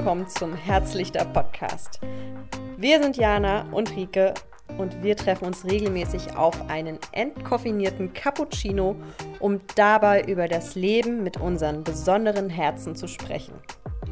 willkommen 0.00 0.28
zum 0.28 0.54
Herzlichter 0.54 1.26
Podcast. 1.26 2.00
Wir 2.78 3.02
sind 3.02 3.18
Jana 3.18 3.66
und 3.70 3.94
Rike 3.94 4.32
und 4.78 5.02
wir 5.02 5.14
treffen 5.14 5.44
uns 5.44 5.66
regelmäßig 5.66 6.38
auf 6.38 6.70
einen 6.70 6.98
entkoffinierten 7.12 8.14
Cappuccino, 8.14 8.96
um 9.40 9.60
dabei 9.76 10.22
über 10.22 10.48
das 10.48 10.74
Leben 10.74 11.22
mit 11.22 11.36
unseren 11.36 11.84
besonderen 11.84 12.48
Herzen 12.48 12.96
zu 12.96 13.08
sprechen. 13.08 13.52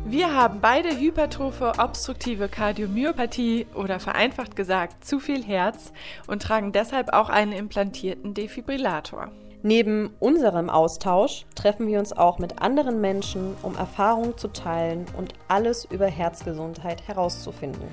Wir 0.05 0.35
haben 0.35 0.61
beide 0.61 0.91
hypertrophe 0.91 1.73
obstruktive 1.79 2.51
Kardiomyopathie 2.51 3.67
oder 3.75 3.99
vereinfacht 3.99 4.57
gesagt 4.57 5.07
zu 5.07 5.19
viel 5.19 5.43
Herz 5.43 5.95
und 6.27 6.43
tragen 6.43 6.73
deshalb 6.73 7.15
auch 7.15 7.31
einen 7.31 7.53
implantierten 7.53 8.35
Defibrillator. 8.35 9.31
Neben 9.63 10.11
unserem 10.21 10.71
Austausch 10.71 11.45
treffen 11.57 11.89
wir 11.89 11.99
uns 11.99 12.13
auch 12.13 12.39
mit 12.39 12.63
anderen 12.63 13.01
Menschen, 13.01 13.57
um 13.63 13.75
Erfahrungen 13.75 14.39
zu 14.39 14.49
teilen 14.49 15.05
und 15.17 15.33
alles 15.49 15.85
über 15.85 16.07
Herzgesundheit 16.07 17.09
herauszufinden. 17.09 17.89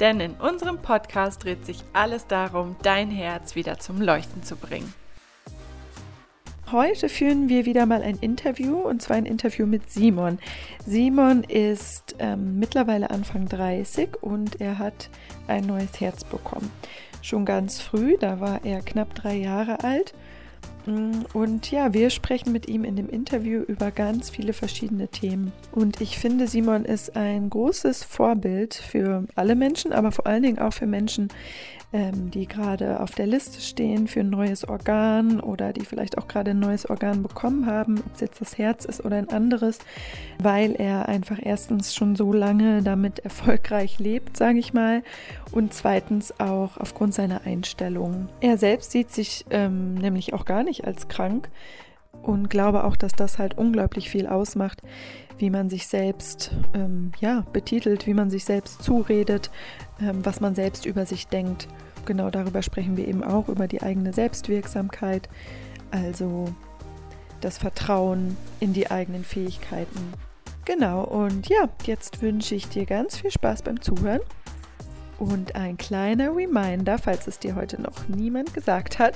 Denn 0.00 0.18
in 0.18 0.32
unserem 0.32 0.78
Podcast 0.78 1.44
dreht 1.44 1.64
sich 1.64 1.84
alles 1.92 2.26
darum, 2.26 2.74
dein 2.82 3.12
Herz 3.12 3.54
wieder 3.54 3.78
zum 3.78 4.00
Leuchten 4.00 4.42
zu 4.42 4.56
bringen. 4.56 4.92
Heute 6.72 7.08
führen 7.08 7.48
wir 7.48 7.64
wieder 7.64 7.86
mal 7.86 8.02
ein 8.02 8.18
Interview 8.18 8.78
und 8.78 9.00
zwar 9.00 9.16
ein 9.16 9.26
Interview 9.26 9.66
mit 9.66 9.92
Simon. 9.92 10.40
Simon 10.84 11.44
ist 11.44 12.16
ähm, 12.18 12.58
mittlerweile 12.58 13.10
Anfang 13.10 13.48
30 13.48 14.20
und 14.20 14.60
er 14.60 14.80
hat 14.80 15.10
ein 15.46 15.66
neues 15.66 16.00
Herz 16.00 16.24
bekommen. 16.24 16.72
Schon 17.22 17.44
ganz 17.44 17.80
früh, 17.80 18.16
da 18.18 18.40
war 18.40 18.64
er 18.64 18.80
knapp 18.80 19.14
drei 19.14 19.36
Jahre 19.36 19.84
alt 19.84 20.12
und 20.86 21.70
ja, 21.70 21.94
wir 21.94 22.10
sprechen 22.10 22.52
mit 22.52 22.68
ihm 22.68 22.84
in 22.84 22.96
dem 22.96 23.08
Interview 23.08 23.62
über 23.62 23.90
ganz 23.90 24.28
viele 24.30 24.52
verschiedene 24.52 25.08
Themen. 25.08 25.52
Und 25.72 26.00
ich 26.00 26.18
finde, 26.18 26.46
Simon 26.46 26.84
ist 26.84 27.16
ein 27.16 27.48
großes 27.48 28.04
Vorbild 28.04 28.74
für 28.74 29.24
alle 29.34 29.54
Menschen, 29.54 29.92
aber 29.92 30.12
vor 30.12 30.26
allen 30.26 30.42
Dingen 30.42 30.58
auch 30.58 30.72
für 30.72 30.86
Menschen, 30.86 31.28
ähm, 31.94 32.32
die 32.32 32.48
gerade 32.48 32.98
auf 32.98 33.12
der 33.12 33.28
Liste 33.28 33.60
stehen 33.60 34.08
für 34.08 34.20
ein 34.20 34.30
neues 34.30 34.68
Organ 34.68 35.38
oder 35.38 35.72
die 35.72 35.84
vielleicht 35.84 36.18
auch 36.18 36.26
gerade 36.26 36.50
ein 36.50 36.58
neues 36.58 36.90
Organ 36.90 37.22
bekommen 37.22 37.66
haben, 37.66 38.00
ob 38.00 38.14
es 38.14 38.20
jetzt 38.20 38.40
das 38.40 38.58
Herz 38.58 38.84
ist 38.84 39.04
oder 39.04 39.16
ein 39.16 39.28
anderes, 39.28 39.78
weil 40.42 40.74
er 40.74 41.08
einfach 41.08 41.38
erstens 41.40 41.94
schon 41.94 42.16
so 42.16 42.32
lange 42.32 42.82
damit 42.82 43.20
erfolgreich 43.20 44.00
lebt, 44.00 44.36
sage 44.36 44.58
ich 44.58 44.74
mal, 44.74 45.04
und 45.52 45.72
zweitens 45.72 46.40
auch 46.40 46.78
aufgrund 46.78 47.14
seiner 47.14 47.42
Einstellung. 47.42 48.28
Er 48.40 48.58
selbst 48.58 48.90
sieht 48.90 49.12
sich 49.12 49.46
ähm, 49.50 49.94
nämlich 49.94 50.34
auch 50.34 50.46
gar 50.46 50.64
nicht 50.64 50.84
als 50.84 51.06
krank 51.06 51.48
und 52.24 52.50
glaube 52.50 52.82
auch, 52.82 52.96
dass 52.96 53.12
das 53.12 53.38
halt 53.38 53.56
unglaublich 53.56 54.10
viel 54.10 54.26
ausmacht, 54.26 54.82
wie 55.38 55.50
man 55.50 55.68
sich 55.68 55.86
selbst 55.86 56.52
ähm, 56.74 57.12
ja, 57.20 57.44
betitelt, 57.52 58.06
wie 58.06 58.14
man 58.14 58.30
sich 58.30 58.44
selbst 58.44 58.82
zuredet, 58.82 59.50
was 59.98 60.40
man 60.40 60.54
selbst 60.54 60.86
über 60.86 61.06
sich 61.06 61.28
denkt. 61.28 61.68
Genau 62.06 62.30
darüber 62.30 62.62
sprechen 62.62 62.96
wir 62.96 63.08
eben 63.08 63.22
auch, 63.24 63.48
über 63.48 63.68
die 63.68 63.82
eigene 63.82 64.12
Selbstwirksamkeit, 64.12 65.28
also 65.90 66.52
das 67.40 67.58
Vertrauen 67.58 68.36
in 68.60 68.72
die 68.72 68.90
eigenen 68.90 69.24
Fähigkeiten. 69.24 70.12
Genau, 70.64 71.04
und 71.04 71.48
ja, 71.48 71.68
jetzt 71.84 72.22
wünsche 72.22 72.54
ich 72.54 72.68
dir 72.68 72.86
ganz 72.86 73.18
viel 73.18 73.30
Spaß 73.30 73.62
beim 73.62 73.80
Zuhören. 73.80 74.20
Und 75.18 75.54
ein 75.54 75.76
kleiner 75.76 76.34
Reminder, 76.34 76.98
falls 76.98 77.26
es 77.26 77.38
dir 77.38 77.54
heute 77.54 77.80
noch 77.80 78.08
niemand 78.08 78.52
gesagt 78.54 78.98
hat, 78.98 79.14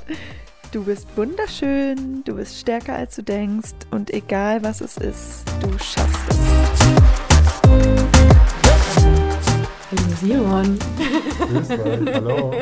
du 0.72 0.84
bist 0.84 1.08
wunderschön, 1.16 2.22
du 2.24 2.36
bist 2.36 2.58
stärker 2.58 2.94
als 2.94 3.16
du 3.16 3.22
denkst 3.22 3.74
und 3.90 4.12
egal 4.12 4.62
was 4.62 4.80
es 4.80 4.96
ist, 4.98 5.44
du 5.60 5.70
schaffst 5.78 6.28
es. 6.30 7.17
Hallo 9.91 10.03
Simon. 10.16 10.78
Grüß 11.38 11.71
euch, 11.71 12.15
hallo. 12.15 12.53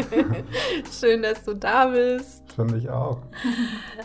Schön, 0.93 1.23
dass 1.23 1.43
du 1.43 1.55
da 1.55 1.87
bist. 1.87 2.53
Finde 2.53 2.77
ich 2.79 2.89
auch. 2.89 3.21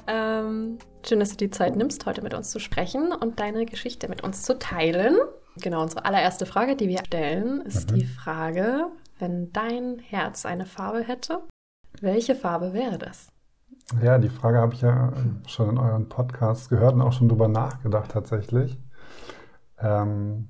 Ähm, 0.08 0.80
schön, 1.06 1.20
dass 1.20 1.30
du 1.30 1.38
die 1.38 1.52
Zeit 1.52 1.76
nimmst, 1.76 2.08
heute 2.08 2.24
mit 2.24 2.34
uns 2.34 2.50
zu 2.50 2.58
sprechen 2.58 3.12
und 3.12 3.40
deine 3.40 3.68
Geschichte 3.68 4.10
mit 4.10 4.24
uns 4.24 4.42
zu 4.42 4.58
teilen. 4.58 5.18
Genau, 5.58 5.84
unsere 5.84 6.06
allererste 6.06 6.48
Frage, 6.48 6.76
die 6.76 6.88
wir 6.88 7.06
stellen, 7.06 7.62
ist 7.62 7.92
mhm. 7.92 7.96
die 7.96 8.06
Frage, 8.06 8.88
wenn 9.20 9.54
dein 9.54 10.00
Herz 10.00 10.48
eine 10.48 10.66
Farbe 10.66 11.04
hätte, 11.04 11.44
welche 12.02 12.34
Farbe 12.34 12.74
wäre 12.74 12.98
das? 12.98 13.28
Ja, 14.02 14.18
die 14.18 14.30
Frage 14.30 14.58
habe 14.58 14.74
ich 14.74 14.82
ja 14.82 15.14
schon 15.46 15.70
in 15.70 15.78
euren 15.78 16.10
Podcasts 16.10 16.70
gehört 16.70 16.96
und 16.96 17.02
auch 17.02 17.14
schon 17.14 17.30
drüber 17.30 17.48
nachgedacht 17.48 18.10
tatsächlich. 18.10 18.80
Ähm, 19.78 20.48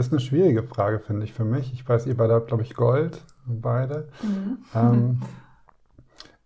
ist 0.00 0.12
eine 0.12 0.20
schwierige 0.20 0.62
Frage, 0.62 1.00
finde 1.00 1.24
ich, 1.24 1.32
für 1.32 1.44
mich. 1.44 1.72
Ich 1.72 1.88
weiß, 1.88 2.06
ihr 2.06 2.16
beide 2.16 2.34
habt, 2.34 2.48
glaube 2.48 2.62
ich, 2.62 2.74
Gold, 2.74 3.22
beide. 3.46 4.08
Mhm. 4.22 4.58
Ähm, 4.74 5.20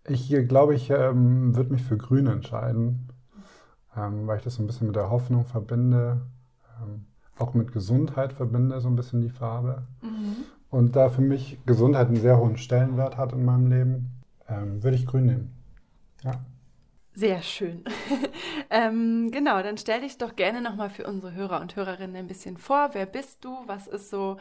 ich 0.07 0.29
glaube, 0.47 0.75
ich 0.75 0.89
ähm, 0.89 1.55
würde 1.55 1.71
mich 1.71 1.83
für 1.83 1.97
Grün 1.97 2.27
entscheiden, 2.27 3.09
ähm, 3.97 4.27
weil 4.27 4.37
ich 4.37 4.43
das 4.43 4.55
so 4.55 4.63
ein 4.63 4.67
bisschen 4.67 4.87
mit 4.87 4.95
der 4.95 5.09
Hoffnung 5.09 5.45
verbinde, 5.45 6.21
ähm, 6.81 7.05
auch 7.37 7.53
mit 7.53 7.71
Gesundheit 7.71 8.33
verbinde, 8.33 8.79
so 8.79 8.87
ein 8.87 8.95
bisschen 8.95 9.21
die 9.21 9.29
Farbe. 9.29 9.83
Mhm. 10.01 10.35
Und 10.69 10.95
da 10.95 11.09
für 11.09 11.21
mich 11.21 11.59
Gesundheit 11.65 12.07
einen 12.07 12.17
sehr 12.17 12.37
hohen 12.37 12.57
Stellenwert 12.57 13.17
hat 13.17 13.33
in 13.33 13.45
meinem 13.45 13.67
Leben, 13.67 14.11
ähm, 14.47 14.83
würde 14.83 14.97
ich 14.97 15.05
Grün 15.05 15.25
nehmen. 15.25 15.53
Ja. 16.23 16.33
Sehr 17.15 17.41
schön. 17.41 17.85
ähm, 18.69 19.31
genau, 19.31 19.63
dann 19.63 19.77
stell 19.77 20.01
dich 20.01 20.17
doch 20.17 20.35
gerne 20.35 20.61
nochmal 20.61 20.89
für 20.89 21.07
unsere 21.07 21.33
Hörer 21.33 21.61
und 21.61 21.77
Hörerinnen 21.77 22.17
ein 22.17 22.27
bisschen 22.27 22.57
vor. 22.57 22.89
Wer 22.91 23.05
bist 23.05 23.45
du? 23.45 23.57
Was 23.67 23.87
ist 23.87 24.09
so 24.09 24.37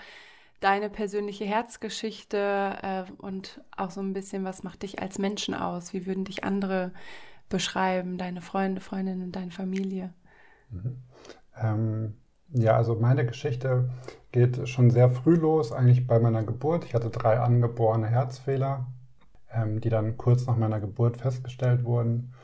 deine 0.58 0.90
persönliche 0.90 1.44
Herzgeschichte? 1.44 2.76
Äh, 2.82 3.04
und 3.18 3.60
auch 3.76 3.90
so 3.90 4.00
ein 4.00 4.12
bisschen, 4.12 4.44
was 4.44 4.64
macht 4.64 4.82
dich 4.82 5.00
als 5.00 5.20
Menschen 5.20 5.54
aus? 5.54 5.92
Wie 5.92 6.04
würden 6.04 6.24
dich 6.24 6.42
andere 6.42 6.90
beschreiben? 7.48 8.18
Deine 8.18 8.40
Freunde, 8.40 8.80
Freundinnen 8.80 9.22
und 9.22 9.36
deine 9.36 9.52
Familie? 9.52 10.12
Mhm. 10.70 10.96
Ähm, 11.56 12.14
ja, 12.48 12.76
also 12.76 12.96
meine 12.96 13.24
Geschichte 13.24 13.88
geht 14.32 14.68
schon 14.68 14.90
sehr 14.90 15.10
früh 15.10 15.36
los, 15.36 15.70
eigentlich 15.70 16.08
bei 16.08 16.18
meiner 16.18 16.42
Geburt. 16.42 16.84
Ich 16.84 16.94
hatte 16.94 17.10
drei 17.10 17.38
angeborene 17.38 18.08
Herzfehler, 18.08 18.88
ähm, 19.52 19.80
die 19.80 19.90
dann 19.90 20.16
kurz 20.16 20.46
nach 20.46 20.56
meiner 20.56 20.80
Geburt 20.80 21.18
festgestellt 21.18 21.84
wurden. 21.84 22.34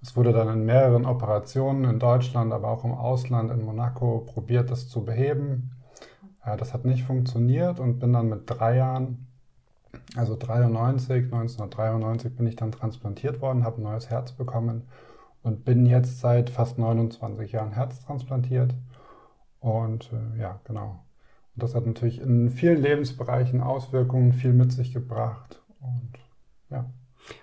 Es 0.00 0.16
wurde 0.16 0.32
dann 0.32 0.48
in 0.48 0.64
mehreren 0.64 1.06
Operationen 1.06 1.84
in 1.84 1.98
Deutschland, 1.98 2.52
aber 2.52 2.68
auch 2.68 2.84
im 2.84 2.92
Ausland, 2.92 3.50
in 3.50 3.64
Monaco, 3.64 4.20
probiert, 4.20 4.70
das 4.70 4.88
zu 4.88 5.04
beheben. 5.04 5.72
Äh, 6.44 6.56
das 6.56 6.72
hat 6.72 6.84
nicht 6.84 7.04
funktioniert 7.04 7.80
und 7.80 7.98
bin 7.98 8.12
dann 8.12 8.28
mit 8.28 8.42
drei 8.46 8.76
Jahren, 8.76 9.26
also 10.16 10.36
93, 10.36 11.24
1993 11.24 12.36
bin 12.36 12.46
ich 12.46 12.56
dann 12.56 12.72
transplantiert 12.72 13.40
worden, 13.40 13.64
habe 13.64 13.80
ein 13.80 13.84
neues 13.84 14.10
Herz 14.10 14.32
bekommen 14.32 14.86
und 15.42 15.64
bin 15.64 15.86
jetzt 15.86 16.20
seit 16.20 16.50
fast 16.50 16.78
29 16.78 17.52
Jahren 17.52 17.72
herztransplantiert. 17.72 18.74
Und 19.60 20.10
äh, 20.12 20.40
ja, 20.40 20.60
genau. 20.64 21.00
Und 21.54 21.62
das 21.62 21.74
hat 21.74 21.86
natürlich 21.86 22.20
in 22.20 22.50
vielen 22.50 22.80
Lebensbereichen 22.80 23.60
Auswirkungen, 23.60 24.32
viel 24.32 24.52
mit 24.52 24.72
sich 24.72 24.92
gebracht. 24.92 25.60
Und 25.80 26.12
ja. 26.70 26.84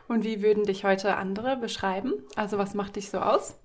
Und 0.08 0.24
wie 0.24 0.42
würden 0.42 0.64
dich 0.64 0.84
heute 0.84 1.16
andere 1.18 1.58
beschreiben? 1.58 2.14
Also 2.36 2.58
was 2.58 2.74
macht 2.74 2.96
dich 2.96 3.10
so 3.10 3.20
aus? 3.20 3.56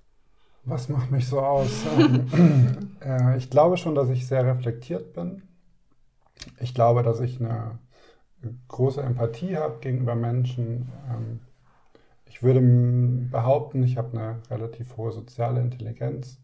Was 0.64 0.88
macht 0.88 1.10
mich 1.10 1.26
so 1.26 1.40
aus? 1.40 1.70
Ähm, 1.98 2.96
äh, 3.04 3.36
ich 3.38 3.50
glaube 3.50 3.76
schon, 3.76 3.94
dass 3.94 4.10
ich 4.10 4.26
sehr 4.26 4.44
reflektiert 4.44 5.14
bin. 5.14 5.42
Ich 6.58 6.74
glaube, 6.74 7.02
dass 7.02 7.20
ich 7.20 7.40
eine 7.40 7.78
große 8.68 9.02
Empathie 9.02 9.56
habe 9.56 9.78
gegenüber 9.80 10.14
Menschen. 10.14 10.90
Ähm, 11.08 11.40
ich 12.26 12.42
würde 12.42 12.60
behaupten, 12.60 13.82
ich 13.82 13.96
habe 13.96 14.16
eine 14.16 14.42
relativ 14.50 14.96
hohe 14.96 15.12
soziale 15.12 15.60
Intelligenz. 15.60 16.40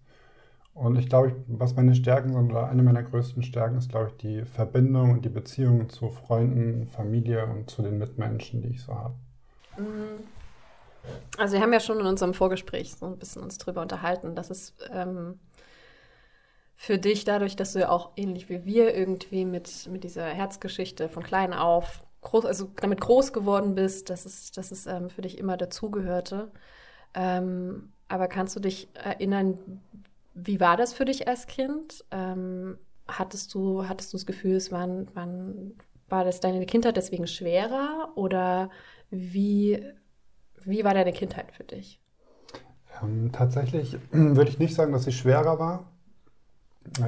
Und 0.75 0.97
ich 0.99 1.09
glaube, 1.09 1.35
was 1.47 1.75
meine 1.75 1.95
Stärken 1.95 2.35
sind, 2.35 2.51
oder 2.51 2.69
eine 2.69 2.83
meiner 2.83 3.03
größten 3.03 3.43
Stärken 3.43 3.79
ist, 3.79 3.89
glaube 3.89 4.09
ich, 4.09 4.17
die 4.17 4.45
Verbindung 4.45 5.13
und 5.13 5.25
die 5.25 5.31
Beziehung 5.31 5.89
zu 5.89 6.11
Freunden, 6.11 6.87
Familie 6.89 7.47
und 7.47 7.71
zu 7.71 7.83
den 7.83 7.99
Mitmenschen, 7.99 8.61
die 8.61 8.69
ich 8.69 8.83
so 8.83 8.95
habe. 8.95 9.15
Mhm. 9.79 10.27
Also 11.39 11.55
wir 11.55 11.61
haben 11.61 11.73
ja 11.73 11.81
schon 11.81 12.01
in 12.01 12.07
unserem 12.07 12.35
Vorgespräch 12.35 12.95
so 12.95 13.07
ein 13.07 13.19
bisschen 13.19 13.43
uns 13.43 13.59
drüber 13.59 13.83
unterhalten, 13.83 14.35
dass 14.35 14.51
es 14.51 14.75
ähm, 14.91 15.39
für 16.77 16.99
dich 16.99 17.25
dadurch, 17.25 17.57
dass 17.57 17.73
du 17.73 17.81
ja 17.81 17.89
auch 17.89 18.11
ähnlich 18.17 18.49
wie 18.49 18.65
wir 18.65 18.95
irgendwie 18.95 19.45
mit, 19.45 19.89
mit 19.91 20.05
dieser 20.05 20.27
Herzgeschichte 20.27 21.09
von 21.09 21.23
klein 21.23 21.55
auf 21.55 22.03
groß, 22.23 22.45
also 22.45 22.71
damit 22.77 23.01
groß 23.01 23.33
geworden 23.33 23.75
bist, 23.75 24.11
dass 24.11 24.27
es, 24.27 24.51
dass 24.51 24.73
es 24.73 24.87
ähm, 24.87 25.11
für 25.11 25.23
dich 25.23 25.39
immer 25.39 25.57
dazugehörte. 25.57 26.51
Ähm, 27.15 27.93
aber 28.09 28.29
kannst 28.29 28.57
du 28.57 28.61
dich 28.61 28.89
erinnern, 28.95 29.81
wie 30.35 30.61
war 30.61 30.77
das 30.77 30.93
für 30.93 31.05
dich 31.05 31.29
als 31.29 31.47
Kind? 31.47 32.05
Ähm, 32.11 32.79
hattest 33.09 33.55
du, 33.55 33.89
hattest 33.89 34.13
du 34.13 34.19
das 34.19 34.27
Gefühl, 34.27 34.57
es 34.57 34.71
waren, 34.71 35.15
waren, 35.15 35.79
war 36.09 36.25
das 36.25 36.41
deine 36.41 36.65
Kindheit 36.67 36.97
deswegen 36.97 37.27
schwerer 37.27 38.13
oder 38.17 38.71
wie, 39.11 39.83
wie 40.65 40.85
war 40.85 40.95
deine 40.95 41.13
Kindheit 41.13 41.53
für 41.53 41.65
dich? 41.65 42.01
Ähm, 43.03 43.31
tatsächlich 43.33 43.97
würde 44.11 44.51
ich 44.51 44.59
nicht 44.59 44.75
sagen, 44.75 44.93
dass 44.93 45.05
sie 45.05 45.13
schwerer 45.13 45.59
war. 45.59 45.93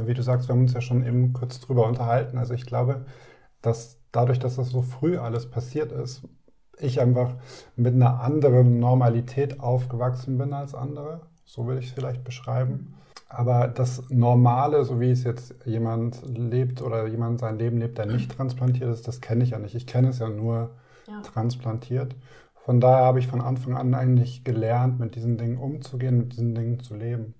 Wie 0.07 0.15
du 0.15 0.23
sagst, 0.23 0.49
wir 0.49 0.55
haben 0.55 0.63
uns 0.63 0.75
ja 0.75 0.81
schon 0.81 1.07
eben 1.07 1.33
kurz 1.33 1.61
drüber 1.61 1.87
unterhalten. 1.87 2.37
Also 2.37 2.53
ich 2.55 2.67
glaube, 2.67 3.07
dass 3.63 4.01
dadurch, 4.11 4.39
dass 4.39 4.57
das 4.57 4.71
so 4.71 4.83
früh 4.83 5.19
alles 5.19 5.49
passiert 5.49 5.93
ist, 5.93 6.23
ich 6.81 7.01
einfach 7.01 7.35
mit 7.77 7.95
einer 7.95 8.21
anderen 8.21 8.79
Normalität 8.79 9.61
aufgewachsen 9.61 10.39
bin 10.39 10.53
als 10.53 10.75
andere. 10.75 11.21
So 11.45 11.67
würde 11.67 11.81
ich 11.81 11.87
es 11.87 11.93
vielleicht 11.93 12.25
beschreiben. 12.25 12.95
Aber 13.29 13.69
das 13.69 14.09
Normale, 14.09 14.85
so 14.85 15.01
wie 15.01 15.11
es 15.11 15.23
jetzt 15.25 15.55
jemand 15.65 16.23
lebt 16.27 16.81
oder 16.83 17.07
jemand 17.07 17.41
sein 17.41 17.59
Leben 17.59 17.79
lebt, 17.79 17.99
der 17.99 18.07
nicht 18.07 18.33
transplantiert 18.33 18.91
ist, 18.91 19.07
das 19.07 19.21
kenne 19.21 19.45
ich 19.45 19.51
ja 19.51 19.59
nicht. 19.59 19.75
Ich 19.75 19.87
kenne 19.87 20.09
es 20.09 20.19
ja 20.19 20.29
nur 20.29 20.71
ja. 21.09 21.21
transplantiert. 21.23 22.15
Von 22.55 22.81
daher 22.81 23.05
habe 23.05 23.19
ich 23.19 23.27
von 23.27 23.41
Anfang 23.41 23.77
an 23.77 23.95
eigentlich 23.95 24.45
gelernt, 24.45 25.01
mit 25.01 25.15
diesen 25.15 25.39
Dingen 25.39 25.59
umzugehen, 25.59 26.19
mit 26.19 26.33
diesen 26.33 26.55
Dingen 26.55 26.81
zu 26.81 26.95
leben. 26.95 27.35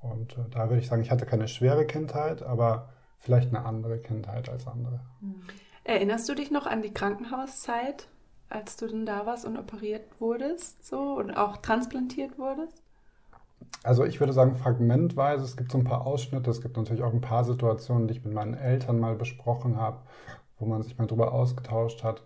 Und 0.00 0.36
äh, 0.38 0.48
da 0.50 0.68
würde 0.68 0.80
ich 0.80 0.88
sagen, 0.88 1.02
ich 1.02 1.10
hatte 1.10 1.26
keine 1.26 1.48
schwere 1.48 1.86
Kindheit, 1.86 2.42
aber 2.42 2.90
vielleicht 3.18 3.48
eine 3.48 3.64
andere 3.64 3.98
Kindheit 3.98 4.48
als 4.48 4.66
andere. 4.66 5.00
Mhm. 5.20 5.42
Erinnerst 5.84 6.28
du 6.28 6.34
dich 6.34 6.50
noch 6.50 6.66
an 6.66 6.82
die 6.82 6.92
Krankenhauszeit, 6.92 8.08
als 8.48 8.76
du 8.76 8.86
denn 8.86 9.04
da 9.04 9.26
warst 9.26 9.44
und 9.44 9.56
operiert 9.56 10.20
wurdest, 10.20 10.86
so 10.86 11.16
und 11.16 11.32
auch 11.32 11.56
transplantiert 11.56 12.38
wurdest? 12.38 12.82
Also 13.82 14.04
ich 14.04 14.20
würde 14.20 14.32
sagen 14.32 14.54
fragmentweise. 14.54 15.44
Es 15.44 15.56
gibt 15.56 15.72
so 15.72 15.78
ein 15.78 15.84
paar 15.84 16.06
Ausschnitte. 16.06 16.50
Es 16.50 16.60
gibt 16.60 16.76
natürlich 16.76 17.02
auch 17.02 17.12
ein 17.12 17.20
paar 17.20 17.44
Situationen, 17.44 18.06
die 18.06 18.14
ich 18.14 18.24
mit 18.24 18.34
meinen 18.34 18.54
Eltern 18.54 19.00
mal 19.00 19.16
besprochen 19.16 19.76
habe, 19.76 20.02
wo 20.58 20.66
man 20.66 20.82
sich 20.82 20.98
mal 20.98 21.06
drüber 21.06 21.32
ausgetauscht 21.32 22.04
hat. 22.04 22.22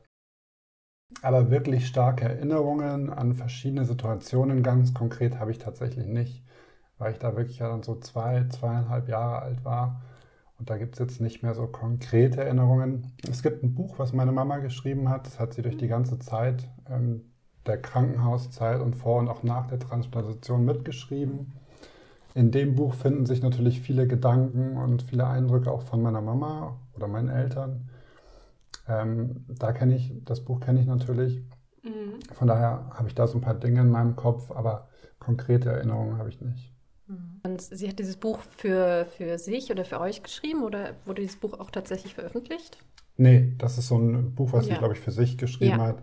Aber 1.22 1.50
wirklich 1.50 1.86
starke 1.86 2.24
Erinnerungen 2.24 3.10
an 3.10 3.34
verschiedene 3.34 3.84
Situationen, 3.84 4.62
ganz 4.62 4.92
konkret, 4.94 5.38
habe 5.38 5.50
ich 5.50 5.58
tatsächlich 5.58 6.06
nicht, 6.06 6.44
weil 6.98 7.12
ich 7.12 7.18
da 7.18 7.36
wirklich 7.36 7.58
ja 7.58 7.68
dann 7.68 7.82
so 7.82 7.96
zwei, 7.96 8.44
zweieinhalb 8.48 9.08
Jahre 9.08 9.42
alt 9.42 9.64
war. 9.64 10.02
Und 10.58 10.70
da 10.70 10.78
gibt 10.78 10.94
es 10.94 10.98
jetzt 10.98 11.20
nicht 11.20 11.42
mehr 11.42 11.54
so 11.54 11.66
konkrete 11.66 12.42
Erinnerungen. 12.42 13.12
Es 13.28 13.42
gibt 13.42 13.62
ein 13.62 13.74
Buch, 13.74 13.98
was 13.98 14.12
meine 14.12 14.32
Mama 14.32 14.58
geschrieben 14.58 15.08
hat. 15.08 15.26
Das 15.26 15.38
hat 15.38 15.54
sie 15.54 15.62
durch 15.62 15.76
die 15.76 15.88
ganze 15.88 16.18
Zeit 16.18 16.68
ähm, 16.88 17.22
der 17.66 17.80
Krankenhauszeit 17.80 18.80
und 18.80 18.96
vor 18.96 19.18
und 19.18 19.28
auch 19.28 19.42
nach 19.42 19.66
der 19.66 19.78
Transplantation 19.78 20.64
mitgeschrieben. 20.64 21.52
In 22.34 22.50
dem 22.50 22.74
Buch 22.74 22.94
finden 22.94 23.26
sich 23.26 23.42
natürlich 23.42 23.80
viele 23.80 24.06
Gedanken 24.06 24.76
und 24.76 25.02
viele 25.02 25.26
Eindrücke 25.26 25.70
auch 25.70 25.82
von 25.82 26.02
meiner 26.02 26.20
Mama 26.20 26.76
oder 26.94 27.08
meinen 27.08 27.28
Eltern. 27.28 27.88
Ähm, 28.88 29.44
da 29.48 29.72
kenne 29.72 29.96
ich, 29.96 30.12
das 30.24 30.44
Buch 30.44 30.60
kenne 30.60 30.80
ich 30.80 30.86
natürlich. 30.86 31.42
Mhm. 31.82 32.20
Von 32.32 32.48
daher 32.48 32.90
habe 32.94 33.08
ich 33.08 33.14
da 33.14 33.26
so 33.26 33.38
ein 33.38 33.40
paar 33.40 33.54
Dinge 33.54 33.80
in 33.80 33.90
meinem 33.90 34.16
Kopf, 34.16 34.50
aber 34.50 34.88
konkrete 35.18 35.70
Erinnerungen 35.70 36.18
habe 36.18 36.28
ich 36.28 36.40
nicht. 36.40 36.72
Mhm. 37.08 37.40
Und 37.42 37.60
sie 37.60 37.88
hat 37.88 37.98
dieses 37.98 38.16
Buch 38.16 38.40
für, 38.56 39.06
für 39.16 39.38
sich 39.38 39.70
oder 39.70 39.84
für 39.84 40.00
euch 40.00 40.22
geschrieben 40.22 40.62
oder 40.62 40.94
wurde 41.04 41.22
dieses 41.22 41.36
Buch 41.36 41.58
auch 41.58 41.70
tatsächlich 41.70 42.14
veröffentlicht? 42.14 42.78
Nee, 43.16 43.54
das 43.58 43.78
ist 43.78 43.88
so 43.88 43.98
ein 43.98 44.34
Buch, 44.34 44.52
was 44.52 44.66
ja. 44.66 44.74
sie, 44.74 44.78
glaube 44.78 44.94
ich, 44.94 45.00
für 45.00 45.12
sich 45.12 45.38
geschrieben 45.38 45.78
ja. 45.78 45.86
hat. 45.86 46.02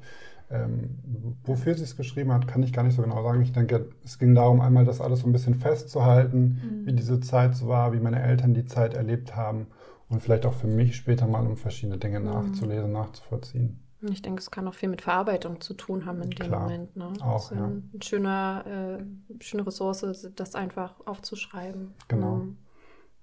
Ähm, 0.49 0.97
wofür 1.43 1.73
sie 1.73 1.83
es 1.83 1.95
geschrieben 1.95 2.31
hat, 2.31 2.47
kann 2.47 2.63
ich 2.63 2.73
gar 2.73 2.83
nicht 2.83 2.95
so 2.95 3.01
genau 3.01 3.23
sagen. 3.23 3.41
Ich 3.41 3.53
denke, 3.53 3.89
es 4.03 4.19
ging 4.19 4.35
darum, 4.35 4.61
einmal 4.61 4.85
das 4.85 4.99
alles 4.99 5.21
so 5.21 5.27
ein 5.27 5.31
bisschen 5.31 5.55
festzuhalten, 5.55 6.61
mhm. 6.61 6.87
wie 6.87 6.93
diese 6.93 7.19
Zeit 7.21 7.55
so 7.55 7.67
war, 7.67 7.93
wie 7.93 7.99
meine 7.99 8.21
Eltern 8.21 8.53
die 8.53 8.65
Zeit 8.65 8.93
erlebt 8.93 9.35
haben 9.35 9.67
und 10.13 10.21
vielleicht 10.21 10.45
auch 10.45 10.53
für 10.53 10.67
mich 10.67 10.95
später 10.95 11.27
mal, 11.27 11.45
um 11.45 11.57
verschiedene 11.57 11.97
Dinge 11.97 12.19
mhm. 12.19 12.25
nachzulesen, 12.27 12.91
nachzuvollziehen. 12.91 13.79
Ich 14.11 14.21
denke, 14.21 14.41
es 14.41 14.51
kann 14.51 14.67
auch 14.67 14.73
viel 14.73 14.89
mit 14.89 15.01
Verarbeitung 15.01 15.61
zu 15.61 15.73
tun 15.73 16.05
haben 16.05 16.21
in 16.21 16.29
dem 16.29 16.47
Klar, 16.47 16.61
Moment. 16.61 16.95
Ne? 16.95 17.13
Auch, 17.21 17.51
ja. 17.51 17.65
Ein 17.65 18.01
schöner, 18.01 18.99
äh, 18.99 19.43
schöne 19.43 19.65
Ressource, 19.65 20.29
das 20.35 20.55
einfach 20.55 20.93
aufzuschreiben. 21.05 21.93
Genau. 22.09 22.35
Mhm. 22.35 22.57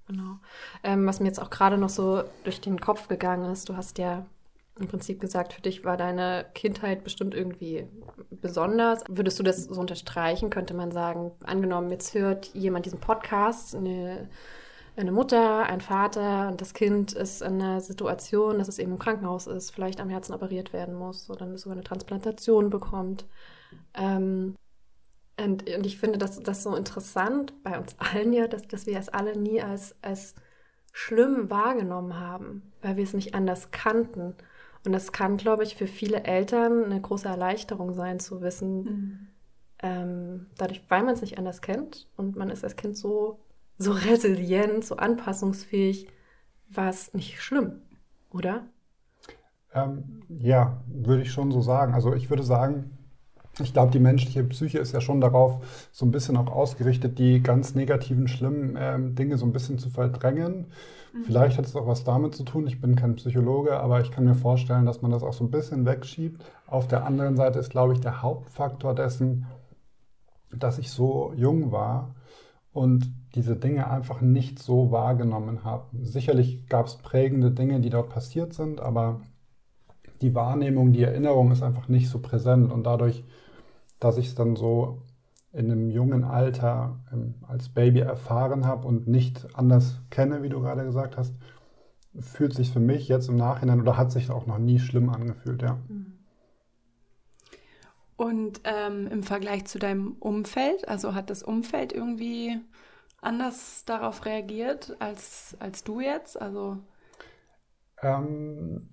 Genau. 0.06 0.38
Ähm, 0.82 1.06
was 1.06 1.20
mir 1.20 1.26
jetzt 1.26 1.40
auch 1.40 1.50
gerade 1.50 1.78
noch 1.78 1.90
so 1.90 2.24
durch 2.44 2.60
den 2.60 2.80
Kopf 2.80 3.08
gegangen 3.08 3.50
ist, 3.52 3.68
du 3.68 3.76
hast 3.76 3.98
ja 3.98 4.26
im 4.80 4.88
Prinzip 4.88 5.20
gesagt, 5.20 5.52
für 5.52 5.60
dich 5.60 5.84
war 5.84 5.96
deine 5.96 6.46
Kindheit 6.54 7.04
bestimmt 7.04 7.34
irgendwie 7.34 7.86
besonders. 8.30 9.04
Würdest 9.08 9.38
du 9.38 9.42
das 9.42 9.64
so 9.64 9.78
unterstreichen? 9.78 10.50
Könnte 10.50 10.74
man 10.74 10.90
sagen, 10.90 11.32
angenommen, 11.44 11.90
jetzt 11.90 12.14
hört 12.14 12.46
jemand 12.54 12.86
diesen 12.86 12.98
Podcast, 12.98 13.76
eine, 13.76 14.28
eine 15.00 15.12
Mutter, 15.12 15.64
ein 15.64 15.80
Vater 15.80 16.48
und 16.48 16.60
das 16.60 16.74
Kind 16.74 17.12
ist 17.12 17.42
in 17.42 17.60
einer 17.60 17.80
Situation, 17.80 18.58
dass 18.58 18.68
es 18.68 18.78
eben 18.78 18.92
im 18.92 18.98
Krankenhaus 18.98 19.46
ist, 19.46 19.70
vielleicht 19.70 20.00
am 20.00 20.10
Herzen 20.10 20.34
operiert 20.34 20.72
werden 20.72 20.94
muss 20.94 21.30
oder 21.30 21.56
sogar 21.58 21.76
eine 21.76 21.84
Transplantation 21.84 22.70
bekommt. 22.70 23.26
Ähm, 23.94 24.56
und, 25.38 25.68
und, 25.68 25.86
ich 25.86 25.98
finde 25.98 26.18
das, 26.18 26.40
das 26.40 26.62
so 26.62 26.76
interessant 26.76 27.54
bei 27.62 27.78
uns 27.78 27.96
allen 27.98 28.32
ja, 28.32 28.46
dass, 28.46 28.68
dass 28.68 28.86
wir 28.86 28.98
es 28.98 29.08
alle 29.08 29.38
nie 29.38 29.62
als, 29.62 29.94
als 30.02 30.34
schlimm 30.92 31.48
wahrgenommen 31.48 32.18
haben, 32.18 32.72
weil 32.82 32.96
wir 32.96 33.04
es 33.04 33.14
nicht 33.14 33.34
anders 33.34 33.70
kannten. 33.70 34.34
Und 34.84 34.92
das 34.92 35.12
kann, 35.12 35.36
glaube 35.36 35.62
ich, 35.62 35.76
für 35.76 35.86
viele 35.86 36.24
Eltern 36.24 36.84
eine 36.84 37.00
große 37.00 37.28
Erleichterung 37.28 37.94
sein, 37.94 38.20
zu 38.20 38.42
wissen, 38.42 38.82
mhm. 38.82 39.28
ähm, 39.82 40.46
dadurch, 40.58 40.82
weil 40.88 41.04
man 41.04 41.14
es 41.14 41.22
nicht 41.22 41.38
anders 41.38 41.62
kennt 41.62 42.08
und 42.16 42.36
man 42.36 42.50
ist 42.50 42.64
als 42.64 42.76
Kind 42.76 42.96
so, 42.96 43.38
so 43.80 43.92
resilient, 43.92 44.84
so 44.84 44.96
anpassungsfähig, 44.96 46.06
war 46.68 46.90
es 46.90 47.14
nicht 47.14 47.40
schlimm, 47.40 47.80
oder? 48.30 48.66
Ähm, 49.72 50.22
ja, 50.28 50.82
würde 50.86 51.22
ich 51.22 51.32
schon 51.32 51.50
so 51.50 51.62
sagen. 51.62 51.94
Also 51.94 52.14
ich 52.14 52.28
würde 52.28 52.42
sagen, 52.42 52.98
ich 53.58 53.72
glaube, 53.72 53.90
die 53.90 53.98
menschliche 53.98 54.44
Psyche 54.44 54.78
ist 54.78 54.92
ja 54.92 55.00
schon 55.00 55.22
darauf 55.22 55.88
so 55.92 56.04
ein 56.04 56.10
bisschen 56.10 56.36
auch 56.36 56.48
ausgerichtet, 56.48 57.18
die 57.18 57.42
ganz 57.42 57.74
negativen, 57.74 58.28
schlimmen 58.28 58.76
ähm, 58.78 59.14
Dinge 59.14 59.38
so 59.38 59.46
ein 59.46 59.52
bisschen 59.52 59.78
zu 59.78 59.88
verdrängen. 59.88 60.66
Mhm. 61.14 61.24
Vielleicht 61.24 61.56
hat 61.56 61.64
es 61.64 61.74
auch 61.74 61.86
was 61.86 62.04
damit 62.04 62.34
zu 62.34 62.44
tun. 62.44 62.66
Ich 62.66 62.82
bin 62.82 62.96
kein 62.96 63.16
Psychologe, 63.16 63.80
aber 63.80 64.02
ich 64.02 64.10
kann 64.10 64.24
mir 64.24 64.34
vorstellen, 64.34 64.84
dass 64.84 65.00
man 65.00 65.10
das 65.10 65.22
auch 65.22 65.32
so 65.32 65.44
ein 65.44 65.50
bisschen 65.50 65.86
wegschiebt. 65.86 66.44
Auf 66.66 66.86
der 66.86 67.06
anderen 67.06 67.36
Seite 67.38 67.58
ist, 67.58 67.70
glaube 67.70 67.94
ich, 67.94 68.00
der 68.00 68.20
Hauptfaktor 68.20 68.94
dessen, 68.94 69.46
dass 70.52 70.78
ich 70.78 70.90
so 70.90 71.32
jung 71.34 71.72
war 71.72 72.14
und 72.72 73.10
diese 73.34 73.56
Dinge 73.56 73.88
einfach 73.90 74.20
nicht 74.20 74.58
so 74.58 74.90
wahrgenommen 74.90 75.64
habe. 75.64 75.86
Sicherlich 76.02 76.66
gab 76.68 76.86
es 76.86 76.96
prägende 76.96 77.50
Dinge, 77.50 77.80
die 77.80 77.90
dort 77.90 78.10
passiert 78.10 78.54
sind, 78.54 78.80
aber 78.80 79.20
die 80.20 80.34
Wahrnehmung, 80.34 80.92
die 80.92 81.02
Erinnerung 81.02 81.50
ist 81.52 81.62
einfach 81.62 81.88
nicht 81.88 82.08
so 82.08 82.18
präsent 82.18 82.72
und 82.72 82.84
dadurch, 82.84 83.24
dass 84.00 84.18
ich 84.18 84.28
es 84.28 84.34
dann 84.34 84.56
so 84.56 85.02
in 85.52 85.70
einem 85.70 85.90
jungen 85.90 86.24
Alter 86.24 87.00
ähm, 87.12 87.34
als 87.46 87.68
Baby 87.68 88.00
erfahren 88.00 88.66
habe 88.66 88.86
und 88.86 89.08
nicht 89.08 89.48
anders 89.54 90.00
kenne, 90.10 90.42
wie 90.42 90.48
du 90.48 90.60
gerade 90.60 90.84
gesagt 90.84 91.16
hast, 91.16 91.34
fühlt 92.18 92.54
sich 92.54 92.70
für 92.72 92.80
mich 92.80 93.08
jetzt 93.08 93.28
im 93.28 93.36
Nachhinein 93.36 93.80
oder 93.80 93.96
hat 93.96 94.12
sich 94.12 94.30
auch 94.30 94.46
noch 94.46 94.58
nie 94.58 94.78
schlimm 94.78 95.10
angefühlt, 95.10 95.62
ja. 95.62 95.78
Mhm. 95.88 96.18
Und 98.16 98.60
ähm, 98.64 99.06
im 99.06 99.22
Vergleich 99.22 99.64
zu 99.64 99.78
deinem 99.78 100.16
Umfeld, 100.20 100.86
also 100.86 101.14
hat 101.14 101.30
das 101.30 101.42
Umfeld 101.42 101.94
irgendwie 101.94 102.60
anders 103.20 103.84
darauf 103.84 104.24
reagiert 104.24 104.96
als, 104.98 105.56
als 105.60 105.84
du 105.84 106.00
jetzt? 106.00 106.40
Also 106.40 106.78
ähm, 108.02 108.88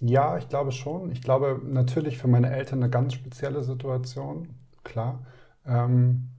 ja, 0.00 0.38
ich 0.38 0.48
glaube 0.48 0.72
schon. 0.72 1.10
Ich 1.12 1.22
glaube 1.22 1.60
natürlich 1.64 2.18
für 2.18 2.28
meine 2.28 2.50
Eltern 2.50 2.82
eine 2.82 2.90
ganz 2.90 3.14
spezielle 3.14 3.62
Situation, 3.62 4.48
klar. 4.84 5.26
Ähm, 5.66 6.30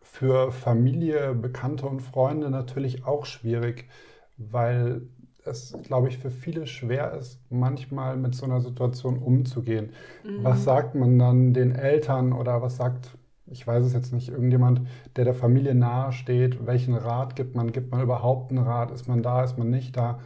für 0.00 0.52
Familie, 0.52 1.34
Bekannte 1.34 1.86
und 1.86 2.00
Freunde 2.00 2.50
natürlich 2.50 3.04
auch 3.04 3.26
schwierig, 3.26 3.88
weil 4.36 5.02
es, 5.44 5.76
glaube 5.82 6.08
ich, 6.08 6.18
für 6.18 6.30
viele 6.30 6.66
schwer 6.66 7.12
ist, 7.12 7.40
manchmal 7.50 8.16
mit 8.16 8.34
so 8.34 8.46
einer 8.46 8.60
Situation 8.60 9.18
umzugehen. 9.18 9.92
Mhm. 10.24 10.44
Was 10.44 10.64
sagt 10.64 10.94
man 10.94 11.18
dann 11.18 11.52
den 11.52 11.72
Eltern 11.72 12.32
oder 12.32 12.62
was 12.62 12.76
sagt, 12.76 13.16
ich 13.46 13.66
weiß 13.66 13.84
es 13.84 13.92
jetzt 13.92 14.12
nicht, 14.12 14.28
irgendjemand, 14.28 14.82
der 15.16 15.24
der 15.24 15.34
Familie 15.34 15.74
nahe 15.74 16.12
steht? 16.12 16.66
Welchen 16.66 16.94
Rat 16.94 17.36
gibt 17.36 17.54
man? 17.54 17.72
Gibt 17.72 17.90
man 17.90 18.02
überhaupt 18.02 18.50
einen 18.50 18.64
Rat? 18.64 18.90
Ist 18.90 19.08
man 19.08 19.22
da? 19.22 19.44
Ist 19.44 19.58
man 19.58 19.70
nicht 19.70 19.96
da? 19.96 20.20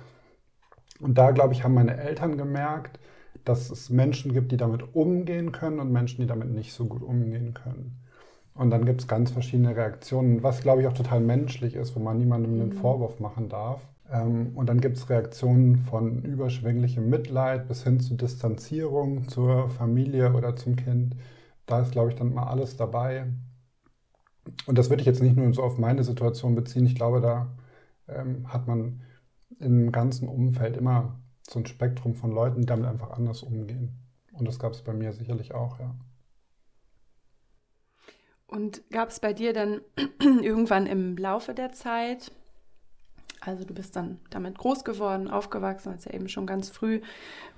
Und 1.01 1.19
da, 1.19 1.31
glaube 1.31 1.55
ich, 1.55 1.65
haben 1.65 1.75
meine 1.75 1.97
Eltern 1.97 2.37
gemerkt, 2.37 2.99
dass 3.45 3.71
es 3.71 3.91
Menschen 3.91 4.33
gibt, 4.33 4.53
die 4.53 4.57
damit 4.57 4.95
umgehen 4.95 5.53
können 5.53 5.81
und 5.81 5.93
Menschen, 5.93 6.21
die 6.21 6.27
damit 6.27 6.51
nicht 6.51 6.73
so 6.73 6.87
gut 6.87 7.03
umgehen 7.03 7.55
können. 7.55 7.99
Und 8.55 8.71
dann 8.71 8.85
gibt 8.85 9.01
es 9.01 9.09
ganz 9.09 9.31
verschiedene 9.31 9.77
Reaktionen, 9.77 10.43
was, 10.43 10.61
glaube 10.63 10.83
ich, 10.83 10.89
auch 10.89 10.93
total 10.93 11.21
menschlich 11.21 11.77
ist, 11.77 11.95
wo 11.95 12.01
man 12.01 12.19
niemandem 12.19 12.55
einen 12.55 12.71
mhm. 12.71 12.73
Vorwurf 12.73 13.21
machen 13.21 13.49
darf. 13.49 13.81
Ähm, 14.11 14.53
und 14.57 14.69
dann 14.69 14.81
gibt 14.81 14.97
es 14.97 15.09
Reaktionen 15.09 15.77
von 15.77 16.23
überschwänglichem 16.23 17.09
Mitleid 17.09 17.69
bis 17.69 17.85
hin 17.85 18.01
zu 18.01 18.15
Distanzierung 18.15 19.29
zur 19.29 19.71
Familie 19.71 20.33
oder 20.35 20.57
zum 20.57 20.75
Kind. 20.77 21.15
Da 21.69 21.81
ist, 21.83 21.93
glaube 21.93 22.11
ich, 22.11 22.17
dann 22.17 22.33
mal 22.33 22.47
alles 22.47 22.77
dabei. 22.77 23.27
Und 24.67 24.79
das 24.79 24.89
würde 24.89 25.03
ich 25.03 25.07
jetzt 25.07 25.23
nicht 25.23 25.37
nur 25.37 25.53
so 25.53 25.63
auf 25.63 25.77
meine 25.79 26.03
Situation 26.03 26.55
beziehen. 26.55 26.87
Ich 26.87 26.95
glaube, 26.95 27.21
da 27.21 27.55
ähm, 28.09 28.51
hat 28.51 28.67
man 28.67 29.03
im 29.61 29.93
ganzen 29.93 30.29
Umfeld 30.29 30.79
immer 30.79 31.21
so 31.47 31.59
ein 31.59 31.67
Spektrum 31.67 32.15
von 32.15 32.33
Leuten, 32.33 32.61
die 32.61 32.67
damit 32.67 32.87
einfach 32.87 33.11
anders 33.11 33.43
umgehen. 33.43 33.99
Und 34.33 34.49
das 34.49 34.59
gab 34.59 34.73
es 34.73 34.83
bei 34.83 34.95
mir 34.95 35.13
sicherlich 35.13 35.53
auch, 35.53 35.79
ja. 35.79 35.95
Und 38.47 38.83
gab 38.91 39.11
es 39.11 39.21
bei 39.21 39.35
dir 39.35 39.53
dann 39.53 39.83
irgendwann 40.21 40.87
im 40.87 41.19
Laufe 41.19 41.53
der 41.53 41.73
Zeit 41.73 42.33
Also 43.41 43.65
du 43.65 43.75
bist 43.75 43.97
dann 43.97 44.19
damit 44.31 44.59
groß 44.59 44.85
geworden, 44.85 45.29
aufgewachsen, 45.29 45.91
als 45.91 46.05
ja 46.05 46.13
eben 46.13 46.29
schon 46.29 46.47
ganz 46.47 46.71
früh 46.71 47.01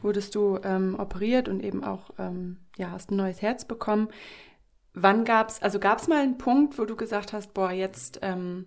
wurdest 0.03 0.35
du 0.35 0.59
ähm, 0.63 0.97
operiert 0.99 1.49
und 1.49 1.63
eben 1.63 1.85
auch, 1.85 2.11
ähm, 2.19 2.59
ja, 2.77 2.91
hast 2.91 3.11
ein 3.11 3.17
neues 3.17 3.43
Herz 3.43 3.65
bekommen. 3.65 4.09
Wann 4.93 5.25
gab 5.25 5.51
es, 5.51 5.63
also 5.63 5.79
gab 5.79 6.01
es 6.01 6.09
mal 6.09 6.23
einen 6.23 6.39
Punkt, 6.39 6.79
wo 6.79 6.85
du 6.85 6.97
gesagt 6.97 7.33
hast, 7.33 7.55
boah, 7.55 7.71
jetzt, 7.71 8.19
ähm, 8.23 8.67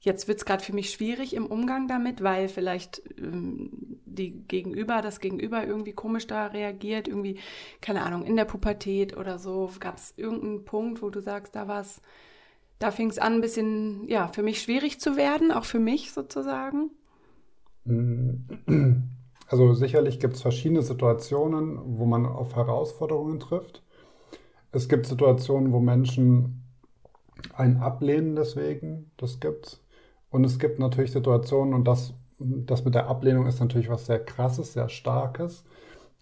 jetzt 0.00 0.28
wird 0.28 0.38
es 0.38 0.44
gerade 0.44 0.62
für 0.62 0.74
mich 0.74 0.90
schwierig 0.90 1.34
im 1.34 1.46
Umgang 1.46 1.88
damit, 1.88 2.22
weil 2.22 2.48
vielleicht 2.48 3.02
ähm, 3.18 4.00
die 4.04 4.32
Gegenüber, 4.46 5.00
das 5.00 5.20
Gegenüber 5.20 5.64
irgendwie 5.66 5.92
komisch 5.92 6.26
da 6.26 6.46
reagiert, 6.46 7.08
irgendwie, 7.08 7.38
keine 7.80 8.02
Ahnung, 8.02 8.24
in 8.24 8.36
der 8.36 8.44
Pubertät 8.44 9.16
oder 9.16 9.38
so. 9.38 9.70
Gab 9.80 9.96
es 9.96 10.14
irgendeinen 10.16 10.64
Punkt, 10.64 11.02
wo 11.02 11.10
du 11.10 11.20
sagst, 11.20 11.54
da 11.54 11.68
war 11.68 11.80
es 11.80 12.00
da 12.78 12.90
fing 12.90 13.10
es 13.10 13.18
an, 13.18 13.34
ein 13.34 13.40
bisschen, 13.40 14.08
ja, 14.08 14.28
für 14.28 14.42
mich 14.42 14.60
schwierig 14.60 15.00
zu 15.00 15.16
werden, 15.16 15.52
auch 15.52 15.64
für 15.64 15.78
mich 15.78 16.12
sozusagen? 16.12 16.90
Also 19.46 19.74
sicherlich 19.74 20.20
gibt 20.20 20.34
es 20.34 20.42
verschiedene 20.42 20.82
Situationen, 20.82 21.78
wo 21.98 22.06
man 22.06 22.24
auf 22.24 22.56
Herausforderungen 22.56 23.40
trifft. 23.40 23.82
Es 24.72 24.88
gibt 24.88 25.06
Situationen, 25.06 25.70
wo 25.70 25.80
Menschen 25.80 26.62
einen 27.52 27.76
ablehnen 27.76 28.36
deswegen, 28.36 29.10
das 29.16 29.40
gibt's. 29.40 29.80
Und 30.30 30.44
es 30.44 30.58
gibt 30.58 30.78
natürlich 30.78 31.12
Situationen, 31.12 31.74
und 31.74 31.84
das, 31.84 32.14
das 32.38 32.84
mit 32.84 32.94
der 32.94 33.06
Ablehnung 33.06 33.46
ist 33.46 33.60
natürlich 33.60 33.88
was 33.88 34.06
sehr 34.06 34.18
krasses, 34.24 34.72
sehr 34.72 34.88
starkes, 34.88 35.64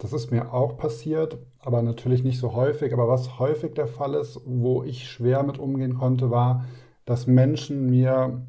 das 0.02 0.12
ist 0.12 0.32
mir 0.32 0.52
auch 0.52 0.76
passiert, 0.76 1.38
aber 1.60 1.80
natürlich 1.80 2.24
nicht 2.24 2.40
so 2.40 2.54
häufig. 2.54 2.92
Aber 2.92 3.06
was 3.06 3.38
häufig 3.38 3.74
der 3.74 3.86
Fall 3.86 4.14
ist, 4.14 4.40
wo 4.44 4.82
ich 4.82 5.08
schwer 5.08 5.44
mit 5.44 5.58
umgehen 5.58 5.94
konnte, 5.94 6.28
war, 6.28 6.64
dass 7.04 7.28
Menschen 7.28 7.88
mir 7.88 8.42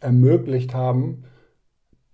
ermöglicht 0.00 0.72
haben, 0.72 1.24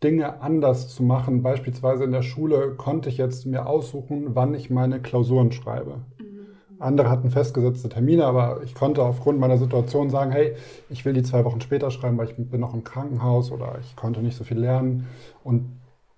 Dinge 0.03 0.41
anders 0.41 0.89
zu 0.89 1.03
machen. 1.03 1.43
Beispielsweise 1.43 2.05
in 2.05 2.13
der 2.13 2.23
Schule 2.23 2.75
konnte 2.75 3.11
ich 3.11 3.19
jetzt 3.19 3.45
mir 3.45 3.67
aussuchen, 3.67 4.35
wann 4.35 4.55
ich 4.55 4.71
meine 4.71 5.03
Klausuren 5.03 5.53
schreibe. 5.53 5.97
Mhm. 6.19 6.47
Andere 6.79 7.11
hatten 7.11 7.31
festgesetzte 7.31 7.91
Termine, 7.91 8.25
aber 8.25 8.63
ich 8.65 8.75
konnte 8.75 9.03
aufgrund 9.03 9.39
meiner 9.41 9.59
Situation 9.59 10.09
sagen, 10.09 10.31
hey, 10.31 10.55
ich 10.89 11.05
will 11.05 11.13
die 11.13 11.23
zwei 11.23 11.45
Wochen 11.45 11.61
später 11.61 11.91
schreiben, 11.91 12.17
weil 12.17 12.31
ich 12.31 12.37
bin 12.37 12.61
noch 12.61 12.73
im 12.73 12.85
Krankenhaus 12.85 13.53
oder 13.53 13.77
ich 13.83 13.95
konnte 13.95 14.21
nicht 14.21 14.39
so 14.39 14.45
viel 14.45 14.59
lernen. 14.59 15.07
Und 15.45 15.67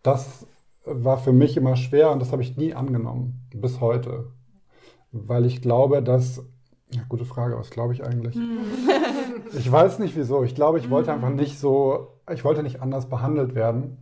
das 0.05 0.47
war 0.85 1.19
für 1.19 1.33
mich 1.33 1.57
immer 1.57 1.77
schwer 1.77 2.11
und 2.11 2.21
das 2.21 2.33
habe 2.33 2.43
ich 2.43 2.57
nie 2.57 2.75
angenommen, 2.75 3.47
bis 3.55 3.81
heute. 3.81 4.33
Weil 5.13 5.45
ich 5.45 5.61
glaube, 5.61 6.03
dass, 6.03 6.43
ja, 6.93 7.03
gute 7.09 7.25
Frage, 7.25 7.59
was 7.59 7.71
glaube 7.71 7.93
ich 7.93 8.05
eigentlich? 8.05 8.35
Hm. 8.35 8.59
ich 9.59 9.71
weiß 9.71 9.99
nicht 9.99 10.17
wieso. 10.17 10.45
Ich 10.45 10.55
glaube, 10.55 10.79
ich 10.79 10.91
wollte 10.91 11.13
hm. 11.13 11.17
einfach 11.17 11.35
nicht 11.35 11.59
so, 11.59 12.21
ich 12.33 12.45
wollte 12.45 12.63
nicht 12.63 12.81
anders 12.81 13.09
behandelt 13.09 13.55
werden. 13.55 13.99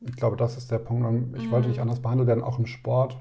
Ich 0.00 0.16
glaube, 0.16 0.36
das 0.36 0.56
ist 0.56 0.70
der 0.70 0.78
Punkt. 0.78 1.36
Ich 1.38 1.50
wollte 1.50 1.68
nicht 1.68 1.76
hm. 1.78 1.82
anders 1.82 2.00
behandelt 2.00 2.28
werden, 2.28 2.44
auch 2.44 2.58
im 2.58 2.66
Sport. 2.66 3.16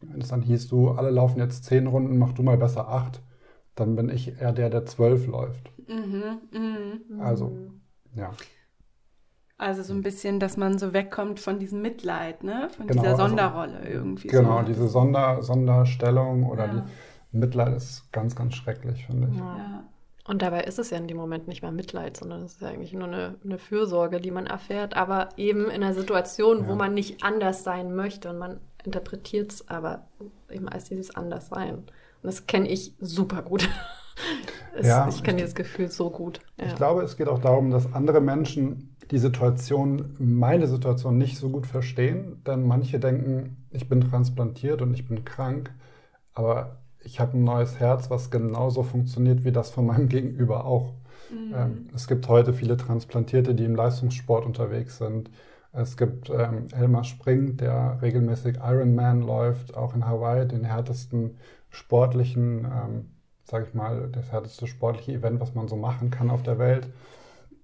Wenn 0.00 0.20
es 0.20 0.28
dann 0.28 0.42
hieß, 0.42 0.68
du, 0.68 0.90
alle 0.90 1.10
laufen 1.10 1.38
jetzt 1.38 1.64
zehn 1.64 1.86
Runden, 1.86 2.18
mach 2.18 2.32
du 2.32 2.42
mal 2.42 2.58
besser 2.58 2.88
acht, 2.88 3.22
dann 3.74 3.96
bin 3.96 4.08
ich 4.08 4.40
eher 4.40 4.52
der, 4.52 4.68
der 4.68 4.84
zwölf 4.84 5.26
läuft. 5.26 5.70
Mhm, 5.88 6.40
mh. 6.50 7.24
Also, 7.24 7.56
ja. 8.14 8.30
Also 9.62 9.84
so 9.84 9.94
ein 9.94 10.02
bisschen, 10.02 10.40
dass 10.40 10.56
man 10.56 10.78
so 10.78 10.92
wegkommt 10.92 11.38
von 11.38 11.60
diesem 11.60 11.82
Mitleid, 11.82 12.42
ne? 12.42 12.68
Von 12.76 12.88
genau, 12.88 13.02
dieser 13.02 13.12
also 13.14 13.28
Sonderrolle 13.28 13.76
also, 13.76 13.88
irgendwie. 13.88 14.28
Genau, 14.28 14.60
so. 14.60 14.66
diese 14.66 14.88
Sonder, 14.88 15.40
Sonderstellung 15.42 16.50
oder 16.50 16.66
ja. 16.66 16.72
die 17.32 17.38
Mitleid 17.38 17.76
ist 17.76 18.10
ganz, 18.10 18.34
ganz 18.34 18.56
schrecklich, 18.56 19.06
finde 19.06 19.28
ich. 19.30 19.38
Ja. 19.38 19.56
ja. 19.56 19.84
Und 20.24 20.42
dabei 20.42 20.62
ist 20.62 20.80
es 20.80 20.90
ja 20.90 20.98
in 20.98 21.06
dem 21.06 21.16
Moment 21.16 21.46
nicht 21.46 21.62
mehr 21.62 21.70
Mitleid, 21.70 22.16
sondern 22.16 22.42
es 22.42 22.54
ist 22.54 22.60
ja 22.60 22.68
eigentlich 22.68 22.92
nur 22.92 23.06
eine, 23.06 23.36
eine 23.44 23.58
Fürsorge, 23.58 24.20
die 24.20 24.32
man 24.32 24.46
erfährt, 24.46 24.96
aber 24.96 25.28
eben 25.36 25.66
in 25.66 25.82
einer 25.82 25.94
Situation, 25.94 26.62
ja. 26.62 26.68
wo 26.68 26.74
man 26.74 26.92
nicht 26.94 27.22
anders 27.22 27.62
sein 27.62 27.94
möchte 27.94 28.30
und 28.30 28.38
man 28.38 28.60
interpretiert 28.82 29.52
es 29.52 29.68
aber 29.68 30.06
eben 30.50 30.68
als 30.68 30.86
dieses 30.86 31.14
Anderssein. 31.14 31.74
Und 31.76 31.90
das 32.22 32.48
kenne 32.48 32.68
ich 32.68 32.94
super 33.00 33.42
gut. 33.42 33.68
es, 34.74 34.88
ja, 34.88 35.08
ich 35.08 35.22
kenne 35.22 35.38
dieses 35.38 35.54
Gefühl 35.54 35.88
so 35.88 36.10
gut. 36.10 36.40
Ich 36.56 36.74
glaube, 36.74 37.02
es 37.02 37.16
geht 37.16 37.28
auch 37.28 37.40
darum, 37.40 37.70
dass 37.70 37.92
andere 37.92 38.20
Menschen 38.20 38.91
die 39.10 39.18
Situation, 39.18 40.14
meine 40.18 40.66
Situation 40.66 41.18
nicht 41.18 41.38
so 41.38 41.50
gut 41.50 41.66
verstehen, 41.66 42.42
denn 42.46 42.66
manche 42.66 42.98
denken, 42.98 43.66
ich 43.70 43.88
bin 43.88 44.00
transplantiert 44.00 44.82
und 44.82 44.94
ich 44.94 45.06
bin 45.06 45.24
krank, 45.24 45.72
aber 46.34 46.82
ich 47.04 47.20
habe 47.20 47.36
ein 47.36 47.44
neues 47.44 47.80
Herz, 47.80 48.10
was 48.10 48.30
genauso 48.30 48.82
funktioniert 48.82 49.44
wie 49.44 49.52
das 49.52 49.70
von 49.70 49.86
meinem 49.86 50.08
Gegenüber 50.10 50.64
auch. 50.64 50.94
Mhm. 51.30 51.54
Ähm, 51.54 51.86
es 51.94 52.06
gibt 52.06 52.28
heute 52.28 52.52
viele 52.52 52.76
Transplantierte, 52.76 53.54
die 53.54 53.64
im 53.64 53.74
Leistungssport 53.74 54.46
unterwegs 54.46 54.98
sind. 54.98 55.30
Es 55.72 55.96
gibt 55.96 56.30
ähm, 56.30 56.68
Elmar 56.72 57.04
Spring, 57.04 57.56
der 57.56 57.98
regelmäßig 58.02 58.56
Ironman 58.56 59.22
läuft, 59.22 59.74
auch 59.76 59.94
in 59.94 60.06
Hawaii, 60.06 60.46
den 60.46 60.64
härtesten 60.64 61.38
sportlichen, 61.70 62.64
ähm, 62.66 63.10
sage 63.44 63.66
ich 63.68 63.74
mal, 63.74 64.08
das 64.12 64.30
härteste 64.30 64.66
sportliche 64.66 65.12
Event, 65.12 65.40
was 65.40 65.54
man 65.54 65.68
so 65.68 65.76
machen 65.76 66.10
kann 66.10 66.30
auf 66.30 66.42
der 66.42 66.58
Welt. 66.58 66.88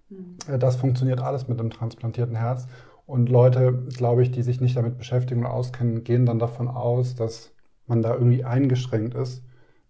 Mhm. 0.08 0.36
Das 0.58 0.76
funktioniert 0.76 1.20
alles 1.20 1.48
mit 1.48 1.60
einem 1.60 1.70
transplantierten 1.70 2.36
Herz. 2.36 2.66
Und 3.06 3.28
Leute, 3.28 3.86
glaube 3.96 4.22
ich, 4.22 4.30
die 4.30 4.42
sich 4.42 4.60
nicht 4.60 4.76
damit 4.76 4.98
beschäftigen 4.98 5.40
oder 5.40 5.52
auskennen, 5.52 6.04
gehen 6.04 6.26
dann 6.26 6.38
davon 6.38 6.68
aus, 6.68 7.14
dass 7.14 7.52
man 7.86 8.02
da 8.02 8.14
irgendwie 8.14 8.44
eingeschränkt 8.44 9.14
ist, 9.14 9.42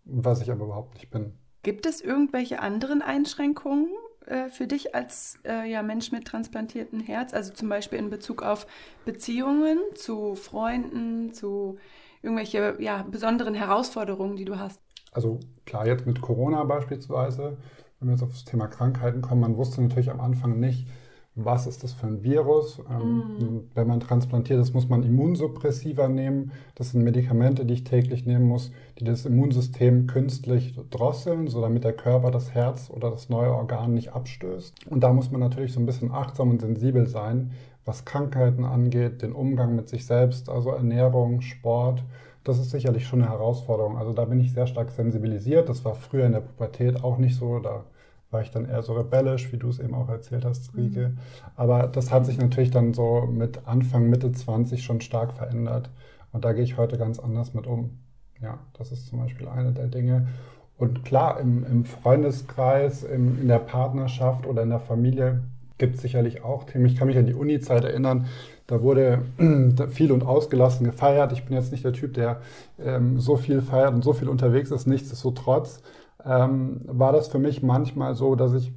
was 0.05 0.41
ich 0.41 0.51
aber 0.51 0.67
überhaupt 0.67 0.95
nicht 0.95 1.11
bin. 1.11 1.33
Gibt 1.65 1.87
es 1.87 2.01
irgendwelche 2.01 2.61
anderen 2.61 3.03
Einschränkungen 3.03 3.89
äh, 4.27 4.49
für 4.49 4.69
dich 4.69 4.95
als 4.95 5.39
äh, 5.45 5.69
ja, 5.69 5.83
Mensch 5.83 6.13
mit 6.13 6.27
transplantiertem 6.27 7.01
Herz? 7.01 7.35
Also 7.35 7.53
zum 7.53 7.69
Beispiel 7.69 7.99
in 7.99 8.09
Bezug 8.09 8.43
auf 8.43 8.67
Beziehungen 9.05 9.79
zu 9.95 10.37
Freunden, 10.37 11.33
zu 11.33 11.77
irgendwelche 12.23 12.77
ja, 12.79 13.03
besonderen 13.03 13.55
Herausforderungen, 13.55 14.37
die 14.37 14.45
du 14.45 14.59
hast? 14.59 14.81
Also 15.11 15.41
klar, 15.67 15.87
jetzt 15.87 16.07
mit 16.07 16.21
Corona 16.21 16.63
beispielsweise 16.65 17.57
wenn 17.99 18.09
wir 18.09 18.13
jetzt 18.13 18.23
auf 18.23 18.31
das 18.31 18.45
Thema 18.45 18.69
Krankheiten 18.69 19.23
kommen, 19.23 19.41
man 19.41 19.57
wusste 19.57 19.83
natürlich 19.83 20.11
am 20.11 20.21
Anfang 20.21 20.61
nicht, 20.61 20.87
was 21.35 21.67
ist 21.67 21.85
das 21.85 21.93
für 21.93 22.07
ein 22.07 22.23
Virus. 22.25 22.83
Ähm, 22.91 23.19
mm. 23.19 23.71
Wenn 23.75 23.87
man 23.87 24.01
transplantiert 24.01 24.61
ist, 24.61 24.75
muss 24.75 24.89
man 24.89 25.05
Immunsuppressiva 25.05 26.09
nehmen. 26.09 26.51
Das 26.75 26.91
sind 26.91 27.05
Medikamente, 27.05 27.65
die 27.65 27.75
ich 27.75 27.85
täglich 27.85 28.27
nehmen 28.27 28.47
muss, 28.47 28.73
die 28.99 29.05
das 29.05 29.25
Immunsystem 29.25 30.09
künstlich 30.09 30.75
drosseln, 30.91 31.47
so 31.47 31.61
damit 31.61 31.85
der 31.85 31.93
Körper 31.93 32.33
das 32.33 32.55
Herz 32.55 32.91
oder 32.91 33.11
das 33.11 33.29
neue 33.29 33.55
Organ 33.55 33.95
nicht 33.95 34.13
abstößt. 34.13 34.91
Und 34.91 35.01
da 35.01 35.13
muss 35.13 35.31
man 35.31 35.41
natürlich 35.41 35.73
so 35.73 35.81
ein 35.81 35.87
bisschen 35.87 36.11
achtsam 36.11 36.51
und 36.51 36.61
sensibel 36.61 37.07
sein, 37.07 37.53
was 37.85 38.05
Krankheiten 38.05 38.65
angeht, 38.65 39.23
den 39.23 39.33
Umgang 39.33 39.77
mit 39.77 39.89
sich 39.89 40.07
selbst, 40.07 40.51
also 40.51 40.71
Ernährung, 40.71 41.41
Sport 41.41 42.03
das 42.49 42.59
ist 42.59 42.71
sicherlich 42.71 43.07
schon 43.07 43.23
eine 43.23 43.31
Herausforderung. 43.31 43.99
Also 43.99 44.13
da 44.13 44.25
bin 44.25 44.41
ich 44.41 44.53
sehr 44.53 44.67
stark 44.67 44.91
sensibilisiert. 44.91 45.69
Das 45.69 45.85
war 45.85 45.95
früher 45.95 46.27
in 46.27 46.33
der 46.33 46.41
Pubertät 46.41 47.03
auch 47.05 47.19
nicht 47.19 47.37
so. 47.37 47.59
Da 47.59 47.85
war 48.31 48.43
ich 48.43 48.51
dann 48.51 48.69
eher 48.69 48.83
so 48.83 48.95
rebellisch, 48.95 49.53
wie 49.53 49.57
du 49.57 49.69
es 49.69 49.79
eben 49.79 49.95
auch 49.95 50.09
erzählt 50.09 50.45
hast, 50.45 50.75
Rieke. 50.77 51.09
Mhm. 51.09 51.19
Aber 51.57 51.87
das 51.87 52.11
hat 52.11 52.27
sich 52.27 52.39
natürlich 52.39 52.71
dann 52.71 52.95
so 52.95 53.29
mit 53.31 53.67
Anfang, 53.67 54.11
Mitte 54.11 54.33
20 54.33 54.83
schon 54.83 55.01
stark 55.01 55.33
verändert. 55.33 55.91
Und 56.33 56.45
da 56.45 56.53
gehe 56.53 56.65
ich 56.65 56.77
heute 56.77 56.99
ganz 56.99 57.19
anders 57.19 57.55
mit 57.55 57.67
um. 57.67 57.99
Ja, 58.41 58.59
das 58.75 58.93
ist 58.93 59.07
zum 59.07 59.21
Beispiel 59.21 59.49
eine 59.49 59.73
der 59.73 59.87
Dinge. 59.87 60.29
Und 60.77 61.05
klar, 61.05 61.41
im, 61.41 61.65
im 61.65 61.85
Freundeskreis, 61.85 63.03
im, 63.03 63.41
in 63.41 63.49
der 63.49 63.59
Partnerschaft 63.59 64.47
oder 64.47 64.63
in 64.63 64.71
der 64.71 64.81
Familie 64.81 65.43
gibt 65.79 65.97
es 65.97 66.03
sicherlich 66.03 66.45
auch 66.45 66.65
Themen. 66.65 66.87
Ich 66.87 66.97
kann 66.97 67.09
mich 67.09 67.19
an 67.19 67.27
die 67.27 67.35
Uni-Zeit 67.35 67.85
erinnern. 67.85 68.27
Da 68.69 68.83
wurde 68.83 69.23
viel 69.89 70.13
und 70.13 70.25
ausgelassen 70.25 70.85
gefeiert. 70.85 71.33
Ich 71.33 71.45
bin 71.45 71.57
jetzt 71.57 71.73
nicht 71.73 71.85
der 71.85 71.95
Typ, 71.95 72.15
der 72.15 72.41
ähm, 72.79 73.19
so 73.19 73.37
viel 73.37 73.63
feiert 73.63 73.95
und 73.95 74.05
so 74.05 74.13
viel 74.13 74.29
unterwegs 74.29 74.71
ist. 74.71 74.87
Nichtsdestotrotz 74.87 75.83
ähm, 76.25 76.83
war 76.85 77.13
das 77.13 77.29
für 77.29 77.39
mich 77.39 77.63
manchmal 77.63 78.15
so, 78.15 78.35
dass 78.35 78.53
ich 78.53 78.73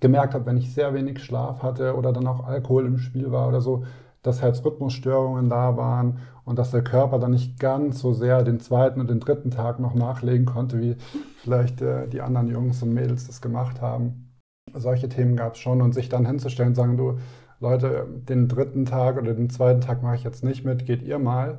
gemerkt 0.00 0.34
habe, 0.34 0.46
wenn 0.46 0.56
ich 0.56 0.74
sehr 0.74 0.92
wenig 0.94 1.22
Schlaf 1.22 1.62
hatte 1.62 1.96
oder 1.96 2.12
dann 2.12 2.26
auch 2.26 2.44
Alkohol 2.44 2.86
im 2.86 2.98
Spiel 2.98 3.30
war 3.30 3.48
oder 3.48 3.60
so, 3.60 3.84
dass 4.22 4.42
Herzrhythmusstörungen 4.42 5.48
da 5.48 5.76
waren 5.76 6.18
und 6.44 6.58
dass 6.58 6.72
der 6.72 6.82
Körper 6.82 7.20
dann 7.20 7.30
nicht 7.30 7.60
ganz 7.60 8.00
so 8.00 8.12
sehr 8.12 8.42
den 8.42 8.58
zweiten 8.58 9.00
und 9.00 9.08
den 9.08 9.20
dritten 9.20 9.52
Tag 9.52 9.78
noch 9.78 9.94
nachlegen 9.94 10.44
konnte, 10.44 10.80
wie 10.80 10.96
vielleicht 11.36 11.80
äh, 11.82 12.08
die 12.08 12.20
anderen 12.20 12.48
Jungs 12.48 12.82
und 12.82 12.92
Mädels 12.92 13.28
das 13.28 13.40
gemacht 13.40 13.80
haben. 13.80 14.32
Solche 14.72 15.08
Themen 15.08 15.36
gab 15.36 15.54
es 15.54 15.60
schon 15.60 15.80
und 15.80 15.94
sich 15.94 16.08
dann 16.08 16.26
hinzustellen 16.26 16.70
und 16.70 16.74
sagen, 16.74 16.96
du, 16.96 17.18
Leute, 17.64 18.06
den 18.28 18.46
dritten 18.46 18.84
Tag 18.84 19.16
oder 19.16 19.34
den 19.34 19.50
zweiten 19.50 19.80
Tag 19.80 20.02
mache 20.02 20.16
ich 20.16 20.22
jetzt 20.22 20.44
nicht 20.44 20.64
mit, 20.64 20.86
geht 20.86 21.02
ihr 21.02 21.18
mal. 21.18 21.58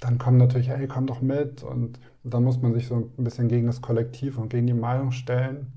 Dann 0.00 0.18
kommen 0.18 0.38
natürlich, 0.38 0.68
hey, 0.68 0.88
komm 0.88 1.06
doch 1.06 1.20
mit. 1.20 1.62
Und 1.62 2.00
dann 2.24 2.42
muss 2.42 2.60
man 2.60 2.72
sich 2.74 2.88
so 2.88 2.96
ein 2.96 3.24
bisschen 3.24 3.48
gegen 3.48 3.66
das 3.66 3.82
Kollektiv 3.82 4.38
und 4.38 4.48
gegen 4.48 4.66
die 4.66 4.74
Meinung 4.74 5.12
stellen. 5.12 5.72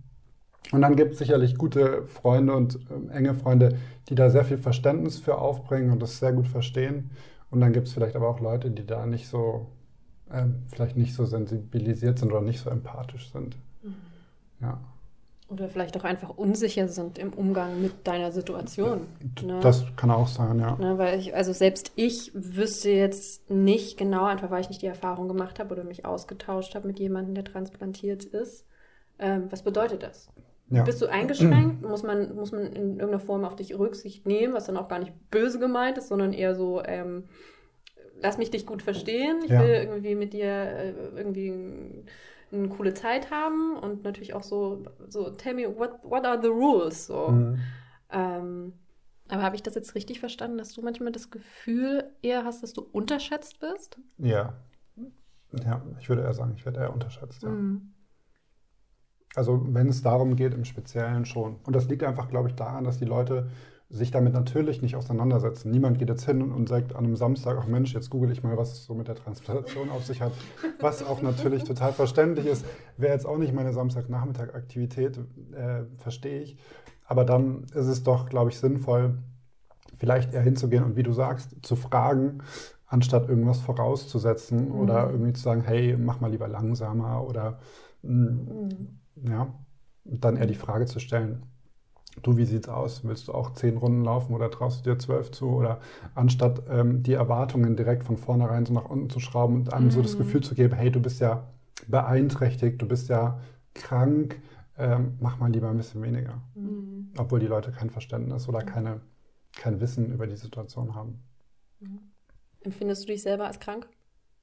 Und 0.71 0.81
dann 0.81 0.95
gibt 0.95 1.13
es 1.13 1.19
sicherlich 1.19 1.57
gute 1.57 2.07
Freunde 2.07 2.55
und 2.55 2.79
äh, 2.89 3.13
enge 3.13 3.33
Freunde, 3.33 3.77
die 4.09 4.15
da 4.15 4.29
sehr 4.29 4.43
viel 4.45 4.57
Verständnis 4.57 5.19
für 5.19 5.37
aufbringen 5.37 5.91
und 5.91 6.01
das 6.01 6.19
sehr 6.19 6.33
gut 6.33 6.47
verstehen. 6.47 7.11
Und 7.49 7.61
dann 7.61 7.73
gibt 7.73 7.87
es 7.87 7.93
vielleicht 7.93 8.15
aber 8.15 8.27
auch 8.27 8.39
Leute, 8.39 8.71
die 8.71 8.85
da 8.85 9.05
nicht 9.05 9.27
so, 9.27 9.67
äh, 10.29 10.45
vielleicht 10.67 10.97
nicht 10.97 11.13
so 11.13 11.25
sensibilisiert 11.25 12.19
sind 12.19 12.31
oder 12.31 12.41
nicht 12.41 12.59
so 12.59 12.69
empathisch 12.69 13.31
sind. 13.31 13.57
Mhm. 13.83 13.95
Ja. 14.61 14.79
Oder 15.49 15.69
vielleicht 15.69 15.95
auch 15.97 16.03
einfach 16.03 16.37
unsicher 16.37 16.89
sind 16.89 17.17
im 17.17 17.31
Umgang 17.31 17.81
mit 17.81 18.05
deiner 18.05 18.33
Situation. 18.33 19.07
Ne? 19.41 19.59
Das 19.61 19.85
kann 19.95 20.11
auch 20.11 20.27
sein, 20.27 20.59
ja. 20.59 20.75
Ne, 20.75 20.97
weil 20.97 21.17
ich, 21.19 21.33
also 21.33 21.53
selbst 21.53 21.93
ich 21.95 22.31
wüsste 22.33 22.89
jetzt 22.89 23.49
nicht 23.49 23.97
genau, 23.97 24.25
einfach 24.25 24.51
weil 24.51 24.59
ich 24.59 24.67
nicht 24.67 24.81
die 24.81 24.87
Erfahrung 24.87 25.29
gemacht 25.29 25.59
habe 25.59 25.73
oder 25.73 25.85
mich 25.85 26.05
ausgetauscht 26.05 26.75
habe 26.75 26.87
mit 26.87 26.99
jemandem, 26.99 27.33
der 27.33 27.45
transplantiert 27.45 28.25
ist. 28.25 28.65
Ähm, 29.19 29.47
was 29.49 29.63
bedeutet 29.63 30.03
das? 30.03 30.29
Ja. 30.69 30.83
Bist 30.83 31.01
du 31.01 31.07
eingeschränkt? 31.07 31.81
muss, 31.81 32.03
man, 32.03 32.35
muss 32.35 32.51
man 32.51 32.63
in 32.65 32.99
irgendeiner 32.99 33.19
Form 33.19 33.45
auf 33.45 33.55
dich 33.55 33.77
Rücksicht 33.77 34.25
nehmen, 34.25 34.53
was 34.53 34.65
dann 34.65 34.75
auch 34.75 34.89
gar 34.89 34.99
nicht 34.99 35.13
böse 35.31 35.59
gemeint 35.59 35.97
ist, 35.97 36.09
sondern 36.09 36.33
eher 36.33 36.55
so, 36.55 36.83
ähm, 36.83 37.23
lass 38.21 38.37
mich 38.37 38.51
dich 38.51 38.65
gut 38.65 38.81
verstehen. 38.81 39.37
Ich 39.45 39.51
ja. 39.51 39.61
will 39.61 39.69
irgendwie 39.69 40.15
mit 40.15 40.33
dir 40.33 40.45
äh, 40.45 40.93
irgendwie 41.15 42.03
eine 42.51 42.69
coole 42.69 42.93
Zeit 42.93 43.31
haben 43.31 43.75
und 43.77 44.03
natürlich 44.03 44.33
auch 44.33 44.43
so, 44.43 44.83
so 45.07 45.31
tell 45.31 45.53
me, 45.53 45.67
what, 45.77 45.99
what 46.03 46.25
are 46.25 46.41
the 46.41 46.47
rules? 46.47 47.07
So. 47.07 47.29
Mhm. 47.29 47.59
Ähm, 48.09 48.73
aber 49.29 49.43
habe 49.43 49.55
ich 49.55 49.63
das 49.63 49.75
jetzt 49.75 49.95
richtig 49.95 50.19
verstanden, 50.19 50.57
dass 50.57 50.73
du 50.73 50.81
manchmal 50.81 51.11
das 51.11 51.29
Gefühl 51.29 52.11
eher 52.21 52.45
hast, 52.45 52.63
dass 52.63 52.73
du 52.73 52.81
unterschätzt 52.81 53.59
bist? 53.59 53.99
Ja. 54.17 54.53
Ja, 55.63 55.81
ich 55.99 56.09
würde 56.09 56.23
eher 56.23 56.33
sagen, 56.33 56.53
ich 56.55 56.65
werde 56.65 56.79
eher 56.79 56.93
unterschätzt, 56.93 57.43
ja. 57.43 57.49
Mhm. 57.49 57.93
Also 59.35 59.61
wenn 59.73 59.87
es 59.87 60.01
darum 60.01 60.35
geht, 60.35 60.53
im 60.53 60.65
Speziellen 60.65 61.25
schon. 61.25 61.57
Und 61.63 61.75
das 61.75 61.87
liegt 61.87 62.03
einfach, 62.03 62.29
glaube 62.29 62.49
ich, 62.49 62.55
daran, 62.55 62.85
dass 62.85 62.97
die 62.97 63.05
Leute 63.05 63.49
sich 63.89 64.11
damit 64.11 64.33
natürlich 64.33 64.81
nicht 64.81 64.95
auseinandersetzen. 64.95 65.71
Niemand 65.71 65.97
geht 65.97 66.09
jetzt 66.09 66.25
hin 66.25 66.51
und 66.51 66.67
sagt 66.67 66.93
an 66.93 67.05
einem 67.05 67.15
Samstag, 67.15 67.57
ach 67.61 67.67
Mensch, 67.67 67.93
jetzt 67.93 68.09
google 68.09 68.31
ich 68.31 68.43
mal, 68.43 68.57
was 68.57 68.73
es 68.73 68.83
so 68.83 68.93
mit 68.93 69.07
der 69.07 69.15
Transplantation 69.15 69.89
auf 69.89 70.05
sich 70.05 70.21
hat. 70.21 70.33
Was 70.79 71.05
auch 71.05 71.21
natürlich 71.21 71.63
total 71.63 71.93
verständlich 71.93 72.45
ist. 72.47 72.65
Wäre 72.97 73.13
jetzt 73.13 73.25
auch 73.25 73.37
nicht 73.37 73.53
meine 73.53 73.71
Samstagnachmittag-Aktivität, 73.71 75.19
äh, 75.53 75.83
verstehe 75.97 76.41
ich. 76.41 76.57
Aber 77.05 77.23
dann 77.23 77.63
ist 77.73 77.87
es 77.87 78.03
doch, 78.03 78.27
glaube 78.27 78.49
ich, 78.49 78.59
sinnvoll, 78.59 79.19
vielleicht 79.97 80.33
eher 80.33 80.41
hinzugehen 80.41 80.83
und 80.83 80.97
wie 80.97 81.03
du 81.03 81.13
sagst, 81.13 81.55
zu 81.65 81.77
fragen, 81.77 82.39
anstatt 82.87 83.29
irgendwas 83.29 83.61
vorauszusetzen 83.61 84.69
mhm. 84.69 84.79
oder 84.79 85.09
irgendwie 85.09 85.33
zu 85.33 85.41
sagen, 85.41 85.61
hey, 85.61 85.95
mach 85.97 86.19
mal 86.19 86.31
lieber 86.31 86.49
langsamer 86.49 87.25
oder 87.25 87.59
mh, 88.01 88.31
mhm. 88.31 88.99
ja, 89.29 89.53
dann 90.03 90.35
eher 90.35 90.45
die 90.45 90.55
Frage 90.55 90.85
zu 90.85 90.99
stellen, 90.99 91.43
du, 92.23 92.37
wie 92.37 92.45
sieht's 92.45 92.69
aus? 92.69 93.03
Willst 93.03 93.27
du 93.27 93.33
auch 93.33 93.53
zehn 93.53 93.77
Runden 93.77 94.03
laufen 94.03 94.33
oder 94.33 94.49
traust 94.51 94.85
du 94.85 94.91
dir 94.91 94.99
zwölf 94.99 95.31
zu? 95.31 95.47
Oder 95.49 95.79
anstatt 96.15 96.63
ähm, 96.69 97.03
die 97.03 97.13
Erwartungen 97.13 97.75
direkt 97.75 98.03
von 98.03 98.17
vornherein 98.17 98.65
so 98.65 98.73
nach 98.73 98.89
unten 98.89 99.09
zu 99.09 99.19
schrauben 99.19 99.55
und 99.55 99.73
einem 99.73 99.85
mhm. 99.85 99.91
so 99.91 100.01
das 100.01 100.15
mhm. 100.15 100.19
Gefühl 100.19 100.41
zu 100.41 100.55
geben, 100.55 100.75
hey, 100.75 100.91
du 100.91 100.99
bist 100.99 101.19
ja 101.19 101.47
beeinträchtigt, 101.87 102.81
du 102.81 102.87
bist 102.87 103.09
ja 103.09 103.39
krank, 103.73 104.41
ähm, 104.77 105.17
mach 105.19 105.39
mal 105.39 105.51
lieber 105.51 105.69
ein 105.69 105.77
bisschen 105.77 106.01
weniger. 106.01 106.41
Mhm. 106.55 107.11
Obwohl 107.17 107.39
die 107.39 107.47
Leute 107.47 107.71
kein 107.71 107.89
Verständnis 107.89 108.47
oder 108.47 108.61
keine, 108.61 109.01
kein 109.55 109.79
Wissen 109.79 110.11
über 110.11 110.27
die 110.27 110.35
Situation 110.35 110.95
haben. 110.95 111.23
Mhm. 111.79 111.99
Empfindest 112.61 113.03
du 113.03 113.07
dich 113.07 113.21
selber 113.21 113.47
als 113.47 113.59
krank? 113.59 113.87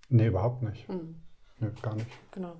Nee, 0.09 0.26
überhaupt 0.26 0.62
nicht. 0.62 0.88
Mhm. 0.88 1.16
Nee, 1.61 1.69
gar 1.83 1.95
nicht. 1.95 2.09
Genau. 2.33 2.57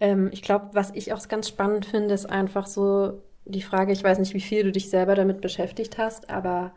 Ähm, 0.00 0.28
ich 0.32 0.42
glaube, 0.42 0.70
was 0.72 0.90
ich 0.94 1.12
auch 1.12 1.26
ganz 1.28 1.48
spannend 1.48 1.86
finde, 1.86 2.14
ist 2.14 2.26
einfach 2.26 2.66
so 2.66 3.22
die 3.46 3.62
Frage, 3.62 3.92
ich 3.92 4.02
weiß 4.02 4.18
nicht, 4.18 4.34
wie 4.34 4.40
viel 4.40 4.64
du 4.64 4.72
dich 4.72 4.90
selber 4.90 5.14
damit 5.14 5.40
beschäftigt 5.40 5.98
hast, 5.98 6.30
aber 6.30 6.72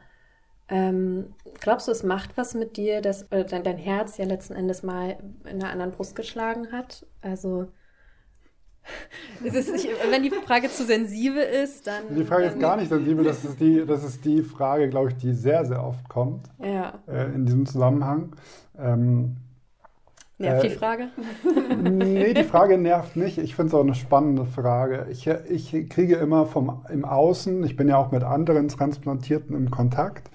ähm, 0.70 1.34
glaubst 1.60 1.88
du, 1.88 1.92
es 1.92 2.04
macht 2.04 2.38
was 2.38 2.54
mit 2.54 2.78
dir, 2.78 3.02
dass 3.02 3.24
äh, 3.32 3.44
dein, 3.44 3.64
dein, 3.64 3.78
Herz 3.78 4.18
ja 4.18 4.26
letzten 4.26 4.54
Endes 4.54 4.84
mal 4.84 5.18
in 5.46 5.62
einer 5.62 5.72
anderen 5.72 5.92
Brust 5.92 6.16
geschlagen 6.16 6.72
hat? 6.72 7.08
Also 7.22 7.68
ist 9.44 9.72
nicht, 9.72 9.88
wenn 10.12 10.24
die 10.24 10.30
Frage 10.30 10.70
zu 10.70 10.86
sensibel 10.86 11.42
ist, 11.42 11.88
dann. 11.88 12.16
Die 12.16 12.24
Frage 12.24 12.44
dann, 12.44 12.54
ist 12.54 12.60
gar 12.60 12.78
nicht 12.78 12.90
sensibel, 12.90 13.24
das 13.24 13.44
ist 13.44 13.60
die, 13.60 13.84
das 13.86 14.04
ist 14.04 14.24
die 14.26 14.44
Frage, 14.44 14.90
glaube 14.90 15.10
ich, 15.10 15.18
die 15.18 15.34
sehr, 15.34 15.66
sehr 15.66 15.84
oft 15.84 16.08
kommt 16.08 16.50
ja. 16.64 17.00
äh, 17.08 17.34
in 17.34 17.46
diesem 17.46 17.66
Zusammenhang. 17.66 18.36
Ähm, 18.78 19.38
Nervt 20.40 20.64
äh, 20.64 20.70
die 20.70 20.76
Frage? 20.76 21.10
nee, 21.84 22.34
die 22.34 22.44
Frage 22.44 22.78
nervt 22.78 23.16
nicht. 23.16 23.38
Ich 23.38 23.56
finde 23.56 23.68
es 23.68 23.74
auch 23.74 23.84
eine 23.84 23.94
spannende 23.94 24.46
Frage. 24.46 25.08
Ich, 25.12 25.28
ich 25.28 25.90
kriege 25.90 26.16
immer 26.16 26.46
vom 26.46 26.86
im 26.90 27.06
Außen, 27.06 27.64
ich 27.66 27.76
bin 27.76 27.90
ja 27.90 27.98
auch 27.98 28.12
mit 28.12 28.24
anderen 28.24 28.70
Transplantierten 28.70 29.56
im 29.56 29.70
Kontakt, 29.70 30.32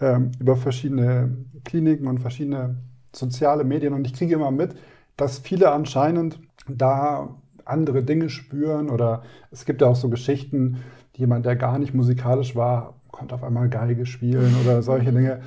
ähm, 0.00 0.30
über 0.38 0.56
verschiedene 0.56 1.36
Kliniken 1.64 2.06
und 2.06 2.20
verschiedene 2.20 2.76
soziale 3.12 3.64
Medien 3.64 3.94
und 3.94 4.06
ich 4.06 4.14
kriege 4.14 4.34
immer 4.34 4.52
mit, 4.52 4.76
dass 5.16 5.40
viele 5.40 5.72
anscheinend 5.72 6.38
da 6.68 7.36
andere 7.64 8.02
Dinge 8.02 8.30
spüren 8.30 8.90
oder 8.90 9.22
es 9.50 9.64
gibt 9.64 9.80
ja 9.80 9.88
auch 9.88 9.96
so 9.96 10.08
Geschichten, 10.08 10.84
jemand, 11.14 11.46
der 11.46 11.56
gar 11.56 11.78
nicht 11.78 11.94
musikalisch 11.94 12.54
war, 12.54 12.94
konnte 13.10 13.34
auf 13.34 13.42
einmal 13.42 13.68
Geige 13.68 14.06
spielen 14.06 14.54
oder 14.62 14.82
solche 14.82 15.10
Dinge 15.10 15.40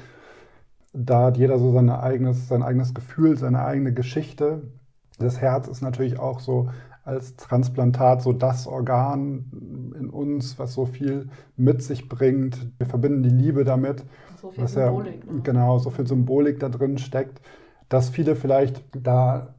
da 0.93 1.25
hat 1.25 1.37
jeder 1.37 1.57
so 1.57 1.71
sein 1.71 1.89
eigenes, 1.89 2.47
sein 2.47 2.63
eigenes 2.63 2.93
Gefühl, 2.93 3.37
seine 3.37 3.63
eigene 3.63 3.93
Geschichte. 3.93 4.71
Das 5.19 5.39
Herz 5.39 5.67
ist 5.67 5.81
natürlich 5.81 6.19
auch 6.19 6.39
so 6.39 6.69
als 7.03 7.35
Transplantat 7.35 8.21
so 8.21 8.31
das 8.31 8.67
Organ 8.67 9.91
in 9.97 10.09
uns, 10.09 10.59
was 10.59 10.73
so 10.73 10.85
viel 10.85 11.29
mit 11.55 11.81
sich 11.81 12.09
bringt. 12.09 12.71
Wir 12.77 12.85
verbinden 12.85 13.23
die 13.23 13.29
Liebe 13.29 13.63
damit. 13.63 14.03
So 14.39 14.51
viel 14.51 14.67
Symbolik. 14.67 15.25
Ja, 15.25 15.33
ne? 15.33 15.41
Genau, 15.41 15.79
so 15.79 15.89
viel 15.89 16.07
Symbolik 16.07 16.59
da 16.59 16.69
drin 16.69 16.97
steckt, 16.97 17.41
dass 17.89 18.09
viele 18.09 18.35
vielleicht 18.35 18.83
da 18.95 19.55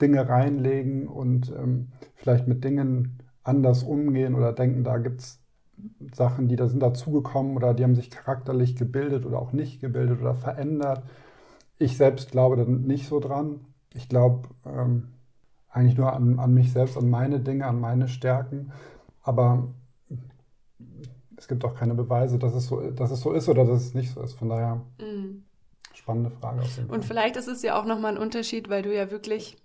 Dinge 0.00 0.28
reinlegen 0.28 1.08
und 1.08 1.52
ähm, 1.56 1.88
vielleicht 2.14 2.46
mit 2.48 2.64
Dingen 2.64 3.18
anders 3.42 3.82
umgehen 3.82 4.34
oder 4.34 4.52
denken, 4.52 4.84
da 4.84 4.98
gibt 4.98 5.20
es 5.20 5.40
Sachen, 6.12 6.48
die 6.48 6.56
da 6.56 6.68
sind 6.68 6.80
dazugekommen 6.80 7.56
oder 7.56 7.74
die 7.74 7.84
haben 7.84 7.94
sich 7.94 8.10
charakterlich 8.10 8.76
gebildet 8.76 9.26
oder 9.26 9.38
auch 9.38 9.52
nicht 9.52 9.80
gebildet 9.80 10.20
oder 10.20 10.34
verändert. 10.34 11.02
Ich 11.78 11.96
selbst 11.96 12.30
glaube 12.30 12.56
da 12.56 12.64
nicht 12.64 13.08
so 13.08 13.20
dran. 13.20 13.60
Ich 13.94 14.08
glaube 14.08 14.48
ähm, 14.66 15.08
eigentlich 15.70 15.96
nur 15.96 16.12
an, 16.12 16.38
an 16.38 16.54
mich 16.54 16.72
selbst, 16.72 16.96
an 16.96 17.08
meine 17.08 17.40
Dinge, 17.40 17.66
an 17.66 17.80
meine 17.80 18.08
Stärken. 18.08 18.72
Aber 19.22 19.68
es 21.36 21.46
gibt 21.46 21.64
auch 21.64 21.74
keine 21.74 21.94
Beweise, 21.94 22.38
dass 22.38 22.54
es 22.54 22.66
so, 22.66 22.90
dass 22.90 23.10
es 23.10 23.20
so 23.20 23.32
ist 23.32 23.48
oder 23.48 23.64
dass 23.64 23.82
es 23.82 23.94
nicht 23.94 24.12
so 24.12 24.20
ist. 24.22 24.34
Von 24.34 24.48
daher 24.48 24.82
mhm. 25.00 25.44
spannende 25.94 26.30
Frage. 26.30 26.62
Und 26.88 27.04
vielleicht 27.04 27.36
ist 27.36 27.48
es 27.48 27.62
ja 27.62 27.80
auch 27.80 27.84
nochmal 27.84 28.12
ein 28.12 28.18
Unterschied, 28.18 28.68
weil 28.68 28.82
du 28.82 28.94
ja 28.94 29.10
wirklich, 29.10 29.56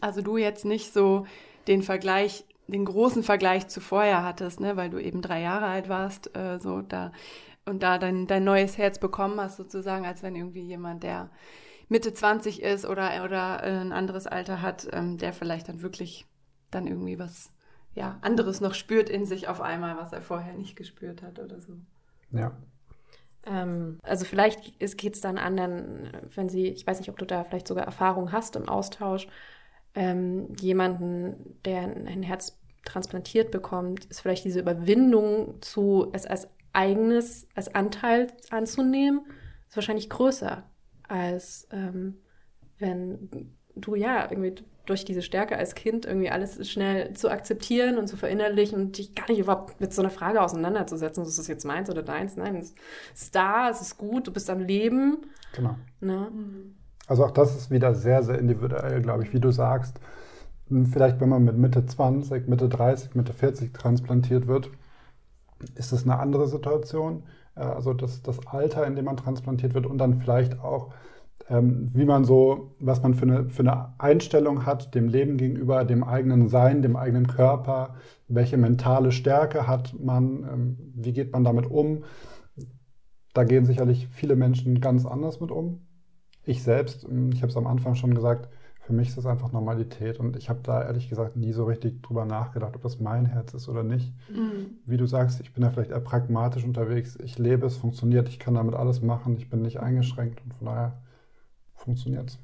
also 0.00 0.20
du 0.20 0.36
jetzt 0.36 0.64
nicht 0.64 0.92
so 0.92 1.26
den 1.68 1.82
Vergleich 1.82 2.44
den 2.68 2.84
großen 2.84 3.22
Vergleich 3.22 3.68
zu 3.68 3.80
vorher 3.80 4.24
hattest, 4.24 4.60
ne, 4.60 4.76
weil 4.76 4.90
du 4.90 4.98
eben 4.98 5.22
drei 5.22 5.40
Jahre 5.40 5.66
alt 5.66 5.88
warst, 5.88 6.36
äh, 6.36 6.58
so 6.58 6.82
da 6.82 7.12
und 7.64 7.82
da 7.82 7.98
dein, 7.98 8.26
dein 8.26 8.44
neues 8.44 8.78
Herz 8.78 8.98
bekommen 8.98 9.40
hast, 9.40 9.56
sozusagen, 9.56 10.06
als 10.06 10.22
wenn 10.22 10.36
irgendwie 10.36 10.62
jemand, 10.62 11.02
der 11.02 11.30
Mitte 11.88 12.14
20 12.14 12.62
ist 12.62 12.86
oder, 12.86 13.24
oder 13.24 13.62
äh, 13.62 13.80
ein 13.80 13.92
anderes 13.92 14.26
Alter 14.26 14.62
hat, 14.62 14.88
ähm, 14.92 15.18
der 15.18 15.32
vielleicht 15.32 15.68
dann 15.68 15.82
wirklich 15.82 16.26
dann 16.70 16.86
irgendwie 16.86 17.18
was 17.18 17.52
ja, 17.94 18.18
anderes 18.20 18.60
noch 18.60 18.74
spürt 18.74 19.08
in 19.08 19.24
sich 19.24 19.48
auf 19.48 19.60
einmal, 19.60 19.96
was 19.96 20.12
er 20.12 20.20
vorher 20.20 20.52
nicht 20.52 20.76
gespürt 20.76 21.22
hat 21.22 21.38
oder 21.38 21.58
so. 21.60 21.72
Ja. 22.30 22.52
Ähm, 23.44 23.98
also 24.02 24.24
vielleicht 24.24 24.78
geht 24.78 25.14
es 25.14 25.20
dann 25.22 25.38
anderen, 25.38 26.12
wenn 26.34 26.48
sie, 26.48 26.68
ich 26.68 26.86
weiß 26.86 26.98
nicht, 26.98 27.08
ob 27.08 27.18
du 27.18 27.24
da 27.24 27.44
vielleicht 27.44 27.68
sogar 27.68 27.84
Erfahrung 27.84 28.32
hast 28.32 28.54
im 28.54 28.68
Austausch, 28.68 29.28
ähm, 29.96 30.54
jemanden, 30.60 31.58
der 31.64 31.82
ein 31.82 32.22
Herz 32.22 32.58
transplantiert 32.84 33.50
bekommt, 33.50 34.04
ist 34.04 34.20
vielleicht 34.20 34.44
diese 34.44 34.60
Überwindung 34.60 35.60
zu 35.60 36.10
es 36.12 36.26
als 36.26 36.48
eigenes, 36.72 37.48
als 37.54 37.74
Anteil 37.74 38.28
anzunehmen, 38.50 39.22
ist 39.68 39.76
wahrscheinlich 39.76 40.10
größer, 40.10 40.62
als 41.08 41.66
ähm, 41.72 42.18
wenn 42.78 43.54
du 43.74 43.94
ja 43.94 44.30
irgendwie 44.30 44.54
durch 44.84 45.04
diese 45.04 45.22
Stärke 45.22 45.56
als 45.56 45.74
Kind 45.74 46.06
irgendwie 46.06 46.30
alles 46.30 46.70
schnell 46.70 47.12
zu 47.14 47.28
akzeptieren 47.28 47.98
und 47.98 48.06
zu 48.06 48.16
verinnerlichen 48.16 48.80
und 48.80 48.98
dich 48.98 49.14
gar 49.14 49.28
nicht 49.28 49.40
überhaupt 49.40 49.80
mit 49.80 49.92
so 49.92 50.02
einer 50.02 50.10
Frage 50.10 50.40
auseinanderzusetzen, 50.40 51.24
ist 51.24 51.38
das 51.38 51.48
jetzt 51.48 51.64
meins 51.64 51.90
oder 51.90 52.02
deins? 52.02 52.36
Nein, 52.36 52.56
es 52.56 52.74
ist 53.14 53.34
da, 53.34 53.68
es 53.68 53.80
ist 53.80 53.98
gut, 53.98 54.28
du 54.28 54.32
bist 54.32 54.48
am 54.48 54.60
Leben. 54.60 55.26
Genau. 55.54 55.76
Ne? 56.00 56.30
Mhm. 56.32 56.76
Also 57.06 57.24
auch 57.24 57.30
das 57.30 57.56
ist 57.56 57.70
wieder 57.70 57.94
sehr, 57.94 58.22
sehr 58.22 58.38
individuell, 58.38 59.00
glaube 59.02 59.24
ich, 59.24 59.32
wie 59.32 59.40
du 59.40 59.50
sagst. 59.50 60.00
Vielleicht, 60.68 61.20
wenn 61.20 61.28
man 61.28 61.44
mit 61.44 61.56
Mitte 61.56 61.86
20, 61.86 62.48
Mitte 62.48 62.68
30, 62.68 63.14
Mitte 63.14 63.32
40 63.32 63.72
transplantiert 63.72 64.48
wird, 64.48 64.70
ist 65.76 65.92
das 65.92 66.02
eine 66.04 66.18
andere 66.18 66.48
Situation. 66.48 67.22
Äh, 67.54 67.60
also 67.60 67.94
das, 67.94 68.22
das 68.22 68.46
Alter, 68.46 68.86
in 68.86 68.96
dem 68.96 69.04
man 69.04 69.16
transplantiert 69.16 69.74
wird 69.74 69.86
und 69.86 69.98
dann 69.98 70.20
vielleicht 70.20 70.60
auch, 70.60 70.92
ähm, 71.48 71.88
wie 71.94 72.04
man 72.04 72.24
so, 72.24 72.74
was 72.80 73.02
man 73.02 73.14
für 73.14 73.26
eine, 73.26 73.50
für 73.50 73.62
eine 73.62 73.94
Einstellung 73.98 74.66
hat 74.66 74.94
dem 74.94 75.08
Leben 75.08 75.36
gegenüber, 75.36 75.84
dem 75.84 76.02
eigenen 76.04 76.48
Sein, 76.48 76.82
dem 76.82 76.96
eigenen 76.96 77.26
Körper, 77.28 77.96
welche 78.28 78.56
mentale 78.56 79.12
Stärke 79.12 79.66
hat 79.68 79.94
man, 79.98 80.42
ähm, 80.44 80.92
wie 80.96 81.12
geht 81.12 81.32
man 81.32 81.44
damit 81.44 81.70
um. 81.70 82.04
Da 83.34 83.44
gehen 83.44 83.66
sicherlich 83.66 84.08
viele 84.08 84.34
Menschen 84.34 84.80
ganz 84.80 85.06
anders 85.06 85.40
mit 85.40 85.50
um. 85.50 85.85
Ich 86.46 86.62
selbst, 86.62 87.04
ähm, 87.04 87.30
ich 87.32 87.42
habe 87.42 87.50
es 87.50 87.56
am 87.56 87.66
Anfang 87.66 87.94
schon 87.94 88.14
gesagt, 88.14 88.48
für 88.80 88.92
mich 88.92 89.08
ist 89.08 89.18
das 89.18 89.26
einfach 89.26 89.50
Normalität 89.50 90.20
und 90.20 90.36
ich 90.36 90.48
habe 90.48 90.60
da 90.62 90.80
ehrlich 90.84 91.08
gesagt 91.08 91.36
nie 91.36 91.52
so 91.52 91.64
richtig 91.64 92.04
drüber 92.04 92.24
nachgedacht, 92.24 92.76
ob 92.76 92.82
das 92.82 93.00
mein 93.00 93.26
Herz 93.26 93.52
ist 93.52 93.68
oder 93.68 93.82
nicht. 93.82 94.14
Mhm. 94.30 94.78
Wie 94.86 94.96
du 94.96 95.06
sagst, 95.06 95.40
ich 95.40 95.52
bin 95.52 95.64
da 95.64 95.70
vielleicht 95.70 95.90
eher 95.90 96.00
pragmatisch 96.00 96.62
unterwegs. 96.62 97.18
Ich 97.20 97.36
lebe, 97.36 97.66
es 97.66 97.76
funktioniert, 97.76 98.28
ich 98.28 98.38
kann 98.38 98.54
damit 98.54 98.76
alles 98.76 99.02
machen, 99.02 99.36
ich 99.38 99.50
bin 99.50 99.62
nicht 99.62 99.80
eingeschränkt 99.80 100.40
und 100.44 100.54
von 100.54 100.66
daher 100.68 101.02
funktioniert 101.74 102.30
es. 102.30 102.38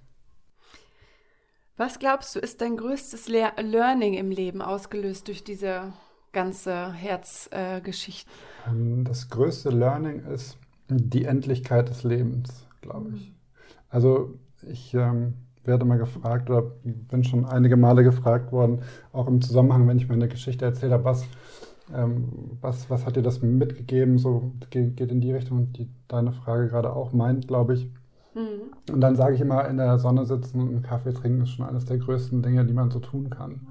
Was 1.76 2.00
glaubst 2.00 2.34
du, 2.34 2.40
ist 2.40 2.60
dein 2.60 2.76
größtes 2.76 3.28
Le 3.28 3.52
Learning 3.62 4.14
im 4.14 4.32
Leben 4.32 4.62
ausgelöst 4.62 5.28
durch 5.28 5.44
diese 5.44 5.92
ganze 6.32 6.92
Herzgeschichte? 6.92 8.30
Äh, 8.66 9.04
das 9.04 9.28
größte 9.30 9.70
Learning 9.70 10.24
ist 10.26 10.58
die 10.88 11.24
Endlichkeit 11.24 11.88
des 11.88 12.02
Lebens, 12.02 12.66
glaube 12.80 13.10
ich. 13.14 13.28
Mhm. 13.28 13.41
Also 13.92 14.38
ich 14.66 14.94
ähm, 14.94 15.35
werde 15.64 15.85
mal 15.85 15.98
gefragt 15.98 16.50
oder 16.50 16.62
bin 16.83 17.24
schon 17.24 17.44
einige 17.44 17.76
Male 17.76 18.02
gefragt 18.02 18.50
worden, 18.50 18.81
auch 19.12 19.28
im 19.28 19.40
Zusammenhang, 19.42 19.87
wenn 19.87 19.98
ich 19.98 20.09
meine 20.09 20.28
Geschichte 20.28 20.64
erzähle 20.64 20.94
habe, 20.94 21.05
was, 21.05 21.24
ähm, 21.94 22.57
was, 22.61 22.88
was 22.88 23.05
hat 23.05 23.16
dir 23.16 23.22
das 23.22 23.42
mitgegeben? 23.42 24.18
So 24.18 24.52
geht, 24.70 24.96
geht 24.96 25.12
in 25.12 25.20
die 25.20 25.33
Richtung 25.33 25.59
und 25.59 25.78
die, 25.78 25.90
deine 26.09 26.33
Frage 26.33 26.68
gerade 26.68 26.92
auch 26.96 27.12
meint, 27.12 27.46
glaube 27.46 27.74
ich. 27.74 27.92
Mhm. 28.35 28.92
Und 28.94 29.00
dann 29.02 29.14
sage 29.14 29.35
ich 29.35 29.42
immer, 29.42 29.68
in 29.68 29.76
der 29.76 29.98
Sonne 29.98 30.24
sitzen 30.24 30.61
und 30.61 30.68
einen 30.68 30.83
Kaffee 30.83 31.12
trinken 31.12 31.42
ist 31.42 31.50
schon 31.50 31.66
eines 31.66 31.85
der 31.85 31.98
größten 31.98 32.42
Dinge, 32.42 32.64
die 32.64 32.72
man 32.72 32.90
so 32.90 32.98
tun 32.98 33.28
kann. 33.28 33.66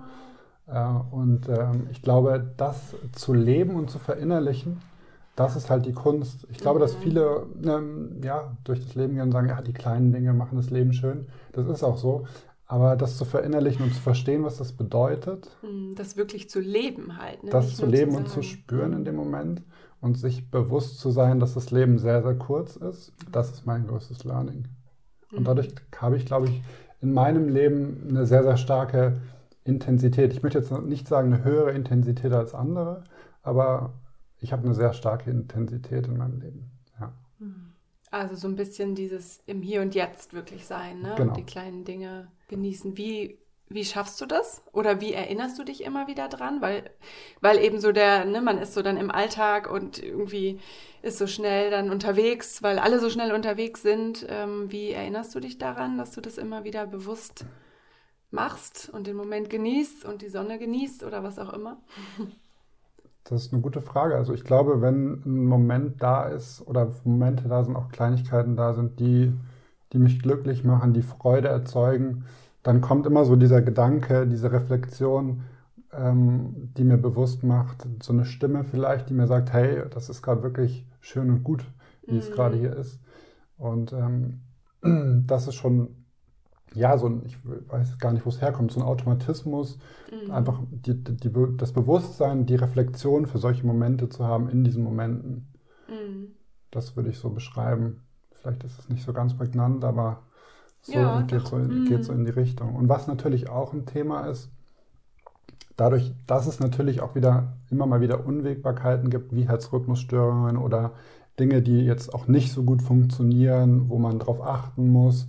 Äh, 0.68 0.86
und 1.10 1.50
ähm, 1.50 1.88
ich 1.90 2.04
glaube, 2.04 2.54
das 2.58 2.96
zu 3.12 3.34
leben 3.34 3.76
und 3.76 3.90
zu 3.90 3.98
verinnerlichen, 3.98 4.78
das 5.36 5.56
ist 5.56 5.70
halt 5.70 5.86
die 5.86 5.94
Kunst. 5.94 6.46
Ich 6.52 6.58
glaube, 6.58 6.80
dass 6.80 6.96
mhm. 6.98 7.02
viele 7.02 7.46
ähm, 7.64 8.22
ja, 8.24 8.56
durch 8.64 8.84
das 8.84 8.96
Leben 8.96 9.14
gehen 9.16 9.24
und 9.24 9.32
sagen, 9.32 9.50
ja, 9.50 9.62
die 9.62 9.74
kleinen 9.74 10.12
Dinge 10.12 10.34
machen 10.34 10.58
das 10.58 10.70
Leben 10.70 10.94
schön. 10.94 11.28
Das 11.54 11.68
ist 11.68 11.84
auch 11.84 11.98
so. 11.98 12.26
Aber 12.66 12.96
das 12.96 13.18
zu 13.18 13.26
verinnerlichen 13.26 13.84
und 13.84 13.94
zu 13.94 14.02
verstehen, 14.02 14.44
was 14.44 14.58
das 14.58 14.72
bedeutet. 14.72 15.50
Mhm, 15.62 15.96
das 15.96 16.16
wirklich 16.16 16.50
zu 16.50 16.60
leben 16.60 17.18
halt. 17.18 17.44
Ne? 17.44 17.50
Das 17.50 17.66
Nicht 17.66 17.78
zu 17.78 17.86
leben 17.86 18.12
zu 18.12 18.18
und 18.18 18.30
zu 18.30 18.44
spüren 18.44 18.94
in 18.94 19.04
dem 19.04 19.16
Moment 19.16 19.62
und 20.00 20.18
sich 20.18 20.50
bewusst 20.50 21.00
zu 21.00 21.12
sein, 21.12 21.40
dass 21.40 21.54
das 21.54 21.72
Leben 21.72 22.00
sehr, 22.00 22.24
sehr 22.24 22.36
kurz 22.36 22.76
ist, 22.76 23.14
das 23.32 23.52
ist 23.52 23.66
mein 23.66 23.88
größtes 23.88 24.24
Learning. 24.24 24.66
Und 25.32 25.42
mhm. 25.42 25.44
dadurch 25.44 25.74
habe 25.98 26.18
ich, 26.18 26.26
glaube 26.26 26.48
ich, 26.48 26.62
in 27.02 27.14
meinem 27.14 27.50
Leben 27.50 28.08
eine 28.10 28.26
sehr, 28.26 28.44
sehr 28.44 28.58
starke 28.58 29.18
Intensität. 29.64 30.34
Ich 30.34 30.44
möchte 30.44 30.60
jetzt 30.60 30.72
nicht 30.72 31.08
sagen 31.08 31.34
eine 31.34 31.44
höhere 31.44 31.72
Intensität 31.72 32.34
als 32.34 32.54
andere, 32.54 33.04
aber 33.44 33.94
ich 34.42 34.52
habe 34.52 34.66
eine 34.66 34.74
sehr 34.74 34.94
starke 34.94 35.30
Intensität 35.30 36.08
in 36.08 36.18
meinem 36.18 36.42
Leben. 36.42 36.72
Ja. 37.00 37.14
Mhm. 37.40 37.74
Also 38.10 38.36
so 38.36 38.48
ein 38.48 38.56
bisschen 38.56 38.96
dieses 38.96 39.42
im 39.46 39.62
Hier 39.62 39.82
und 39.82 39.96
Jetzt 39.96 40.34
wirklich 40.34 40.66
sein, 40.66 41.00
ne? 41.00 41.14
Genau. 41.16 41.30
Und 41.30 41.38
die 41.38 41.46
kleinen 41.46 41.86
Dinge 41.86 42.28
genießen. 42.50 42.98
Wie, 42.98 43.40
wie 43.70 43.86
schaffst 43.86 44.20
du 44.20 44.26
das? 44.26 44.64
Oder 44.74 45.00
wie 45.00 45.14
erinnerst 45.14 45.58
du 45.58 45.64
dich 45.64 45.84
immer 45.84 46.08
wieder 46.08 46.28
dran? 46.28 46.60
Weil, 46.60 46.90
weil 47.40 47.60
eben 47.60 47.80
so 47.80 47.94
der, 47.94 48.26
ne, 48.26 48.42
man 48.42 48.58
ist 48.58 48.74
so 48.74 48.82
dann 48.82 48.98
im 48.98 49.12
Alltag 49.12 49.72
und 49.72 50.04
irgendwie 50.04 50.60
ist 51.04 51.20
so 51.20 51.28
schnell 51.28 51.72
dann 51.72 51.90
unterwegs, 51.90 52.62
weil 52.62 52.80
alle 52.80 53.00
so 53.00 53.10
schnell 53.10 53.32
unterwegs 53.32 53.82
sind. 53.82 54.26
Ähm, 54.28 54.72
wie 54.72 54.92
erinnerst 54.92 55.34
du 55.34 55.40
dich 55.40 55.58
daran, 55.58 55.98
dass 55.98 56.12
du 56.12 56.20
das 56.20 56.38
immer 56.38 56.66
wieder 56.66 56.88
bewusst 56.88 57.46
machst 58.32 58.90
und 58.92 59.08
den 59.08 59.16
Moment 59.16 59.50
genießt 59.50 60.04
und 60.04 60.22
die 60.22 60.30
Sonne 60.30 60.58
genießt 60.58 61.04
oder 61.04 61.24
was 61.24 61.40
auch 61.40 61.54
immer? 61.54 61.82
Das 63.24 63.44
ist 63.44 63.54
eine 63.54 63.62
gute 63.62 63.82
Frage. 63.82 64.16
Also 64.16 64.34
ich 64.34 64.44
glaube, 64.44 64.82
wenn 64.82 65.22
ein 65.26 65.46
Moment 65.46 66.02
da 66.02 66.26
ist 66.26 66.66
oder 66.68 66.92
Momente 67.04 67.48
da 67.48 67.64
sind, 67.64 67.76
auch 67.76 67.90
Kleinigkeiten 67.90 68.56
da 68.56 68.74
sind, 68.74 69.00
die, 69.00 69.34
die 69.94 70.00
mich 70.00 70.22
glücklich 70.22 70.64
machen, 70.64 70.94
die 70.94 71.04
Freude 71.04 71.48
erzeugen, 71.48 72.26
dann 72.64 72.82
kommt 72.82 73.06
immer 73.06 73.26
so 73.26 73.36
dieser 73.36 73.62
Gedanke, 73.62 74.28
diese 74.28 74.52
Reflexion, 74.52 75.44
ähm, 75.94 76.72
die 76.78 76.84
mir 76.84 76.98
bewusst 76.98 77.44
macht, 77.44 77.88
so 78.02 78.14
eine 78.14 78.26
Stimme 78.26 78.64
vielleicht, 78.64 79.10
die 79.10 79.14
mir 79.14 79.28
sagt, 79.28 79.52
hey, 79.54 79.84
das 79.90 80.10
ist 80.10 80.22
gerade 80.22 80.44
wirklich 80.44 80.86
schön 81.00 81.30
und 81.30 81.44
gut, 81.44 81.64
wie 82.06 82.14
mhm. 82.14 82.20
es 82.20 82.32
gerade 82.32 82.58
hier 82.58 82.76
ist. 82.76 83.00
Und 83.58 83.94
ähm, 83.94 84.42
das 85.28 85.48
ist 85.48 85.56
schon 85.56 86.01
ja, 86.74 86.98
so 86.98 87.08
ein, 87.08 87.24
ich 87.26 87.38
weiß 87.44 87.98
gar 88.00 88.14
nicht, 88.14 88.26
wo 88.26 88.30
es 88.30 88.42
herkommt, 88.42 88.72
so 88.72 88.80
ein 88.80 88.86
Automatismus, 88.86 89.78
mhm. 90.10 90.32
einfach 90.32 90.60
die, 90.70 91.04
die, 91.04 91.32
das 91.58 91.74
Bewusstsein, 91.74 92.46
die 92.46 92.56
Reflexion 92.56 93.26
für 93.26 93.40
solche 93.40 93.66
Momente 93.66 94.10
zu 94.10 94.26
haben 94.26 94.50
in 94.50 94.64
diesen 94.64 94.84
Momenten. 94.84 95.48
Mhm. 95.90 96.28
Das 96.72 96.96
würde 96.96 97.10
ich 97.10 97.20
so 97.20 97.30
beschreiben. 97.30 98.02
Vielleicht 98.32 98.64
ist 98.64 98.80
es 98.80 98.90
nicht 98.90 99.04
so 99.04 99.12
ganz 99.12 99.36
prägnant, 99.36 99.84
aber 99.84 100.24
so, 100.82 100.94
ja, 100.94 101.22
geht, 101.22 101.46
so, 101.46 101.58
mhm. 101.58 101.86
geht 101.86 102.06
so 102.06 102.14
in 102.14 102.26
die 102.26 102.32
Richtung. 102.32 102.76
Und 102.76 102.90
was 102.90 103.08
natürlich 103.08 103.50
auch 103.50 103.74
ein 103.74 103.86
Thema 103.86 104.28
ist, 104.28 104.50
dadurch, 105.76 106.14
dass 106.26 106.48
es 106.48 106.60
natürlich 106.60 107.02
auch 107.02 107.16
wieder 107.16 107.58
immer 107.70 107.86
mal 107.86 108.02
wieder 108.02 108.26
Unwägbarkeiten 108.26 109.10
gibt, 109.10 109.36
wie 109.36 109.48
Herzrhythmusstörungen 109.48 110.58
oder 110.58 110.92
Dinge, 111.40 111.62
die 111.62 111.82
jetzt 111.82 112.14
auch 112.14 112.28
nicht 112.28 112.52
so 112.52 112.64
gut 112.64 112.82
funktionieren, 112.82 113.90
wo 113.90 113.98
man 113.98 114.20
drauf 114.20 114.42
achten 114.42 114.90
muss, 114.90 115.28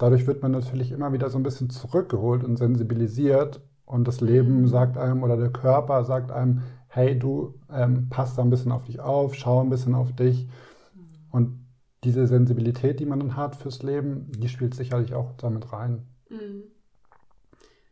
dadurch 0.00 0.26
wird 0.26 0.42
man 0.42 0.52
natürlich 0.52 0.92
immer 0.92 1.12
wieder 1.12 1.28
so 1.28 1.38
ein 1.38 1.42
bisschen 1.42 1.68
zurückgeholt 1.68 2.42
und 2.42 2.56
sensibilisiert 2.56 3.60
und 3.84 4.08
das 4.08 4.20
Leben 4.20 4.62
mhm. 4.62 4.68
sagt 4.68 4.96
einem 4.96 5.22
oder 5.22 5.36
der 5.36 5.50
Körper 5.50 6.04
sagt 6.04 6.32
einem, 6.32 6.62
hey, 6.88 7.18
du 7.18 7.54
ähm, 7.70 8.08
passt 8.08 8.38
da 8.38 8.42
ein 8.42 8.50
bisschen 8.50 8.72
auf 8.72 8.84
dich 8.84 9.00
auf, 9.00 9.34
schau 9.34 9.60
ein 9.60 9.68
bisschen 9.68 9.94
auf 9.94 10.14
dich. 10.14 10.48
Mhm. 10.94 11.02
Und 11.30 11.66
diese 12.02 12.26
Sensibilität, 12.26 12.98
die 12.98 13.04
man 13.04 13.20
dann 13.20 13.36
hat 13.36 13.56
fürs 13.56 13.82
Leben, 13.82 14.32
die 14.32 14.48
spielt 14.48 14.74
sicherlich 14.74 15.14
auch 15.14 15.32
damit 15.36 15.72
rein. 15.72 16.06
Mhm. 16.30 16.62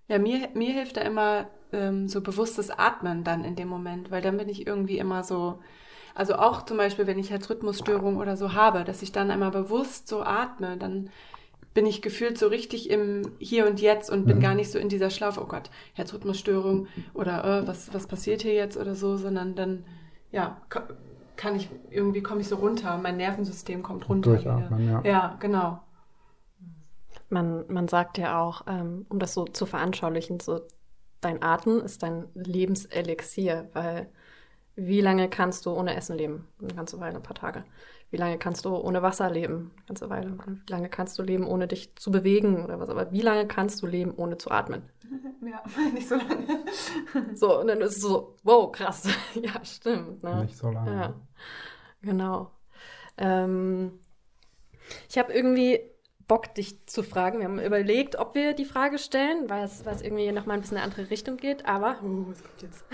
Ja, 0.08 0.18
mir, 0.18 0.48
mir 0.54 0.72
hilft 0.72 0.96
da 0.96 1.02
immer 1.02 1.48
ähm, 1.72 2.08
so 2.08 2.22
bewusstes 2.22 2.70
Atmen 2.70 3.22
dann 3.22 3.44
in 3.44 3.54
dem 3.54 3.68
Moment, 3.68 4.10
weil 4.10 4.22
dann 4.22 4.38
bin 4.38 4.48
ich 4.48 4.66
irgendwie 4.66 4.96
immer 4.96 5.22
so, 5.22 5.58
also 6.14 6.36
auch 6.36 6.62
zum 6.62 6.78
Beispiel, 6.78 7.06
wenn 7.06 7.18
ich 7.18 7.30
Herzrhythmusstörung 7.30 8.16
oder 8.16 8.38
so 8.38 8.54
habe, 8.54 8.84
dass 8.84 9.02
ich 9.02 9.12
dann 9.12 9.30
einmal 9.30 9.50
bewusst 9.50 10.08
so 10.08 10.22
atme, 10.22 10.78
dann 10.78 11.10
bin 11.74 11.86
ich 11.86 12.02
gefühlt 12.02 12.38
so 12.38 12.48
richtig 12.48 12.90
im 12.90 13.32
Hier 13.38 13.66
und 13.66 13.80
Jetzt 13.80 14.10
und 14.10 14.26
bin 14.26 14.38
mhm. 14.38 14.42
gar 14.42 14.54
nicht 14.54 14.70
so 14.70 14.78
in 14.78 14.88
dieser 14.88 15.10
Schlaufe, 15.10 15.40
oh 15.40 15.46
Gott, 15.46 15.70
Herzrhythmusstörung 15.94 16.88
oder 17.14 17.44
äh, 17.44 17.68
was, 17.68 17.92
was 17.94 18.06
passiert 18.06 18.42
hier 18.42 18.54
jetzt 18.54 18.76
oder 18.76 18.94
so, 18.94 19.16
sondern 19.16 19.54
dann, 19.54 19.84
ja, 20.32 20.60
kann 21.36 21.56
ich, 21.56 21.70
irgendwie 21.90 22.22
komme 22.22 22.40
ich 22.40 22.48
so 22.48 22.56
runter, 22.56 22.98
mein 22.98 23.16
Nervensystem 23.16 23.82
kommt 23.82 24.08
runter. 24.08 24.30
Durchatmen, 24.32 24.88
ja. 24.88 25.02
Ja, 25.04 25.36
genau. 25.38 25.80
Man, 27.30 27.64
man 27.68 27.88
sagt 27.88 28.18
ja 28.18 28.40
auch, 28.40 28.62
ähm, 28.66 29.06
um 29.08 29.18
das 29.18 29.34
so 29.34 29.44
zu 29.44 29.66
veranschaulichen, 29.66 30.40
so 30.40 30.60
dein 31.20 31.42
Atmen 31.42 31.80
ist 31.80 32.02
dein 32.02 32.26
Lebenselixier, 32.34 33.68
weil 33.72 34.08
wie 34.76 35.00
lange 35.00 35.28
kannst 35.28 35.66
du 35.66 35.72
ohne 35.72 35.96
Essen 35.96 36.16
leben? 36.16 36.46
Eine 36.60 36.74
ganze 36.74 37.00
Weile, 37.00 37.16
ein 37.16 37.22
paar 37.22 37.34
Tage. 37.34 37.64
Wie 38.10 38.16
lange 38.16 38.38
kannst 38.38 38.64
du 38.64 38.74
ohne 38.74 39.02
Wasser 39.02 39.30
leben? 39.30 39.72
Eine 39.76 39.86
ganze 39.86 40.10
Weile. 40.10 40.38
Wie 40.46 40.70
lange 40.70 40.88
kannst 40.88 41.18
du 41.18 41.22
leben, 41.22 41.46
ohne 41.46 41.68
dich 41.68 41.94
zu 41.96 42.10
bewegen 42.10 42.64
oder 42.64 42.80
was? 42.80 42.88
Aber 42.88 43.12
wie 43.12 43.20
lange 43.20 43.46
kannst 43.46 43.82
du 43.82 43.86
leben, 43.86 44.14
ohne 44.16 44.38
zu 44.38 44.50
atmen? 44.50 44.82
Ja, 45.40 45.62
nicht 45.94 46.08
so 46.08 46.16
lange. 46.16 46.64
so, 47.34 47.60
und 47.60 47.68
dann 47.68 47.80
ist 47.80 47.96
es 47.96 48.02
so, 48.02 48.36
wow, 48.42 48.70
krass. 48.72 49.08
ja, 49.34 49.64
stimmt. 49.64 50.22
Ne? 50.22 50.42
Nicht 50.42 50.56
so 50.56 50.68
lange. 50.68 50.90
Ja, 50.90 51.14
genau. 52.02 52.50
Ähm, 53.16 54.00
ich 55.08 55.16
habe 55.16 55.32
irgendwie 55.32 55.80
Bock, 56.26 56.54
dich 56.54 56.84
zu 56.86 57.02
fragen. 57.02 57.38
Wir 57.38 57.46
haben 57.46 57.58
überlegt, 57.58 58.16
ob 58.16 58.34
wir 58.34 58.52
die 58.52 58.66
Frage 58.66 58.98
stellen, 58.98 59.48
weil 59.48 59.64
es, 59.64 59.86
weil 59.86 59.94
es 59.94 60.02
irgendwie 60.02 60.30
nochmal 60.30 60.56
ein 60.56 60.60
bisschen 60.60 60.76
in 60.76 60.82
eine 60.82 60.92
andere 60.92 61.10
Richtung 61.10 61.38
geht. 61.38 61.64
Aber, 61.66 62.02
uh, 62.02 62.28
was 62.28 62.42
kommt 62.42 62.62
jetzt? 62.62 62.84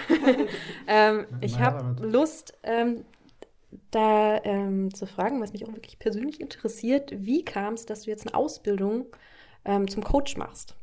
ähm, 0.87 1.27
ich 1.41 1.59
habe 1.59 2.01
Lust, 2.01 2.57
ähm, 2.63 3.05
da 3.91 4.43
ähm, 4.45 4.93
zu 4.95 5.07
fragen, 5.07 5.41
was 5.41 5.53
mich 5.53 5.67
auch 5.67 5.73
wirklich 5.73 5.99
persönlich 5.99 6.41
interessiert, 6.41 7.13
wie 7.17 7.45
kam 7.45 7.75
es, 7.75 7.87
dass 7.87 8.03
du 8.03 8.11
jetzt 8.11 8.27
eine 8.27 8.35
Ausbildung 8.35 9.07
ähm, 9.65 9.89
zum 9.89 10.03
Coach 10.05 10.37
machst? 10.37 10.77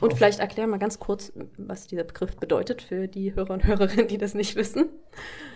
Und 0.00 0.12
oh. 0.12 0.16
vielleicht 0.16 0.38
erklär 0.38 0.66
mal 0.66 0.78
ganz 0.78 1.00
kurz, 1.00 1.32
was 1.56 1.86
dieser 1.88 2.04
Begriff 2.04 2.36
bedeutet 2.36 2.82
für 2.82 3.08
die 3.08 3.34
Hörer 3.34 3.54
und 3.54 3.64
Hörerinnen, 3.64 4.08
die 4.08 4.18
das 4.18 4.34
nicht 4.34 4.54
wissen. 4.54 4.86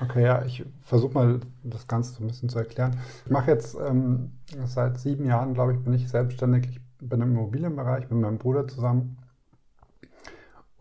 Okay, 0.00 0.24
ja, 0.24 0.44
ich 0.44 0.64
versuche 0.80 1.14
mal 1.14 1.40
das 1.62 1.86
Ganze 1.86 2.12
so 2.14 2.24
ein 2.24 2.26
bisschen 2.26 2.48
zu 2.48 2.58
erklären. 2.58 2.98
Ich 3.24 3.30
mache 3.30 3.50
jetzt 3.50 3.76
ähm, 3.76 4.32
seit 4.64 4.98
sieben 4.98 5.26
Jahren, 5.26 5.54
glaube 5.54 5.74
ich, 5.74 5.78
bin 5.80 5.92
ich 5.92 6.08
selbstständig. 6.08 6.68
Ich 6.70 6.80
bin 6.98 7.20
im 7.20 7.32
Immobilienbereich 7.32 8.10
mit 8.10 8.18
meinem 8.20 8.38
Bruder 8.38 8.66
zusammen 8.66 9.21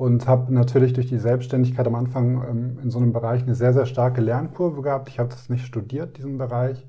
und 0.02 0.28
habe 0.28 0.52
natürlich 0.52 0.94
durch 0.94 1.06
die 1.06 1.20
Selbstständigkeit 1.20 1.86
am 1.86 1.94
Anfang 1.94 2.44
ähm, 2.50 2.80
in 2.82 2.90
so 2.90 2.98
einem 2.98 3.14
Bereich 3.14 3.44
eine 3.44 3.54
sehr, 3.54 3.72
sehr 3.72 3.86
starke 3.86 4.20
Lernkurve 4.20 4.82
gehabt. 4.82 5.10
Ich 5.10 5.20
habe 5.20 5.30
das 5.30 5.48
nicht 5.48 5.64
studiert, 5.64 6.18
diesen 6.18 6.40
Bereich. 6.40 6.88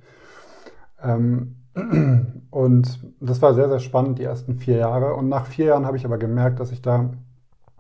Ähm, 1.03 1.57
und 2.51 3.01
das 3.21 3.43
war 3.43 3.53
sehr, 3.53 3.69
sehr 3.69 3.81
spannend, 3.81 4.19
die 4.19 4.23
ersten 4.23 4.55
vier 4.55 4.77
Jahre. 4.77 5.13
Und 5.13 5.29
nach 5.29 5.45
vier 5.45 5.67
Jahren 5.67 5.85
habe 5.85 5.99
ich 5.99 6.07
aber 6.07 6.17
gemerkt, 6.17 6.59
dass 6.59 6.71
sich 6.71 6.81
da 6.81 7.11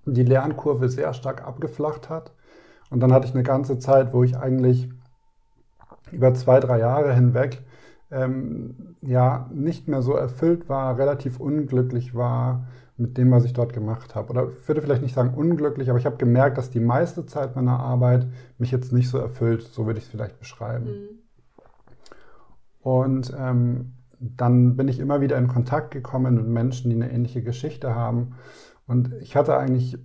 die 0.04 0.22
Lernkurve 0.22 0.90
sehr 0.90 1.14
stark 1.14 1.46
abgeflacht 1.46 2.10
hat. 2.10 2.34
Und 2.90 3.00
dann 3.00 3.10
hatte 3.10 3.26
ich 3.26 3.32
eine 3.32 3.42
ganze 3.42 3.78
Zeit, 3.78 4.12
wo 4.12 4.24
ich 4.24 4.36
eigentlich 4.36 4.90
über 6.10 6.34
zwei, 6.34 6.60
drei 6.60 6.78
Jahre 6.78 7.14
hinweg 7.14 7.62
ähm, 8.10 8.96
ja 9.00 9.48
nicht 9.50 9.88
mehr 9.88 10.02
so 10.02 10.12
erfüllt 10.12 10.68
war, 10.68 10.98
relativ 10.98 11.40
unglücklich 11.40 12.14
war, 12.14 12.66
mit 13.02 13.18
dem, 13.18 13.30
was 13.32 13.44
ich 13.44 13.52
dort 13.52 13.72
gemacht 13.72 14.14
habe. 14.14 14.30
Oder 14.30 14.48
ich 14.48 14.68
würde 14.68 14.80
vielleicht 14.80 15.02
nicht 15.02 15.14
sagen 15.14 15.34
unglücklich, 15.34 15.90
aber 15.90 15.98
ich 15.98 16.06
habe 16.06 16.16
gemerkt, 16.16 16.56
dass 16.56 16.70
die 16.70 16.80
meiste 16.80 17.26
Zeit 17.26 17.56
meiner 17.56 17.78
Arbeit 17.78 18.28
mich 18.58 18.70
jetzt 18.70 18.92
nicht 18.92 19.08
so 19.08 19.18
erfüllt, 19.18 19.62
so 19.62 19.86
würde 19.86 19.98
ich 19.98 20.04
es 20.04 20.10
vielleicht 20.10 20.38
beschreiben. 20.38 20.86
Mhm. 20.86 21.08
Und 22.80 23.34
ähm, 23.38 23.94
dann 24.18 24.76
bin 24.76 24.88
ich 24.88 25.00
immer 25.00 25.20
wieder 25.20 25.36
in 25.36 25.48
Kontakt 25.48 25.90
gekommen 25.90 26.36
mit 26.36 26.46
Menschen, 26.46 26.90
die 26.90 26.96
eine 26.96 27.12
ähnliche 27.12 27.42
Geschichte 27.42 27.94
haben. 27.94 28.34
Und 28.86 29.12
ich 29.20 29.36
hatte 29.36 29.56
eigentlich 29.56 29.98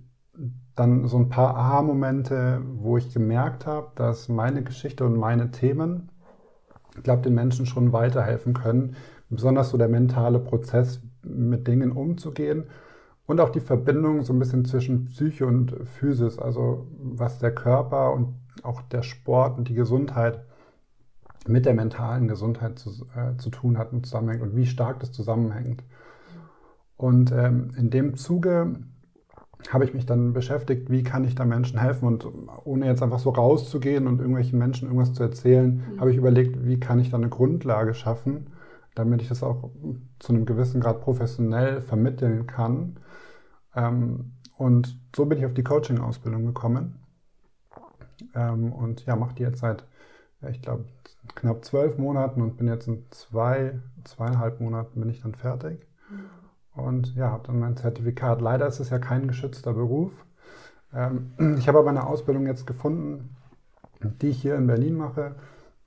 dann 0.74 1.06
so 1.06 1.18
ein 1.18 1.28
paar 1.28 1.56
Aha-Momente, 1.56 2.62
wo 2.76 2.96
ich 2.96 3.12
gemerkt 3.12 3.66
habe, 3.66 3.92
dass 3.94 4.28
meine 4.28 4.62
Geschichte 4.62 5.04
und 5.04 5.16
meine 5.16 5.50
Themen, 5.50 6.10
ich 6.96 7.02
glaube, 7.02 7.22
den 7.22 7.34
Menschen 7.34 7.66
schon 7.66 7.92
weiterhelfen 7.92 8.54
können. 8.54 8.96
Besonders 9.30 9.70
so 9.70 9.78
der 9.78 9.88
mentale 9.88 10.38
Prozess, 10.38 11.00
mit 11.22 11.66
Dingen 11.68 11.92
umzugehen 11.92 12.64
und 13.28 13.40
auch 13.40 13.50
die 13.50 13.60
Verbindung 13.60 14.22
so 14.22 14.32
ein 14.32 14.38
bisschen 14.38 14.64
zwischen 14.64 15.04
Psyche 15.04 15.46
und 15.46 15.76
Physis, 15.84 16.38
also 16.38 16.86
was 16.98 17.38
der 17.38 17.54
Körper 17.54 18.14
und 18.14 18.34
auch 18.62 18.80
der 18.80 19.02
Sport 19.02 19.58
und 19.58 19.68
die 19.68 19.74
Gesundheit 19.74 20.42
mit 21.46 21.66
der 21.66 21.74
mentalen 21.74 22.26
Gesundheit 22.26 22.78
zu, 22.78 23.06
äh, 23.14 23.36
zu 23.36 23.50
tun 23.50 23.76
hat 23.76 23.92
und 23.92 24.06
zusammenhängt 24.06 24.42
und 24.42 24.56
wie 24.56 24.64
stark 24.64 25.00
das 25.00 25.12
zusammenhängt. 25.12 25.84
Und 26.96 27.30
ähm, 27.30 27.74
in 27.76 27.90
dem 27.90 28.16
Zuge 28.16 28.76
habe 29.68 29.84
ich 29.84 29.92
mich 29.92 30.06
dann 30.06 30.32
beschäftigt, 30.32 30.90
wie 30.90 31.02
kann 31.02 31.24
ich 31.24 31.34
da 31.34 31.44
Menschen 31.44 31.78
helfen 31.78 32.06
und 32.06 32.26
ohne 32.64 32.86
jetzt 32.86 33.02
einfach 33.02 33.18
so 33.18 33.28
rauszugehen 33.28 34.06
und 34.06 34.20
irgendwelchen 34.20 34.58
Menschen 34.58 34.86
irgendwas 34.88 35.12
zu 35.12 35.22
erzählen, 35.22 35.84
mhm. 35.96 36.00
habe 36.00 36.10
ich 36.10 36.16
überlegt, 36.16 36.64
wie 36.64 36.80
kann 36.80 36.98
ich 36.98 37.10
da 37.10 37.18
eine 37.18 37.28
Grundlage 37.28 37.92
schaffen, 37.92 38.46
damit 38.98 39.22
ich 39.22 39.28
das 39.28 39.42
auch 39.42 39.70
zu 40.18 40.32
einem 40.32 40.46
gewissen 40.46 40.80
Grad 40.80 41.00
professionell 41.00 41.80
vermitteln 41.80 42.46
kann. 42.46 42.96
Ähm, 43.74 44.32
und 44.56 44.98
so 45.14 45.26
bin 45.26 45.38
ich 45.38 45.46
auf 45.46 45.54
die 45.54 45.62
Coaching-Ausbildung 45.62 46.44
gekommen 46.46 46.98
ähm, 48.34 48.72
und 48.72 49.06
ja, 49.06 49.16
mache 49.16 49.34
die 49.34 49.42
jetzt 49.42 49.60
seit, 49.60 49.84
ich 50.50 50.60
glaube, 50.62 50.84
knapp 51.34 51.64
zwölf 51.64 51.98
Monaten 51.98 52.42
und 52.42 52.56
bin 52.56 52.66
jetzt 52.66 52.88
in 52.88 53.04
zwei, 53.10 53.78
zweieinhalb 54.04 54.60
Monaten 54.60 55.00
bin 55.00 55.10
ich 55.10 55.20
dann 55.20 55.34
fertig. 55.34 55.86
Und 56.74 57.14
ja, 57.14 57.30
habe 57.30 57.46
dann 57.46 57.58
mein 57.58 57.76
Zertifikat. 57.76 58.40
Leider 58.40 58.66
ist 58.66 58.80
es 58.80 58.90
ja 58.90 58.98
kein 58.98 59.26
geschützter 59.28 59.72
Beruf. 59.74 60.12
Ähm, 60.94 61.32
ich 61.58 61.68
habe 61.68 61.78
aber 61.78 61.90
eine 61.90 62.06
Ausbildung 62.06 62.46
jetzt 62.46 62.66
gefunden, 62.66 63.36
die 64.00 64.28
ich 64.28 64.40
hier 64.40 64.56
in 64.56 64.66
Berlin 64.66 64.96
mache, 64.96 65.34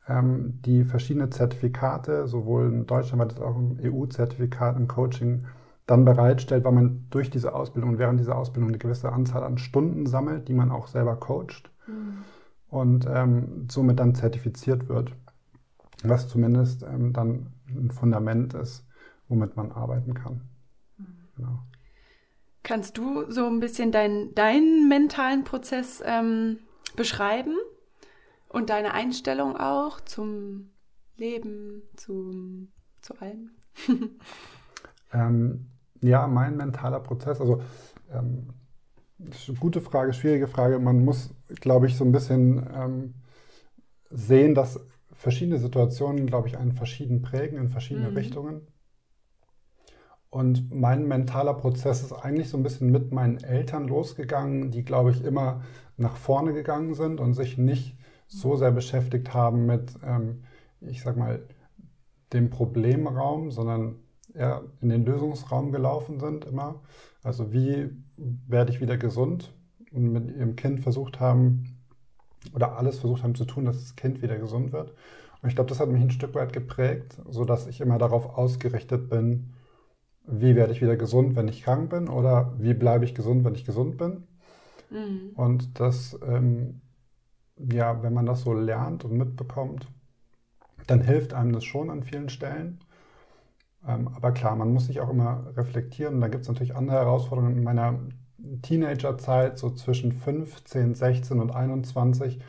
die 0.08 0.84
verschiedene 0.84 1.30
Zertifikate, 1.30 2.28
sowohl 2.28 2.68
in 2.68 2.86
Deutschland 2.86 3.22
als 3.22 3.40
auch 3.40 3.56
ein 3.56 3.80
EU-Zertifikat 3.82 4.76
im 4.76 4.88
Coaching, 4.88 5.46
dann 5.86 6.06
bereitstellt, 6.06 6.66
weil 6.66 6.74
man 6.74 7.06
durch 7.12 7.30
diese 7.30 7.54
Ausbildung 7.54 7.92
und 7.92 8.00
während 8.00 8.20
dieser 8.20 8.36
Ausbildung 8.36 8.70
eine 8.70 8.78
gewisse 8.78 9.12
Anzahl 9.12 9.44
an 9.44 9.58
Stunden 9.58 10.06
sammelt, 10.06 10.48
die 10.48 10.54
man 10.54 10.72
auch 10.72 10.88
selber 10.88 11.16
coacht 11.16 11.72
mhm. 11.88 12.18
und 12.70 13.08
ähm, 13.10 13.68
somit 13.70 14.00
dann 14.00 14.16
zertifiziert 14.16 14.90
wird 14.90 15.16
was 16.04 16.28
zumindest 16.28 16.84
ähm, 16.84 17.14
dann 17.14 17.54
ein 17.68 17.92
Fundament 17.92 18.54
ist, 18.54 18.86
womit 19.28 19.56
man 19.56 19.72
arbeiten 19.72 20.14
kann. 20.14 20.42
Genau. 21.36 21.60
Kannst 22.64 22.98
du 22.98 23.30
so 23.32 23.48
ein 23.48 23.60
bisschen 23.60 23.92
dein, 23.92 24.34
deinen 24.36 24.88
mentalen 24.88 25.44
Prozess 25.44 26.04
ähm, 26.06 26.60
beschreiben 26.96 27.56
und 28.52 28.70
deine 28.70 28.94
Einstellung 28.94 29.56
auch 29.56 30.02
zum 30.02 30.72
Leben, 31.18 31.84
zum, 31.96 32.72
zu 33.02 33.20
allem? 33.20 33.52
ähm, 35.14 35.72
ja, 36.02 36.28
mein 36.28 36.58
mentaler 36.58 37.00
Prozess, 37.00 37.40
also 37.40 37.62
ähm, 38.12 38.54
gute 39.60 39.82
Frage, 39.82 40.14
schwierige 40.14 40.48
Frage. 40.48 40.80
Man 40.80 41.06
muss, 41.06 41.34
glaube 41.48 41.88
ich, 41.88 41.96
so 41.96 42.04
ein 42.04 42.12
bisschen 42.12 42.68
ähm, 42.74 43.14
sehen, 44.10 44.56
dass 44.56 44.80
verschiedene 45.14 45.60
Situationen, 45.60 46.26
glaube 46.26 46.48
ich, 46.48 46.58
einen 46.58 46.74
verschieden 46.74 47.22
prägen 47.22 47.58
in 47.58 47.70
verschiedene 47.70 48.10
mhm. 48.10 48.18
Richtungen. 48.18 48.68
Und 50.30 50.74
mein 50.74 51.08
mentaler 51.08 51.54
Prozess 51.54 52.02
ist 52.04 52.14
eigentlich 52.14 52.50
so 52.50 52.58
ein 52.58 52.64
bisschen 52.64 52.90
mit 52.90 53.12
meinen 53.12 53.44
Eltern 53.44 53.88
losgegangen, 53.88 54.72
die, 54.72 54.84
glaube 54.84 55.12
ich, 55.12 55.24
immer 55.24 55.62
nach 55.98 56.16
vorne 56.16 56.54
gegangen 56.54 56.96
sind 56.96 57.20
und 57.20 57.34
sich 57.34 57.58
nicht 57.58 57.98
so 58.32 58.56
sehr 58.56 58.72
beschäftigt 58.72 59.34
haben 59.34 59.66
mit, 59.66 59.94
ähm, 60.06 60.44
ich 60.80 61.02
sag 61.02 61.18
mal, 61.18 61.44
dem 62.32 62.50
Problemraum, 62.50 63.52
sondern 63.52 63.96
eher 64.34 64.64
in 64.80 64.90
den 64.90 65.06
Lösungsraum 65.06 65.72
gelaufen 65.72 66.20
sind 66.20 66.46
immer. 66.46 66.82
Also 67.24 67.52
wie 67.52 67.90
werde 68.16 68.72
ich 68.72 68.80
wieder 68.80 68.98
gesund? 68.98 69.54
Und 69.92 70.14
mit 70.14 70.36
ihrem 70.36 70.56
Kind 70.56 70.80
versucht 70.80 71.20
haben, 71.20 71.78
oder 72.56 72.78
alles 72.78 73.00
versucht 73.00 73.24
haben 73.24 73.36
zu 73.36 73.44
tun, 73.44 73.66
dass 73.66 73.80
das 73.80 73.96
Kind 73.98 74.22
wieder 74.22 74.38
gesund 74.38 74.72
wird. 74.72 74.94
Und 75.42 75.50
ich 75.50 75.56
glaube, 75.56 75.70
das 75.70 75.82
hat 75.82 75.90
mich 75.90 76.02
ein 76.02 76.12
Stück 76.12 76.34
weit 76.34 76.54
geprägt, 76.54 77.18
sodass 77.28 77.68
ich 77.68 77.82
immer 77.82 77.98
darauf 77.98 78.38
ausgerichtet 78.38 79.10
bin, 79.10 79.54
wie 80.26 80.56
werde 80.56 80.72
ich 80.72 80.82
wieder 80.82 80.96
gesund, 80.96 81.36
wenn 81.36 81.50
ich 81.50 81.64
krank 81.64 81.90
bin 81.90 82.08
oder 82.08 82.54
wie 82.58 82.74
bleibe 82.74 83.04
ich 83.04 83.14
gesund, 83.14 83.44
wenn 83.44 83.56
ich 83.56 83.66
gesund 83.66 83.98
bin. 83.98 84.24
Mhm. 84.90 85.32
Und 85.36 85.80
das, 85.80 86.18
ähm, 86.26 86.82
ja, 87.72 88.02
wenn 88.04 88.14
man 88.14 88.26
das 88.26 88.42
so 88.42 88.54
lernt 88.54 89.06
und 89.06 89.14
mitbekommt, 89.14 89.88
dann 90.88 91.02
hilft 91.02 91.34
einem 91.34 91.54
das 91.54 91.64
schon 91.64 91.90
an 91.90 92.04
vielen 92.04 92.30
Stellen. 92.30 92.80
Ähm, 93.88 94.10
aber 94.10 94.32
klar, 94.32 94.56
man 94.56 94.74
muss 94.74 94.88
sich 94.88 95.00
auch 95.02 95.10
immer 95.10 95.46
reflektieren. 95.56 96.22
Da 96.22 96.28
gibt 96.28 96.44
es 96.44 96.48
natürlich 96.48 96.76
andere 96.76 96.98
Herausforderungen. 96.98 97.58
In 97.58 97.64
meiner 97.64 98.00
Teenagerzeit, 98.62 99.58
so 99.58 99.72
zwischen 99.72 100.12
15, 100.12 100.96
16 100.96 101.40
und 101.40 101.52
21, 101.52 102.40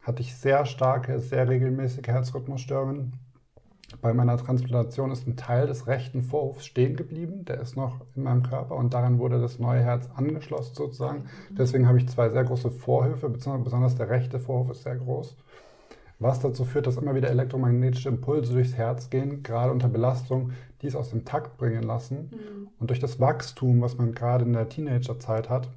hatte 0.00 0.22
ich 0.22 0.34
sehr 0.34 0.64
starke, 0.66 1.18
sehr 1.20 1.48
regelmäßige 1.48 2.06
Herzrhythmusstörungen. 2.06 3.12
Bei 4.02 4.12
meiner 4.12 4.36
Transplantation 4.36 5.10
ist 5.10 5.26
ein 5.26 5.36
Teil 5.36 5.66
des 5.66 5.86
rechten 5.86 6.22
Vorhofs 6.22 6.66
stehen 6.66 6.94
geblieben, 6.94 7.46
der 7.46 7.60
ist 7.60 7.74
noch 7.74 8.02
in 8.14 8.22
meinem 8.22 8.42
Körper 8.42 8.76
und 8.76 8.92
daran 8.92 9.18
wurde 9.18 9.40
das 9.40 9.58
neue 9.58 9.80
Herz 9.80 10.10
angeschlossen 10.14 10.74
sozusagen. 10.74 11.24
Deswegen 11.50 11.88
habe 11.88 11.98
ich 11.98 12.08
zwei 12.08 12.28
sehr 12.28 12.44
große 12.44 12.70
Vorhöfe, 12.70 13.30
besonders 13.30 13.94
der 13.94 14.10
rechte 14.10 14.40
Vorhof 14.40 14.70
ist 14.72 14.82
sehr 14.82 14.96
groß, 14.96 15.36
was 16.18 16.40
dazu 16.40 16.66
führt, 16.66 16.86
dass 16.86 16.98
immer 16.98 17.14
wieder 17.14 17.30
elektromagnetische 17.30 18.10
Impulse 18.10 18.52
durchs 18.52 18.74
Herz 18.74 19.08
gehen, 19.08 19.42
gerade 19.42 19.72
unter 19.72 19.88
Belastung, 19.88 20.52
die 20.82 20.86
es 20.86 20.94
aus 20.94 21.10
dem 21.10 21.24
Takt 21.24 21.56
bringen 21.56 21.82
lassen. 21.82 22.30
Mhm. 22.30 22.68
Und 22.78 22.90
durch 22.90 23.00
das 23.00 23.18
Wachstum, 23.20 23.80
was 23.80 23.96
man 23.96 24.12
gerade 24.12 24.44
in 24.44 24.52
der 24.52 24.68
Teenagerzeit 24.68 25.48
hat, 25.48 25.70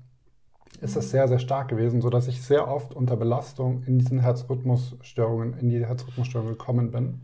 ist 0.81 0.97
das 0.97 1.05
mhm. 1.05 1.09
sehr, 1.09 1.27
sehr 1.29 1.39
stark 1.39 1.69
gewesen, 1.69 2.01
sodass 2.01 2.27
ich 2.27 2.41
sehr 2.41 2.67
oft 2.67 2.93
unter 2.93 3.15
Belastung 3.15 3.83
in 3.85 3.99
diesen 3.99 4.19
Herzrhythmusstörungen, 4.19 5.57
in 5.59 5.69
die 5.69 5.85
Herzrhythmusstörungen 5.85 6.57
gekommen 6.57 6.91
bin. 6.91 7.21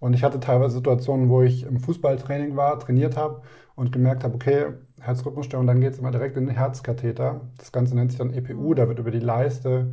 Und 0.00 0.14
ich 0.14 0.24
hatte 0.24 0.40
teilweise 0.40 0.76
Situationen, 0.76 1.28
wo 1.28 1.42
ich 1.42 1.64
im 1.64 1.78
Fußballtraining 1.78 2.56
war, 2.56 2.80
trainiert 2.80 3.16
habe 3.16 3.42
und 3.76 3.92
gemerkt 3.92 4.24
habe, 4.24 4.34
okay, 4.34 4.72
Herzrhythmusstörung, 5.00 5.66
dann 5.66 5.80
geht 5.80 5.92
es 5.92 5.98
immer 5.98 6.10
direkt 6.10 6.36
in 6.36 6.46
den 6.46 6.56
Herzkatheter. 6.56 7.42
Das 7.58 7.70
Ganze 7.70 7.94
nennt 7.94 8.10
sich 8.10 8.18
dann 8.18 8.34
EPU, 8.34 8.74
da 8.74 8.88
wird 8.88 8.98
über 8.98 9.10
die 9.10 9.20
Leiste 9.20 9.92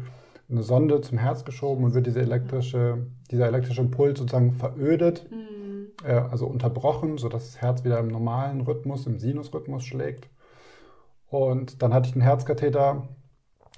eine 0.50 0.63
Sonde 0.63 1.02
zum 1.02 1.17
Herz 1.17 1.46
geschoben 1.46 1.84
und 1.84 1.93
wird 1.93 2.08
diese 2.08 2.22
elektrische, 2.22 3.06
dieser 3.30 3.48
elektrische 3.48 3.82
Impuls 3.82 4.17
sozusagen 4.17 4.54
verödet. 4.54 5.30
Mhm 5.30 5.67
äh, 6.04 6.13
also 6.13 6.48
unterbrochen, 6.48 7.17
sodass 7.17 7.52
das 7.52 7.62
Herz 7.62 7.84
wieder 7.84 8.00
im 8.00 8.08
normalen 8.08 8.62
Rhythmus, 8.62 9.08
im 9.08 9.20
Sinusrhythmus 9.20 9.84
schlägt. 9.84 10.30
Und 11.30 11.82
dann 11.82 11.93
hatte 11.93 12.10
ich 12.10 12.15
einen 12.15 12.22
Herzkatheter 12.22 13.08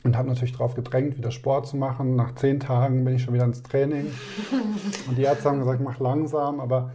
und 0.04 0.18
habe 0.18 0.30
natürlich 0.30 0.54
darauf 0.54 0.76
gedrängt, 0.76 1.18
wieder 1.18 1.32
Sport 1.32 1.68
zu 1.68 1.78
machen. 1.78 2.16
Nach 2.16 2.36
zehn 2.36 2.60
Tagen 2.60 3.04
bin 3.04 3.16
ich 3.16 3.24
schon 3.24 3.34
wieder 3.34 3.46
ins 3.46 3.64
Training. 3.64 4.08
Und 5.08 5.18
die 5.18 5.24
Ärzte 5.24 5.50
haben 5.50 5.60
gesagt, 5.60 5.82
mach 5.82 6.00
langsam, 6.00 6.60
aber 6.60 6.94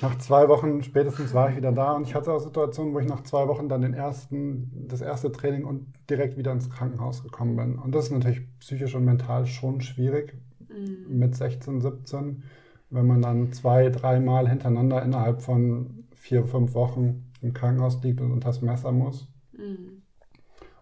nach 0.00 0.16
zwei 0.16 0.48
Wochen 0.48 0.82
spätestens 0.82 1.34
war 1.34 1.50
ich 1.50 1.56
wieder 1.56 1.72
da 1.72 1.92
und 1.92 2.06
ich 2.06 2.14
hatte 2.14 2.32
auch 2.32 2.38
Situationen, 2.38 2.94
wo 2.94 3.00
ich 3.00 3.06
nach 3.06 3.22
zwei 3.22 3.46
Wochen 3.48 3.68
dann 3.68 3.82
den 3.82 3.92
ersten, 3.92 4.86
das 4.88 5.02
erste 5.02 5.30
Training 5.30 5.64
und 5.64 5.92
direkt 6.08 6.38
wieder 6.38 6.52
ins 6.52 6.70
Krankenhaus 6.70 7.22
gekommen 7.22 7.56
bin. 7.56 7.76
Und 7.76 7.94
das 7.94 8.06
ist 8.06 8.12
natürlich 8.12 8.40
psychisch 8.60 8.94
und 8.94 9.04
mental 9.04 9.44
schon 9.44 9.82
schwierig 9.82 10.38
mhm. 10.68 11.18
mit 11.18 11.34
16, 11.34 11.82
17 11.82 12.42
wenn 12.90 13.06
man 13.06 13.22
dann 13.22 13.52
zwei, 13.52 13.88
dreimal 13.88 14.48
hintereinander 14.48 15.02
innerhalb 15.02 15.42
von 15.42 16.04
vier, 16.14 16.44
fünf 16.44 16.74
Wochen 16.74 17.32
im 17.40 17.54
Krankenhaus 17.54 18.02
liegt 18.02 18.20
und 18.20 18.32
unter 18.32 18.48
das 18.48 18.60
Messer 18.60 18.92
muss. 18.92 19.28
Mhm. 19.52 20.02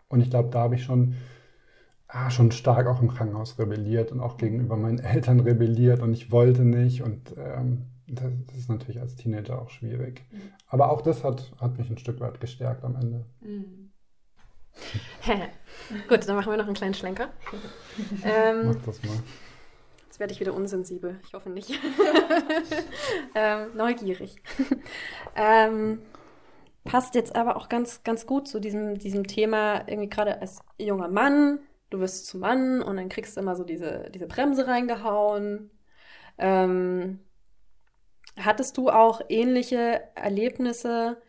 Und 0.09 0.21
ich 0.21 0.31
glaube, 0.31 0.49
da 0.49 0.61
habe 0.61 0.75
ich 0.75 0.83
schon, 0.83 1.14
ah, 2.09 2.31
schon 2.31 2.51
stark 2.51 2.87
auch 2.87 3.01
im 3.01 3.09
Krankenhaus 3.09 3.59
rebelliert 3.59 4.12
und 4.12 4.21
auch 4.21 4.37
gegenüber 4.37 4.77
meinen 4.77 4.99
Eltern 4.99 5.40
rebelliert 5.40 6.01
und 6.01 6.12
ich 6.12 6.33
wollte 6.33 6.62
nicht. 6.62 7.03
Und 7.03 7.35
ähm, 7.37 7.87
das, 8.07 8.33
das, 8.47 8.57
ist 8.57 8.68
natürlich 8.71 9.01
als 9.01 9.16
Teenager 9.16 9.61
auch 9.61 9.71
schwierig. 9.71 10.25
Mhm. 10.31 10.53
Aber 10.66 10.90
auch 10.90 11.03
das 11.03 11.25
hat, 11.25 11.53
hat 11.61 11.79
mich 11.79 11.90
ein 11.90 11.99
Stück 11.99 12.21
weit 12.21 12.40
gestärkt 12.40 12.85
am 12.85 12.97
Ende. 12.97 13.25
Mhm. 13.40 13.90
Gut, 16.09 16.29
dann 16.29 16.37
machen 16.37 16.53
wir 16.53 16.57
noch 16.57 16.66
einen 16.66 16.75
kleinen 16.75 16.94
Schlenker. 16.94 17.29
ähm, 18.25 18.68
Mach 18.68 18.87
das 18.87 19.03
mal 19.03 19.18
werde 20.18 20.33
ich 20.33 20.40
wieder 20.40 20.55
unsensibel. 20.55 21.21
Ich 21.27 21.33
hoffe 21.33 21.51
nicht. 21.51 21.71
ähm, 23.35 23.68
neugierig. 23.77 24.37
ähm, 25.37 26.01
passt 26.85 27.14
jetzt 27.14 27.37
aber 27.37 27.57
auch 27.57 27.68
ganz, 27.68 28.03
ganz 28.03 28.27
gut 28.27 28.49
zu 28.49 28.61
diesem, 28.61 28.99
diesem 28.99 29.27
Thema, 29.27 29.87
irgendwie 29.87 30.09
gerade 30.09 30.40
als 30.40 30.61
junger 30.79 31.09
Mann, 31.09 31.61
du 31.90 32.01
wirst 32.01 32.27
zum 32.27 32.40
Mann 32.40 32.83
und 32.83 32.96
dann 32.96 33.09
kriegst 33.09 33.37
du 33.37 33.40
immer 33.40 33.57
so 33.57 33.64
diese, 33.64 34.11
diese 34.11 34.27
Bremse 34.27 34.66
reingehauen. 34.66 35.70
Ähm, 36.38 37.20
hattest 38.37 38.77
du 38.77 38.90
auch 38.90 39.20
ähnliche 39.29 40.03
Erlebnisse 40.14 41.20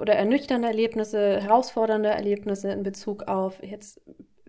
oder 0.00 0.14
ernüchternde 0.14 0.68
Erlebnisse, 0.68 1.40
herausfordernde 1.40 2.08
Erlebnisse 2.08 2.70
in 2.70 2.82
Bezug 2.82 3.24
auf 3.24 3.62
jetzt 3.62 4.00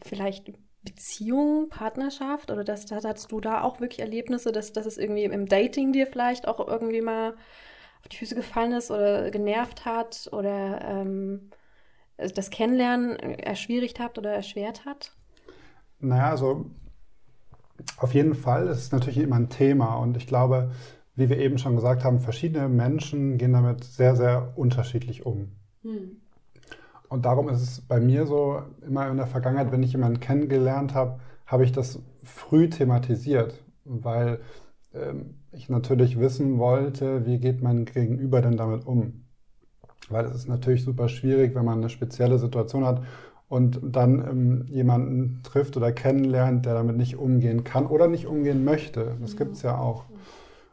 vielleicht 0.04 0.54
Beziehung, 0.84 1.70
Partnerschaft 1.70 2.50
oder 2.50 2.64
das, 2.64 2.86
das 2.86 3.04
hattest 3.04 3.32
du 3.32 3.42
da 3.42 3.62
auch 3.64 3.82
wirklich 3.82 4.00
Erlebnisse, 4.00 4.52
dass, 4.52 4.72
dass 4.72 4.86
es 4.86 4.98
irgendwie 4.98 5.24
im 5.26 5.48
Dating 5.48 5.92
dir 5.92 6.08
vielleicht 6.08 6.48
auch 6.48 6.66
irgendwie 6.66 7.02
mal 7.02 7.32
auf 8.02 8.08
die 8.10 8.18
Füße 8.18 8.36
gefallen 8.36 8.72
ist 8.72 8.90
oder 8.90 9.30
genervt 9.32 9.86
hat 9.86 10.30
oder 10.32 10.82
ähm, 10.82 11.50
das 12.18 12.50
Kennenlernen 12.50 13.16
erschwierigt 13.18 14.00
hat 14.00 14.18
oder 14.18 14.32
erschwert 14.32 14.86
hat? 14.86 15.12
Naja, 16.00 16.30
also 16.30 16.72
auf 17.98 18.14
jeden 18.14 18.36
Fall 18.36 18.68
ist 18.68 18.78
es 18.78 18.92
natürlich 18.92 19.20
immer 19.20 19.36
ein 19.36 19.50
Thema 19.50 19.96
und 19.96 20.18
ich 20.18 20.28
glaube, 20.28 20.72
wie 21.16 21.30
wir 21.30 21.38
eben 21.40 21.58
schon 21.58 21.76
gesagt 21.76 22.04
haben, 22.04 22.20
verschiedene 22.20 22.70
Menschen 22.70 23.38
gehen 23.38 23.54
damit 23.54 23.84
sehr, 23.84 24.16
sehr 24.16 24.54
unterschiedlich 24.56 25.26
um. 25.26 25.52
Hm. 25.82 26.18
Und 27.10 27.26
darum 27.26 27.50
ist 27.50 27.62
es 27.62 27.82
bei 27.82 28.00
mir 28.00 28.26
so, 28.26 28.62
immer 28.86 29.10
in 29.10 29.18
der 29.18 29.28
Vergangenheit, 29.28 29.72
wenn 29.72 29.84
ich 29.84 29.94
jemanden 29.94 30.20
kennengelernt 30.20 30.94
habe, 30.94 31.20
habe 31.46 31.64
ich 31.64 31.72
das 31.72 32.02
früh 32.24 32.70
thematisiert, 32.70 33.64
weil 33.86 34.42
ähm, 34.94 35.36
ich 35.52 35.70
natürlich 35.70 36.20
wissen 36.20 36.60
wollte, 36.60 37.26
wie 37.26 37.40
geht 37.40 37.62
mein 37.62 37.86
Gegenüber 37.86 38.42
denn 38.42 38.58
damit 38.58 38.86
um. 38.86 39.27
Weil 40.10 40.26
es 40.26 40.36
ist 40.36 40.48
natürlich 40.48 40.84
super 40.84 41.10
schwierig, 41.10 41.56
wenn 41.56 41.66
man 41.66 41.80
eine 41.80 41.90
spezielle 41.90 42.40
Situation 42.40 42.86
hat 42.86 43.04
und 43.50 43.80
dann 43.84 44.20
ähm, 44.20 44.66
jemanden 44.68 45.42
trifft 45.44 45.78
oder 45.78 45.92
kennenlernt, 45.92 46.66
der 46.66 46.74
damit 46.74 46.98
nicht 46.98 47.18
umgehen 47.18 47.64
kann 47.64 47.86
oder 47.88 48.08
nicht 48.08 48.26
umgehen 48.26 48.64
möchte. 48.64 49.18
Das 49.22 49.34
mhm. 49.34 49.38
gibt 49.38 49.56
es 49.56 49.62
ja 49.62 49.78
auch. 49.78 50.06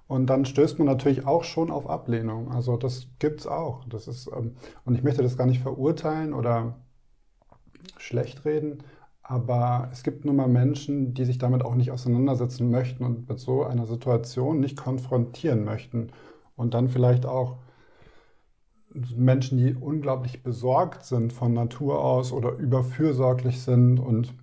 Und 0.06 0.26
dann 0.26 0.44
stößt 0.44 0.78
man 0.78 0.86
natürlich 0.86 1.26
auch 1.26 1.44
schon 1.44 1.70
auf 1.70 1.88
Ablehnung. 1.88 2.50
Also 2.50 2.76
das 2.76 3.06
gibt 3.18 3.40
es 3.40 3.46
auch. 3.46 3.84
Das 3.88 4.06
ist, 4.08 4.28
ähm, 4.36 4.56
und 4.84 4.94
ich 4.94 5.02
möchte 5.02 5.22
das 5.22 5.36
gar 5.36 5.46
nicht 5.46 5.62
verurteilen 5.62 6.34
oder 6.34 6.76
schlecht 7.98 8.44
reden, 8.44 8.78
aber 9.22 9.88
es 9.90 10.02
gibt 10.02 10.24
nun 10.24 10.36
mal 10.36 10.48
Menschen, 10.48 11.14
die 11.14 11.24
sich 11.24 11.38
damit 11.38 11.64
auch 11.64 11.74
nicht 11.74 11.90
auseinandersetzen 11.90 12.70
möchten 12.70 13.04
und 13.04 13.28
mit 13.28 13.38
so 13.38 13.64
einer 13.64 13.86
Situation 13.86 14.60
nicht 14.60 14.76
konfrontieren 14.76 15.64
möchten. 15.64 16.08
Und 16.56 16.74
dann 16.74 16.88
vielleicht 16.88 17.24
auch 17.24 17.56
Menschen, 19.16 19.58
die 19.58 19.74
unglaublich 19.74 20.42
besorgt 20.42 21.04
sind 21.04 21.32
von 21.32 21.52
Natur 21.52 22.02
aus 22.02 22.32
oder 22.32 22.52
überfürsorglich 22.52 23.60
sind 23.60 23.98
und 23.98 24.34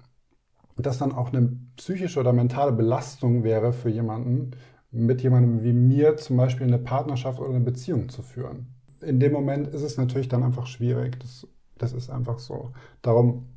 das 0.77 0.97
dann 0.97 1.11
auch 1.11 1.31
eine 1.31 1.57
psychische 1.77 2.19
oder 2.19 2.33
mentale 2.33 2.71
Belastung 2.71 3.43
wäre 3.43 3.73
für 3.73 3.89
jemanden, 3.89 4.51
mit 4.91 5.21
jemandem 5.21 5.63
wie 5.63 5.73
mir 5.73 6.17
zum 6.17 6.37
Beispiel 6.37 6.67
eine 6.67 6.79
Partnerschaft 6.79 7.39
oder 7.39 7.49
eine 7.49 7.61
Beziehung 7.61 8.09
zu 8.09 8.21
führen. 8.21 8.67
In 9.01 9.19
dem 9.19 9.31
Moment 9.31 9.67
ist 9.67 9.81
es 9.81 9.97
natürlich 9.97 10.27
dann 10.27 10.43
einfach 10.43 10.67
schwierig. 10.67 11.19
Das, 11.19 11.47
das 11.77 11.93
ist 11.93 12.09
einfach 12.09 12.39
so. 12.39 12.71
Darum, 13.01 13.47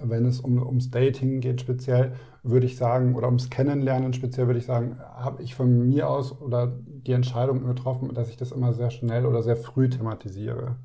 wenn 0.00 0.24
es 0.24 0.40
um, 0.40 0.64
ums 0.64 0.90
Dating 0.90 1.40
geht 1.40 1.60
speziell, 1.60 2.12
würde 2.42 2.66
ich 2.66 2.76
sagen, 2.76 3.14
oder 3.14 3.26
ums 3.26 3.50
Kennenlernen 3.50 4.12
speziell, 4.12 4.46
würde 4.46 4.58
ich 4.58 4.66
sagen, 4.66 4.98
habe 5.00 5.42
ich 5.42 5.54
von 5.54 5.88
mir 5.88 6.08
aus 6.08 6.40
oder 6.40 6.72
die 6.86 7.12
Entscheidung 7.12 7.64
getroffen, 7.66 8.14
dass 8.14 8.28
ich 8.28 8.36
das 8.36 8.52
immer 8.52 8.72
sehr 8.72 8.90
schnell 8.90 9.26
oder 9.26 9.42
sehr 9.42 9.56
früh 9.56 9.88
thematisiere. 9.88 10.76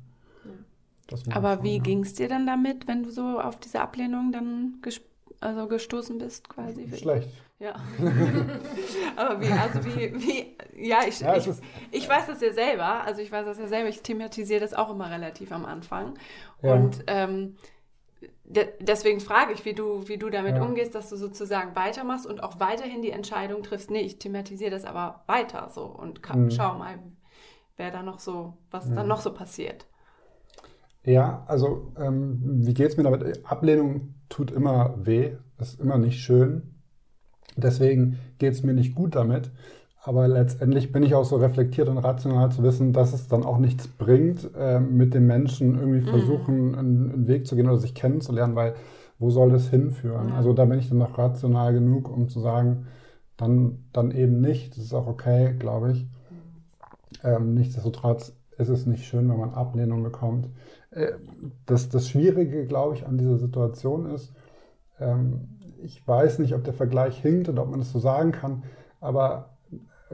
Aber 1.30 1.62
wie 1.62 1.78
ging 1.78 2.02
es 2.02 2.14
dir 2.14 2.28
dann 2.28 2.46
damit, 2.46 2.88
wenn 2.88 3.04
du 3.04 3.10
so 3.10 3.40
auf 3.40 3.60
diese 3.60 3.80
Ablehnung 3.80 4.32
dann 4.32 4.74
also 5.40 5.68
gestoßen 5.68 6.18
bist 6.18 6.48
quasi? 6.48 6.88
Schlecht. 6.96 7.30
Ja. 7.58 7.74
Aber 9.16 9.40
wie, 9.40 9.50
also 9.50 9.82
wie, 9.84 10.12
wie, 10.14 10.56
ja, 10.88 10.98
ich, 11.08 11.20
ja, 11.20 11.36
ich, 11.36 11.48
ich, 11.90 12.08
weiß 12.08 12.26
das 12.26 12.40
ja 12.42 12.52
selber, 12.52 13.02
also 13.04 13.22
ich 13.22 13.32
weiß 13.32 13.46
das 13.46 13.58
ja 13.58 13.66
selber, 13.66 13.88
ich 13.88 14.02
thematisiere 14.02 14.60
das 14.60 14.74
auch 14.74 14.90
immer 14.90 15.10
relativ 15.10 15.52
am 15.52 15.64
Anfang. 15.64 16.18
Ja. 16.60 16.74
Und 16.74 17.04
ähm, 17.06 17.56
de 18.48 18.68
deswegen 18.80 19.20
frage 19.20 19.52
ich, 19.52 19.64
wie 19.64 19.74
du, 19.74 20.08
wie 20.08 20.18
du 20.18 20.30
damit 20.30 20.56
ja. 20.56 20.64
umgehst, 20.64 20.94
dass 20.94 21.10
du 21.10 21.16
sozusagen 21.16 21.74
weitermachst 21.74 22.26
und 22.26 22.42
auch 22.42 22.60
weiterhin 22.60 23.02
die 23.02 23.10
Entscheidung 23.10 23.62
triffst, 23.62 23.90
nee, 23.90 24.00
ich 24.00 24.18
thematisiere 24.18 24.70
das 24.70 24.84
aber 24.84 25.24
weiter 25.26 25.68
so 25.70 25.84
und 25.84 26.20
mhm. 26.34 26.50
schau 26.50 26.78
mal, 26.78 26.98
wer 27.76 27.90
da 27.90 28.02
noch 28.02 28.20
so, 28.20 28.54
was 28.70 28.86
mhm. 28.86 28.96
dann 28.96 29.08
noch 29.08 29.20
so 29.20 29.32
passiert. 29.32 29.86
Ja, 31.04 31.44
also 31.46 31.92
ähm, 31.98 32.40
wie 32.42 32.74
geht 32.74 32.88
es 32.88 32.96
mir 32.96 33.04
damit? 33.04 33.46
Ablehnung 33.46 34.14
tut 34.28 34.50
immer 34.50 34.94
weh, 34.98 35.36
ist 35.58 35.80
immer 35.80 35.98
nicht 35.98 36.20
schön. 36.20 36.74
Deswegen 37.56 38.18
geht 38.38 38.52
es 38.52 38.62
mir 38.62 38.74
nicht 38.74 38.94
gut 38.94 39.14
damit. 39.14 39.50
Aber 40.06 40.28
letztendlich 40.28 40.92
bin 40.92 41.02
ich 41.02 41.16
auch 41.16 41.24
so 41.24 41.34
reflektiert 41.34 41.88
und 41.88 41.98
rational 41.98 42.52
zu 42.52 42.62
wissen, 42.62 42.92
dass 42.92 43.12
es 43.12 43.26
dann 43.26 43.42
auch 43.42 43.58
nichts 43.58 43.88
bringt, 43.88 44.48
äh, 44.56 44.78
mit 44.78 45.14
dem 45.14 45.26
Menschen 45.26 45.76
irgendwie 45.76 45.98
mhm. 45.98 46.06
versuchen, 46.06 46.74
einen, 46.76 47.10
einen, 47.12 47.26
Weg 47.26 47.44
zu 47.48 47.56
gehen 47.56 47.66
oder 47.66 47.78
sich 47.78 47.92
kennenzulernen, 47.92 48.54
weil 48.54 48.76
wo 49.18 49.30
soll 49.30 49.50
das 49.50 49.68
hinführen? 49.68 50.28
Ja. 50.28 50.36
Also 50.36 50.52
da 50.52 50.64
bin 50.64 50.78
ich 50.78 50.88
dann 50.88 50.98
noch 50.98 51.18
rational 51.18 51.72
genug, 51.72 52.08
um 52.08 52.28
zu 52.28 52.38
sagen, 52.38 52.86
dann, 53.36 53.84
dann 53.92 54.12
eben 54.12 54.40
nicht. 54.40 54.76
Das 54.76 54.84
ist 54.84 54.94
auch 54.94 55.08
okay, 55.08 55.56
glaube 55.58 55.90
ich. 55.90 56.06
Ähm, 57.24 57.54
nichtsdestotrotz 57.54 58.32
ist 58.58 58.68
es 58.68 58.86
nicht 58.86 59.06
schön, 59.06 59.28
wenn 59.28 59.40
man 59.40 59.54
Ablehnung 59.54 60.04
bekommt. 60.04 60.48
Äh, 60.92 61.14
das, 61.66 61.88
das 61.88 62.08
Schwierige, 62.08 62.64
glaube 62.66 62.94
ich, 62.94 63.04
an 63.04 63.18
dieser 63.18 63.38
Situation 63.38 64.06
ist, 64.06 64.32
ähm, 65.00 65.48
ich 65.82 66.06
weiß 66.06 66.38
nicht, 66.38 66.54
ob 66.54 66.62
der 66.62 66.74
Vergleich 66.74 67.20
hinkt 67.20 67.48
und 67.48 67.58
ob 67.58 67.70
man 67.70 67.80
das 67.80 67.90
so 67.90 67.98
sagen 67.98 68.30
kann, 68.30 68.62
aber 69.00 69.55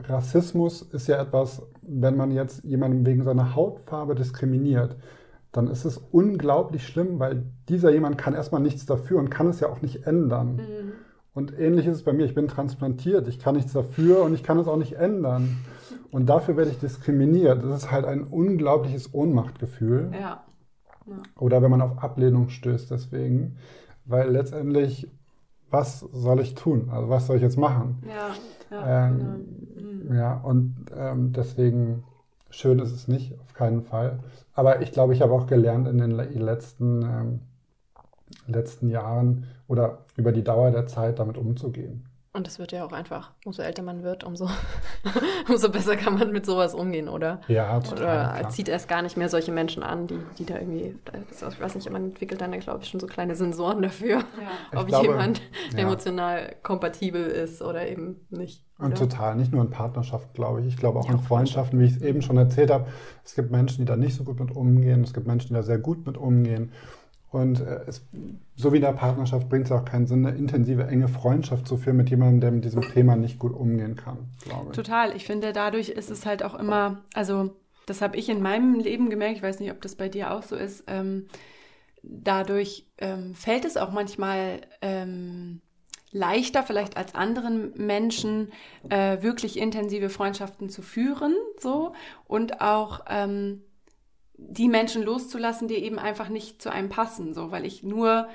Rassismus 0.08 0.82
ist 0.82 1.08
ja 1.08 1.20
etwas, 1.20 1.62
wenn 1.82 2.16
man 2.16 2.30
jetzt 2.30 2.64
jemanden 2.64 3.04
wegen 3.06 3.22
seiner 3.22 3.54
Hautfarbe 3.54 4.14
diskriminiert, 4.14 4.96
dann 5.52 5.68
ist 5.68 5.84
es 5.84 5.98
unglaublich 5.98 6.86
schlimm, 6.86 7.18
weil 7.18 7.44
dieser 7.68 7.92
jemand 7.92 8.16
kann 8.16 8.34
erstmal 8.34 8.62
nichts 8.62 8.86
dafür 8.86 9.18
und 9.18 9.30
kann 9.30 9.48
es 9.48 9.60
ja 9.60 9.68
auch 9.68 9.82
nicht 9.82 10.06
ändern. 10.06 10.56
Mhm. 10.56 10.92
Und 11.34 11.58
ähnlich 11.58 11.86
ist 11.86 11.96
es 11.96 12.04
bei 12.04 12.12
mir, 12.12 12.24
ich 12.24 12.34
bin 12.34 12.48
transplantiert, 12.48 13.26
ich 13.28 13.38
kann 13.38 13.54
nichts 13.54 13.72
dafür 13.72 14.22
und 14.22 14.34
ich 14.34 14.42
kann 14.42 14.58
es 14.58 14.68
auch 14.68 14.76
nicht 14.76 14.94
ändern. 14.94 15.58
Und 16.10 16.26
dafür 16.26 16.56
werde 16.56 16.70
ich 16.70 16.78
diskriminiert. 16.78 17.62
Das 17.64 17.84
ist 17.84 17.90
halt 17.90 18.04
ein 18.04 18.24
unglaubliches 18.24 19.14
Ohnmachtgefühl. 19.14 20.10
Ja. 20.12 20.44
ja. 21.06 21.22
Oder 21.38 21.62
wenn 21.62 21.70
man 21.70 21.80
auf 21.80 22.02
Ablehnung 22.02 22.50
stößt 22.50 22.90
deswegen. 22.90 23.56
Weil 24.04 24.30
letztendlich 24.30 25.08
was 25.72 26.00
soll 26.00 26.40
ich 26.40 26.54
tun? 26.54 26.90
Also 26.90 27.08
was 27.08 27.26
soll 27.26 27.36
ich 27.36 27.42
jetzt 27.42 27.56
machen? 27.58 28.02
Ja, 28.06 28.30
ja, 28.70 29.08
ähm, 29.08 29.18
genau. 29.74 29.88
mhm. 29.88 30.14
ja 30.14 30.34
und 30.34 30.74
ähm, 30.94 31.32
deswegen 31.32 32.04
schön 32.50 32.78
ist 32.78 32.92
es 32.92 33.08
nicht, 33.08 33.38
auf 33.40 33.54
keinen 33.54 33.82
Fall. 33.82 34.20
Aber 34.54 34.82
ich 34.82 34.92
glaube, 34.92 35.14
ich 35.14 35.22
habe 35.22 35.32
auch 35.32 35.46
gelernt 35.46 35.88
in 35.88 35.98
den 35.98 36.10
letzten, 36.10 37.02
ähm, 37.02 37.40
letzten 38.46 38.90
Jahren 38.90 39.46
oder 39.66 40.04
über 40.16 40.32
die 40.32 40.44
Dauer 40.44 40.70
der 40.70 40.86
Zeit 40.86 41.18
damit 41.18 41.38
umzugehen. 41.38 42.04
Und 42.34 42.48
es 42.48 42.58
wird 42.58 42.72
ja 42.72 42.82
auch 42.86 42.92
einfach, 42.92 43.32
umso 43.44 43.60
älter 43.60 43.82
man 43.82 44.02
wird, 44.02 44.24
umso, 44.24 44.48
umso 45.50 45.70
besser 45.70 45.96
kann 45.96 46.18
man 46.18 46.32
mit 46.32 46.46
sowas 46.46 46.72
umgehen, 46.72 47.10
oder? 47.10 47.42
Ja, 47.46 47.78
total. 47.80 47.98
Oder 47.98 48.38
klar. 48.38 48.48
zieht 48.48 48.70
erst 48.70 48.88
gar 48.88 49.02
nicht 49.02 49.18
mehr 49.18 49.28
solche 49.28 49.52
Menschen 49.52 49.82
an, 49.82 50.06
die, 50.06 50.18
die 50.38 50.46
da 50.46 50.54
irgendwie, 50.54 50.94
ich 51.30 51.60
weiß 51.60 51.74
nicht, 51.74 51.90
man 51.90 52.04
entwickelt 52.04 52.40
dann, 52.40 52.58
glaube 52.58 52.80
ich, 52.82 52.88
schon 52.88 53.00
so 53.00 53.06
kleine 53.06 53.34
Sensoren 53.34 53.82
dafür, 53.82 54.20
ja. 54.20 54.24
ob 54.80 54.86
glaube, 54.86 55.08
jemand 55.08 55.42
ja. 55.72 55.80
emotional 55.80 56.56
kompatibel 56.62 57.22
ist 57.22 57.60
oder 57.60 57.86
eben 57.86 58.26
nicht. 58.30 58.64
Oder? 58.78 58.86
Und 58.86 58.96
total, 58.96 59.36
nicht 59.36 59.52
nur 59.52 59.62
in 59.62 59.68
Partnerschaft, 59.68 60.32
glaube 60.32 60.62
ich. 60.62 60.68
Ich 60.68 60.78
glaube 60.78 61.00
auch 61.00 61.08
ja, 61.08 61.12
in 61.12 61.18
Freundschaften, 61.18 61.78
wie 61.80 61.84
ich 61.84 61.96
es 61.96 62.02
eben 62.02 62.22
schon 62.22 62.38
erzählt 62.38 62.70
habe. 62.70 62.86
Es 63.26 63.34
gibt 63.34 63.50
Menschen, 63.50 63.82
die 63.82 63.84
da 63.84 63.96
nicht 63.96 64.16
so 64.16 64.24
gut 64.24 64.40
mit 64.40 64.56
umgehen, 64.56 65.04
es 65.04 65.12
gibt 65.12 65.26
Menschen, 65.26 65.48
die 65.48 65.54
da 65.54 65.62
sehr 65.62 65.78
gut 65.78 66.06
mit 66.06 66.16
umgehen. 66.16 66.72
Und 67.32 67.60
äh, 67.60 67.80
es, 67.86 68.06
so 68.56 68.72
wie 68.72 68.76
in 68.76 68.82
der 68.82 68.92
Partnerschaft 68.92 69.48
bringt 69.48 69.64
es 69.64 69.72
auch 69.72 69.86
keinen 69.86 70.06
Sinn, 70.06 70.26
eine 70.26 70.36
intensive, 70.36 70.86
enge 70.86 71.08
Freundschaft 71.08 71.66
zu 71.66 71.78
führen 71.78 71.96
mit 71.96 72.10
jemandem, 72.10 72.40
der 72.40 72.50
mit 72.52 72.64
diesem 72.64 72.82
Thema 72.82 73.16
nicht 73.16 73.38
gut 73.38 73.54
umgehen 73.54 73.96
kann, 73.96 74.18
glaube 74.44 74.66
ich. 74.70 74.76
Total. 74.76 75.16
Ich 75.16 75.24
finde, 75.24 75.54
dadurch 75.54 75.88
ist 75.88 76.10
es 76.10 76.26
halt 76.26 76.42
auch 76.42 76.54
immer, 76.54 77.02
also 77.14 77.56
das 77.86 78.02
habe 78.02 78.18
ich 78.18 78.28
in 78.28 78.42
meinem 78.42 78.78
Leben 78.78 79.08
gemerkt, 79.08 79.38
ich 79.38 79.42
weiß 79.42 79.60
nicht, 79.60 79.72
ob 79.72 79.80
das 79.80 79.96
bei 79.96 80.10
dir 80.10 80.32
auch 80.32 80.42
so 80.42 80.56
ist, 80.56 80.84
ähm, 80.88 81.26
dadurch 82.02 82.86
ähm, 82.98 83.34
fällt 83.34 83.64
es 83.64 83.78
auch 83.78 83.92
manchmal 83.92 84.60
ähm, 84.82 85.62
leichter, 86.10 86.62
vielleicht 86.62 86.98
als 86.98 87.14
anderen 87.14 87.72
Menschen, 87.76 88.52
äh, 88.90 89.22
wirklich 89.22 89.58
intensive 89.58 90.10
Freundschaften 90.10 90.68
zu 90.68 90.82
führen, 90.82 91.34
so 91.58 91.94
und 92.26 92.60
auch 92.60 93.06
ähm, 93.08 93.62
die 94.48 94.68
Menschen 94.68 95.02
loszulassen, 95.02 95.68
die 95.68 95.76
eben 95.76 95.98
einfach 95.98 96.28
nicht 96.28 96.60
zu 96.60 96.70
einem 96.70 96.88
passen, 96.88 97.34
so, 97.34 97.50
weil 97.50 97.64
ich 97.64 97.82
nur 97.82 98.28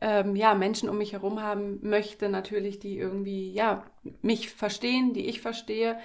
ähm, 0.00 0.34
ja, 0.36 0.54
Menschen 0.54 0.88
um 0.88 0.98
mich 0.98 1.12
herum 1.12 1.42
haben 1.42 1.78
möchte, 1.82 2.28
natürlich, 2.28 2.78
die 2.78 2.98
irgendwie, 2.98 3.52
ja, 3.52 3.84
mich 4.22 4.50
verstehen, 4.50 5.12
die 5.12 5.26
ich 5.26 5.40
verstehe. 5.40 5.98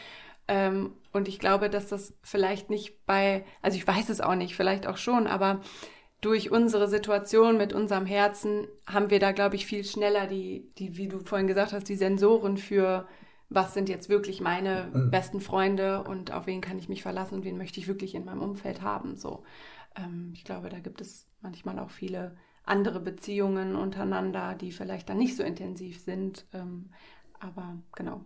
Ähm, 0.48 0.94
und 1.14 1.28
ich 1.28 1.40
glaube, 1.40 1.70
dass 1.70 1.88
das 1.88 2.14
vielleicht 2.22 2.70
nicht 2.70 3.06
bei, 3.06 3.46
also 3.62 3.78
ich 3.78 3.88
weiß 3.88 4.10
es 4.10 4.22
auch 4.22 4.36
nicht, 4.36 4.56
vielleicht 4.56 4.86
auch 4.86 4.98
schon, 4.98 5.28
aber 5.28 5.62
durch 6.22 6.52
unsere 6.52 6.88
Situation 6.88 7.58
mit 7.58 7.74
unserem 7.74 8.06
Herzen 8.06 8.68
haben 8.88 9.10
wir 9.10 9.20
da, 9.20 9.32
glaube 9.32 9.56
ich, 9.56 9.66
viel 9.66 9.84
schneller 9.84 10.28
die, 10.28 10.72
die, 10.78 10.98
wie 10.98 11.08
du 11.08 11.20
vorhin 11.20 11.48
gesagt 11.48 11.72
hast, 11.72 11.88
die 11.88 11.96
Sensoren 11.96 12.58
für, 12.58 13.08
was 13.56 13.74
sind 13.74 13.90
jetzt 13.90 14.10
wirklich 14.10 14.42
meine 14.42 14.90
mhm. 14.94 15.10
besten 15.10 15.40
Freunde 15.40 16.04
und 16.04 16.32
auf 16.32 16.46
wen 16.46 16.62
kann 16.62 16.78
ich 16.78 16.90
mich 16.90 17.02
verlassen 17.02 17.36
und 17.36 17.46
wen 17.46 17.58
möchte 17.58 17.80
ich 17.80 17.88
wirklich 17.88 18.14
in 18.14 18.26
meinem 18.26 18.42
Umfeld 18.42 18.82
haben. 18.82 19.16
So, 19.16 19.44
ähm, 19.96 20.32
ich 20.34 20.44
glaube, 20.44 20.70
da 20.70 20.80
gibt 20.80 21.02
es 21.02 21.28
manchmal 21.42 21.80
auch 21.80 21.90
viele 21.90 22.36
andere 22.66 23.00
Beziehungen 23.00 23.76
untereinander, 23.76 24.56
die 24.56 24.72
vielleicht 24.72 25.10
dann 25.10 25.18
nicht 25.18 25.38
so 25.38 25.44
intensiv 25.44 26.00
sind. 26.02 26.46
Ähm, 26.54 26.90
aber 27.40 27.78
genau, 27.96 28.22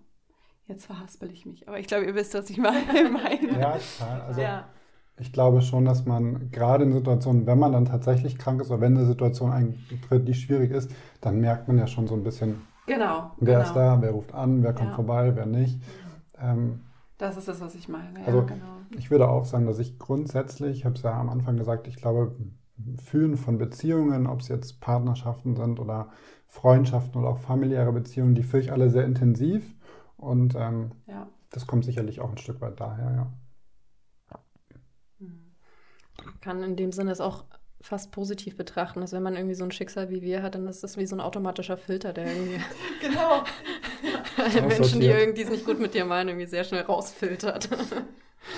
jetzt 0.68 0.86
verhaspel 0.86 1.32
ich 1.32 1.46
mich. 1.46 1.68
Aber 1.68 1.80
ich 1.80 1.88
glaube, 1.88 2.06
ihr 2.06 2.16
wisst, 2.16 2.34
was 2.34 2.50
ich 2.50 2.58
meine. 2.58 3.60
ja, 3.60 3.78
total. 3.78 4.22
Also, 4.22 4.42
ja. 4.42 4.70
Ich 5.22 5.34
glaube 5.34 5.62
schon, 5.62 5.84
dass 5.84 6.06
man 6.06 6.50
gerade 6.50 6.86
in 6.86 6.94
Situationen, 6.94 7.46
wenn 7.46 7.60
man 7.60 7.74
dann 7.74 7.84
tatsächlich 7.84 8.38
krank 8.38 8.62
ist 8.62 8.72
oder 8.72 8.80
wenn 8.80 8.96
eine 8.96 9.06
Situation 9.06 9.52
eintritt, 9.52 10.26
die 10.26 10.34
schwierig 10.34 10.72
ist, 10.72 10.92
dann 11.20 11.42
merkt 11.42 11.68
man 11.68 11.78
ja 11.78 11.88
schon 11.88 12.08
so 12.08 12.16
ein 12.16 12.24
bisschen, 12.24 12.62
genau, 12.90 13.32
wer 13.38 13.58
genau. 13.58 13.68
ist 13.68 13.74
da, 13.76 14.02
wer 14.02 14.12
ruft 14.12 14.34
an, 14.34 14.64
wer 14.64 14.74
kommt 14.74 14.90
ja. 14.90 14.96
vorbei, 14.96 15.36
wer 15.36 15.46
nicht. 15.46 15.82
Ähm, 16.38 16.82
das 17.18 17.38
ist 17.38 17.48
das, 17.48 17.62
was 17.62 17.76
ich 17.76 17.90
meine. 17.90 18.20
Ja, 18.20 18.26
also 18.26 18.46
genau. 18.46 18.78
ich 18.98 19.12
würde 19.12 19.30
auch 19.30 19.46
sagen, 19.46 19.66
dass 19.66 19.80
ich 19.80 20.00
grundsätzlich, 20.00 20.80
ich 20.80 20.86
habe 20.86 20.96
es 20.96 21.02
ja 21.02 21.20
am 21.20 21.30
Anfang 21.30 21.58
gesagt, 21.58 21.88
ich 21.88 21.98
glaube, 21.98 22.36
Führen 23.04 23.36
von 23.36 23.58
Beziehungen, 23.58 24.26
ob 24.26 24.40
es 24.40 24.48
jetzt 24.48 24.80
Partnerschaften 24.80 25.56
sind 25.56 25.80
oder 25.80 26.10
Freundschaften 26.48 27.20
oder 27.20 27.30
auch 27.30 27.38
familiäre 27.38 27.92
Beziehungen, 27.92 28.36
die 28.36 28.44
führe 28.44 28.64
ich 28.64 28.72
alle 28.72 28.90
sehr 28.90 29.06
intensiv. 29.06 29.76
Und 30.16 30.56
ähm, 30.56 30.92
ja. 31.08 31.28
das 31.52 31.68
kommt 31.68 31.86
sicherlich 31.86 32.22
auch 32.22 32.32
ein 32.32 32.38
Stück 32.38 32.62
weit 32.62 32.80
daher, 32.80 33.12
ja. 33.12 33.34
Kann 36.42 36.64
in 36.64 36.76
dem 36.76 36.92
Sinne 36.92 37.12
es 37.12 37.22
auch 37.22 37.46
fast 37.82 38.12
positiv 38.12 38.58
betrachten, 38.58 39.02
dass 39.02 39.14
wenn 39.14 39.24
man 39.24 39.36
irgendwie 39.36 39.56
so 39.56 39.64
ein 39.64 39.72
Schicksal 39.72 40.10
wie 40.10 40.22
wir 40.22 40.44
hat, 40.44 40.56
dann 40.56 40.68
ist 40.68 40.84
das 40.84 40.98
wie 40.98 41.06
so 41.06 41.16
ein 41.16 41.22
automatischer 41.22 41.78
Filter, 41.78 42.14
der 42.14 42.28
irgendwie 42.28 42.62
genau. 43.02 43.44
Menschen, 44.68 45.00
die 45.00 45.08
irgendwie 45.08 45.44
es 45.44 45.50
nicht 45.50 45.66
gut 45.66 45.80
mit 45.80 45.94
dir 45.94 46.06
meinen, 46.06 46.30
irgendwie 46.30 46.48
sehr 46.48 46.64
schnell 46.64 46.84
rausfiltert. 46.84 47.70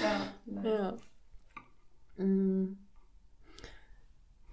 ja. 0.02 0.64
ja. 0.64 0.98
Mm. 2.24 2.78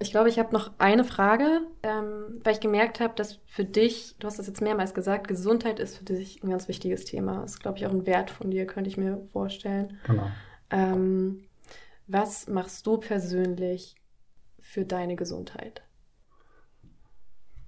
Ich 0.00 0.12
glaube, 0.12 0.28
ich 0.28 0.38
habe 0.38 0.52
noch 0.52 0.70
eine 0.78 1.02
Frage, 1.02 1.62
ähm, 1.82 2.40
weil 2.44 2.52
ich 2.52 2.60
gemerkt 2.60 3.00
habe, 3.00 3.14
dass 3.16 3.40
für 3.46 3.64
dich, 3.64 4.14
du 4.20 4.28
hast 4.28 4.38
das 4.38 4.46
jetzt 4.46 4.60
mehrmals 4.60 4.94
gesagt, 4.94 5.26
Gesundheit 5.26 5.80
ist 5.80 5.96
für 5.96 6.04
dich 6.04 6.40
ein 6.44 6.50
ganz 6.50 6.68
wichtiges 6.68 7.04
Thema. 7.04 7.40
Das 7.40 7.54
ist, 7.54 7.60
glaube 7.60 7.78
ich, 7.78 7.86
auch 7.86 7.90
ein 7.90 8.06
Wert 8.06 8.30
von 8.30 8.48
dir, 8.48 8.64
könnte 8.64 8.88
ich 8.88 8.96
mir 8.96 9.26
vorstellen. 9.32 9.98
Genau. 10.06 10.30
Ähm, 10.70 11.48
was 12.06 12.46
machst 12.46 12.86
du 12.86 12.98
persönlich 12.98 13.96
für 14.60 14.84
deine 14.84 15.16
Gesundheit? 15.16 15.82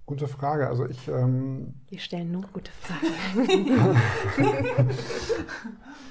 Gute 0.07 0.27
Frage. 0.27 0.69
Also 0.69 0.87
ich. 0.87 1.07
Ähm, 1.07 1.75
Wir 1.89 2.01
stellen 2.01 2.33
nur 2.33 2.43
gute 2.53 2.73
Fragen. 2.73 3.87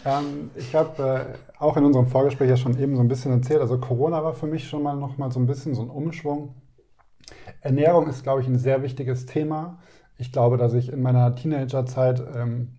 ähm, 0.06 0.52
ich 0.56 0.74
habe 0.74 1.36
äh, 1.36 1.62
auch 1.62 1.76
in 1.76 1.84
unserem 1.84 2.08
Vorgespräch 2.08 2.50
ja 2.50 2.56
schon 2.56 2.80
eben 2.80 2.96
so 2.96 3.02
ein 3.02 3.10
bisschen 3.10 3.34
erzählt. 3.34 3.60
Also 3.60 3.78
Corona 3.78 4.24
war 4.24 4.34
für 4.34 4.48
mich 4.48 4.70
schon 4.70 4.84
mal 4.84 4.96
noch 4.96 5.18
mal 5.18 5.32
so 5.34 5.40
ein 5.42 5.48
bisschen 5.48 5.76
so 5.76 5.82
ein 5.82 5.90
Umschwung. 5.90 6.56
Ernährung 7.60 8.08
ist, 8.08 8.24
glaube 8.24 8.42
ich, 8.42 8.48
ein 8.48 8.58
sehr 8.58 8.84
wichtiges 8.84 9.26
Thema. 9.26 9.80
Ich 10.18 10.32
glaube, 10.32 10.56
dass 10.56 10.74
ich 10.74 10.94
in 10.94 11.02
meiner 11.02 11.36
Teenagerzeit 11.36 12.24
ähm, 12.36 12.79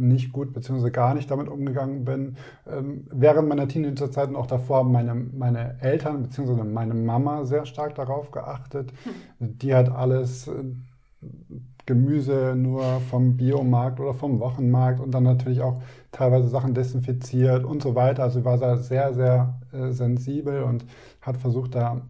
nicht 0.00 0.32
gut 0.32 0.52
bzw. 0.52 0.90
gar 0.90 1.14
nicht 1.14 1.30
damit 1.30 1.48
umgegangen 1.48 2.04
bin. 2.04 2.36
Ähm, 2.66 3.06
während 3.10 3.48
meiner 3.48 3.68
Teenagerzeit 3.68 4.28
und 4.28 4.36
auch 4.36 4.46
davor 4.46 4.78
haben 4.78 4.92
meine, 4.92 5.14
meine 5.14 5.76
Eltern 5.80 6.22
bzw. 6.22 6.64
meine 6.64 6.94
Mama 6.94 7.44
sehr 7.44 7.66
stark 7.66 7.94
darauf 7.94 8.30
geachtet. 8.30 8.92
Hm. 9.38 9.58
Die 9.58 9.74
hat 9.74 9.90
alles 9.90 10.48
äh, 10.48 10.64
Gemüse 11.86 12.54
nur 12.56 12.84
vom 13.10 13.36
Biomarkt 13.36 13.98
oder 13.98 14.14
vom 14.14 14.38
Wochenmarkt 14.38 15.00
und 15.00 15.12
dann 15.12 15.24
natürlich 15.24 15.60
auch 15.60 15.82
teilweise 16.12 16.48
Sachen 16.48 16.74
desinfiziert 16.74 17.64
und 17.64 17.82
so 17.82 17.94
weiter. 17.94 18.22
Also 18.22 18.40
sie 18.40 18.44
war 18.44 18.76
sehr, 18.78 19.12
sehr 19.12 19.60
äh, 19.72 19.90
sensibel 19.90 20.62
und 20.62 20.84
hat 21.20 21.36
versucht, 21.36 21.74
da 21.74 22.02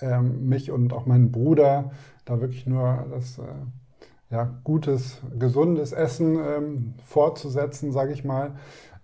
ähm, 0.00 0.48
mich 0.48 0.70
und 0.70 0.92
auch 0.92 1.06
meinen 1.06 1.30
Bruder 1.30 1.92
da 2.24 2.40
wirklich 2.40 2.66
nur 2.66 3.06
das 3.10 3.38
äh, 3.38 3.42
ja, 4.30 4.60
gutes, 4.64 5.20
gesundes 5.38 5.92
Essen 5.92 6.36
ähm, 6.36 6.94
fortzusetzen, 7.04 7.92
sage 7.92 8.12
ich 8.12 8.24
mal. 8.24 8.52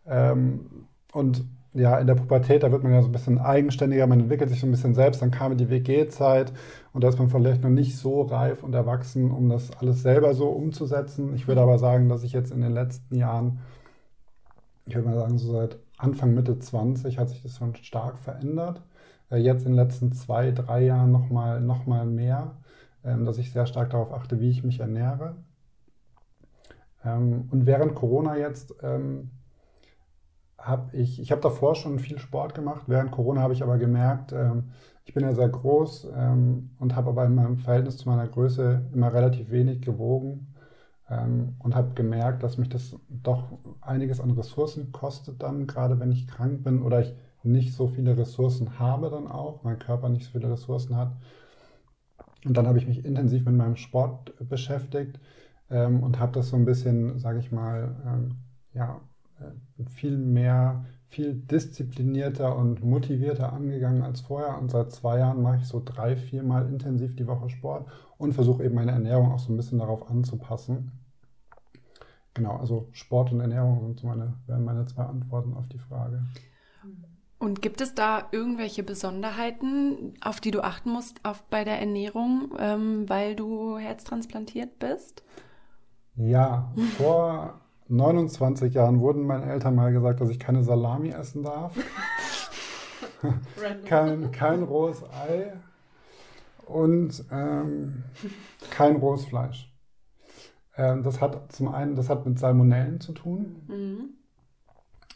Ähm, 0.07 0.87
und 1.13 1.45
ja, 1.75 1.99
in 1.99 2.07
der 2.07 2.15
Pubertät, 2.15 2.63
da 2.63 2.73
wird 2.73 2.83
man 2.85 2.93
ja 2.93 3.03
so 3.03 3.09
ein 3.09 3.13
bisschen 3.13 3.39
eigenständiger, 3.39 4.07
man 4.07 4.21
entwickelt 4.21 4.49
sich 4.49 4.61
so 4.61 4.67
ein 4.67 4.71
bisschen 4.71 4.95
selbst, 4.95 5.21
dann 5.21 5.31
kam 5.31 5.57
die 5.59 5.69
WG-Zeit 5.69 6.53
und 6.93 7.05
da 7.05 7.09
ist 7.09 7.19
man 7.19 7.29
vielleicht 7.29 7.63
noch 7.63 7.71
nicht 7.71 7.99
so 7.99 8.23
reif 8.23 8.63
und 8.63 8.73
erwachsen, 8.73 9.31
um 9.31 9.51
das 9.51 9.71
alles 9.79 10.01
selber 10.03 10.33
so 10.33 10.49
umzusetzen. 10.49 11.35
Ich 11.35 11.49
würde 11.49 11.61
aber 11.61 11.79
sagen, 11.79 12.09
dass 12.09 12.23
ich 12.23 12.33
jetzt 12.33 12.51
in 12.51 12.63
den 12.63 12.73
letzten 12.73 13.17
Jahren, 13.17 13.59
ich 14.87 14.95
würde 14.95 15.09
mal 15.09 15.17
sagen, 15.17 15.37
so 15.37 15.53
seit 15.53 15.79
Anfang, 15.99 16.35
Mitte 16.35 16.59
20 16.59 17.19
hat 17.19 17.29
sich 17.29 17.43
das 17.43 17.59
schon 17.59 17.75
stark 17.75 18.19
verändert. 18.19 18.81
Äh, 19.31 19.39
jetzt 19.39 19.67
in 19.67 19.73
den 19.73 19.77
letzten 19.77 20.13
zwei, 20.13 20.53
drei 20.53 20.85
Jahren 20.85 21.13
nochmal 21.13 21.61
noch 21.61 21.87
mal 21.87 22.07
mehr 22.07 22.55
dass 23.25 23.39
ich 23.39 23.53
sehr 23.53 23.67
stark 23.67 23.91
darauf 23.91 24.13
achte, 24.13 24.41
wie 24.41 24.51
ich 24.51 24.65
mich 24.65 24.81
ernähre. 24.81 25.37
Ähm, 27.05 27.49
und 27.51 27.67
während 27.67 27.95
Corona 27.95 28.37
jetzt 28.37 28.75
ähm, 28.83 29.31
habe 30.59 30.97
ich, 30.97 31.21
ich 31.21 31.31
habe 31.31 31.41
davor 31.41 31.75
schon 31.75 31.99
viel 31.99 32.19
Sport 32.19 32.55
gemacht. 32.55 32.85
Während 32.87 33.13
Corona 33.13 33.41
habe 33.41 33.53
ich 33.53 33.63
aber 33.63 33.79
gemerkt, 33.79 34.33
ähm, 34.33 34.71
ich 35.05 35.15
bin 35.15 35.23
ja 35.23 35.33
sehr 35.33 35.49
groß 35.49 36.09
ähm, 36.17 36.71
und 36.81 36.97
habe 36.97 37.11
aber 37.11 37.25
in 37.25 37.35
meinem 37.35 37.59
Verhältnis 37.59 37.99
zu 37.99 38.09
meiner 38.09 38.27
Größe 38.27 38.83
immer 38.93 39.13
relativ 39.13 39.51
wenig 39.51 39.81
gewogen 39.81 40.55
ähm, 41.09 41.55
und 41.61 41.77
habe 41.77 41.95
gemerkt, 41.95 42.43
dass 42.43 42.59
mich 42.59 42.69
das 42.69 42.97
doch 43.09 43.45
einiges 43.81 44.21
an 44.21 44.33
Ressourcen 44.33 44.91
kostet 44.91 45.43
dann, 45.43 45.69
gerade 45.69 46.01
wenn 46.01 46.11
ich 46.11 46.27
krank 46.27 46.65
bin 46.65 46.83
oder 46.83 47.01
ich 47.01 47.15
nicht 47.45 47.75
so 47.75 47.87
viele 47.87 48.17
Ressourcen 48.17 48.81
habe 48.81 49.09
dann 49.11 49.29
auch, 49.29 49.63
mein 49.63 49.79
Körper 49.79 50.09
nicht 50.09 50.25
so 50.25 50.33
viele 50.33 50.51
Ressourcen 50.51 50.97
hat. 50.97 51.13
Und 52.45 52.57
dann 52.57 52.67
habe 52.67 52.79
ich 52.79 52.87
mich 52.87 53.05
intensiv 53.05 53.45
mit 53.45 53.55
meinem 53.55 53.77
Sport 53.77 54.35
beschäftigt 54.49 55.19
ähm, 55.71 56.03
und 56.03 56.21
habe 56.21 56.33
das 56.33 56.49
so 56.49 56.57
ein 56.57 56.65
bisschen, 56.65 57.19
sage 57.19 57.39
ich 57.41 57.51
mal, 57.51 57.97
ähm, 58.07 58.37
ja, 58.73 59.01
äh, 59.41 59.85
viel 59.91 60.17
mehr, 60.17 60.85
viel 61.09 61.35
disziplinierter 61.35 62.57
und 62.57 62.85
motivierter 62.85 63.53
angegangen 63.53 64.03
als 64.03 64.21
vorher. 64.21 64.59
Und 64.59 64.71
seit 64.71 64.93
zwei 64.93 65.19
Jahren 65.19 65.43
mache 65.43 65.59
ich 65.59 65.67
so 65.67 65.83
drei, 65.85 66.17
viermal 66.17 66.69
intensiv 66.69 67.17
die 67.17 67.27
Woche 67.27 67.51
Sport 67.51 67.89
und 68.19 68.35
versuche 68.35 68.65
eben 68.65 68.75
meine 68.75 68.93
Ernährung 68.93 69.33
auch 69.33 69.39
so 69.39 69.53
ein 69.53 69.57
bisschen 69.57 69.79
darauf 69.79 70.11
anzupassen. 70.11 70.93
Genau, 72.35 72.57
also 72.57 72.89
Sport 72.93 73.33
und 73.33 73.41
Ernährung 73.41 73.81
sind 73.81 74.05
meine, 74.05 74.35
wären 74.47 74.65
meine 74.65 74.85
zwei 74.85 75.05
Antworten 75.05 75.55
auf 75.55 75.67
die 75.69 75.79
Frage. 75.79 76.23
Und 77.39 77.61
gibt 77.61 77.81
es 77.83 77.95
da 77.95 78.29
irgendwelche 78.33 78.83
Besonderheiten, 78.83 80.15
auf 80.23 80.41
die 80.41 80.51
du 80.51 80.63
achten 80.63 80.91
musst 80.91 81.23
auf, 81.23 81.43
bei 81.45 81.65
der 81.65 81.79
Ernährung, 81.79 82.53
ähm, 82.59 83.09
weil 83.09 83.37
du 83.37 83.77
herztransplantiert 83.77 84.79
bist? 84.79 85.23
Ja, 86.15 86.73
vor 86.97 87.61
29 87.89 88.73
Jahren 88.75 89.01
wurden 89.01 89.27
meinen 89.27 89.49
Eltern 89.49 89.75
mal 89.75 89.93
gesagt, 89.93 90.21
dass 90.21 90.31
ich 90.31 90.41
keine 90.41 90.65
Salami 90.65 91.11
essen 91.11 91.43
darf. 91.43 91.77
kein, 93.85 94.33
kein 94.33 94.63
rohes 94.63 95.03
Ei 95.05 95.53
und 96.65 97.25
ähm, 97.31 98.03
kein 98.71 98.97
rohes 98.97 99.27
Fleisch. 99.27 99.73
Ähm, 100.77 101.03
das 101.03 101.21
hat 101.21 101.53
zum 101.53 101.69
einen, 101.69 101.95
das 101.95 102.09
hat 102.09 102.27
mit 102.27 102.39
Salmonellen 102.39 103.01
zu 103.01 103.13
tun. 103.13 103.63
Mhm. 103.69 104.26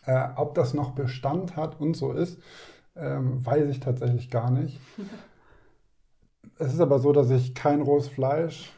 Äh, 0.07 0.29
ob 0.37 0.55
das 0.55 0.75
noch 0.75 0.93
Bestand 0.93 1.57
hat 1.57 1.81
und 1.81 1.95
so 1.95 2.13
ist, 2.13 2.41
ähm, 2.97 3.45
weiß 3.45 3.69
ich 3.69 3.81
tatsächlich 3.81 4.31
gar 4.31 4.51
nicht. 4.51 4.81
es 6.59 6.73
ist 6.73 6.81
aber 6.81 6.99
so, 6.99 7.13
dass 7.13 7.31
ich 7.31 7.55
kein 7.55 7.83
rohes 7.83 8.09
Fleisch, 8.09 8.73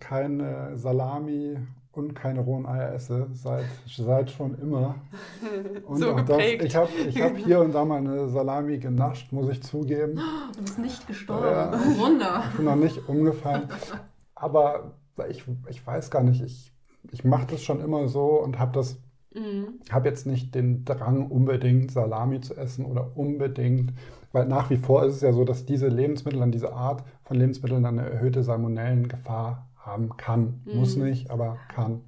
keine 0.00 0.76
Salami 0.76 1.58
und 1.96 2.14
keine 2.14 2.40
rohen 2.40 2.66
Eier 2.66 2.92
esse, 2.92 3.26
seit, 3.32 3.64
seit 3.86 4.30
schon 4.30 4.54
immer. 4.58 4.96
Und 5.86 5.98
so 5.98 6.12
auch 6.12 6.20
das, 6.20 6.38
ich 6.38 6.76
habe 6.76 6.90
ich 7.08 7.20
hab 7.22 7.36
hier 7.36 7.60
und 7.60 7.74
da 7.74 7.86
mal 7.86 7.98
eine 7.98 8.28
Salami 8.28 8.78
genascht, 8.78 9.32
muss 9.32 9.48
ich 9.48 9.62
zugeben. 9.62 10.20
Du 10.56 10.62
bist 10.62 10.78
nicht 10.78 11.06
gestorben. 11.06 11.46
Äh, 11.46 11.98
Wunder. 11.98 12.44
Ich 12.50 12.56
bin 12.56 12.64
noch 12.66 12.76
nicht 12.76 13.08
umgefallen. 13.08 13.68
Aber 14.34 14.92
ich, 15.30 15.44
ich 15.68 15.86
weiß 15.86 16.10
gar 16.10 16.22
nicht, 16.22 16.42
ich, 16.42 16.70
ich 17.12 17.24
mache 17.24 17.46
das 17.52 17.62
schon 17.62 17.80
immer 17.80 18.08
so 18.08 18.42
und 18.42 18.58
habe 18.58 18.72
das 18.72 18.98
Mhm. 19.36 19.80
Habe 19.90 20.08
jetzt 20.08 20.26
nicht 20.26 20.54
den 20.54 20.84
Drang, 20.84 21.30
unbedingt 21.30 21.90
Salami 21.90 22.40
zu 22.40 22.56
essen 22.56 22.86
oder 22.86 23.16
unbedingt, 23.16 23.92
weil 24.32 24.46
nach 24.46 24.70
wie 24.70 24.78
vor 24.78 25.04
ist 25.04 25.16
es 25.16 25.20
ja 25.20 25.32
so, 25.32 25.44
dass 25.44 25.66
diese 25.66 25.88
Lebensmittel, 25.88 26.42
an 26.42 26.52
diese 26.52 26.72
Art 26.72 27.04
von 27.24 27.36
Lebensmitteln 27.36 27.84
eine 27.84 28.08
erhöhte 28.08 28.42
Salmonellengefahr 28.42 29.68
haben 29.76 30.16
kann. 30.16 30.62
Mhm. 30.64 30.76
Muss 30.76 30.96
nicht, 30.96 31.30
aber 31.30 31.58
kann. 31.68 32.02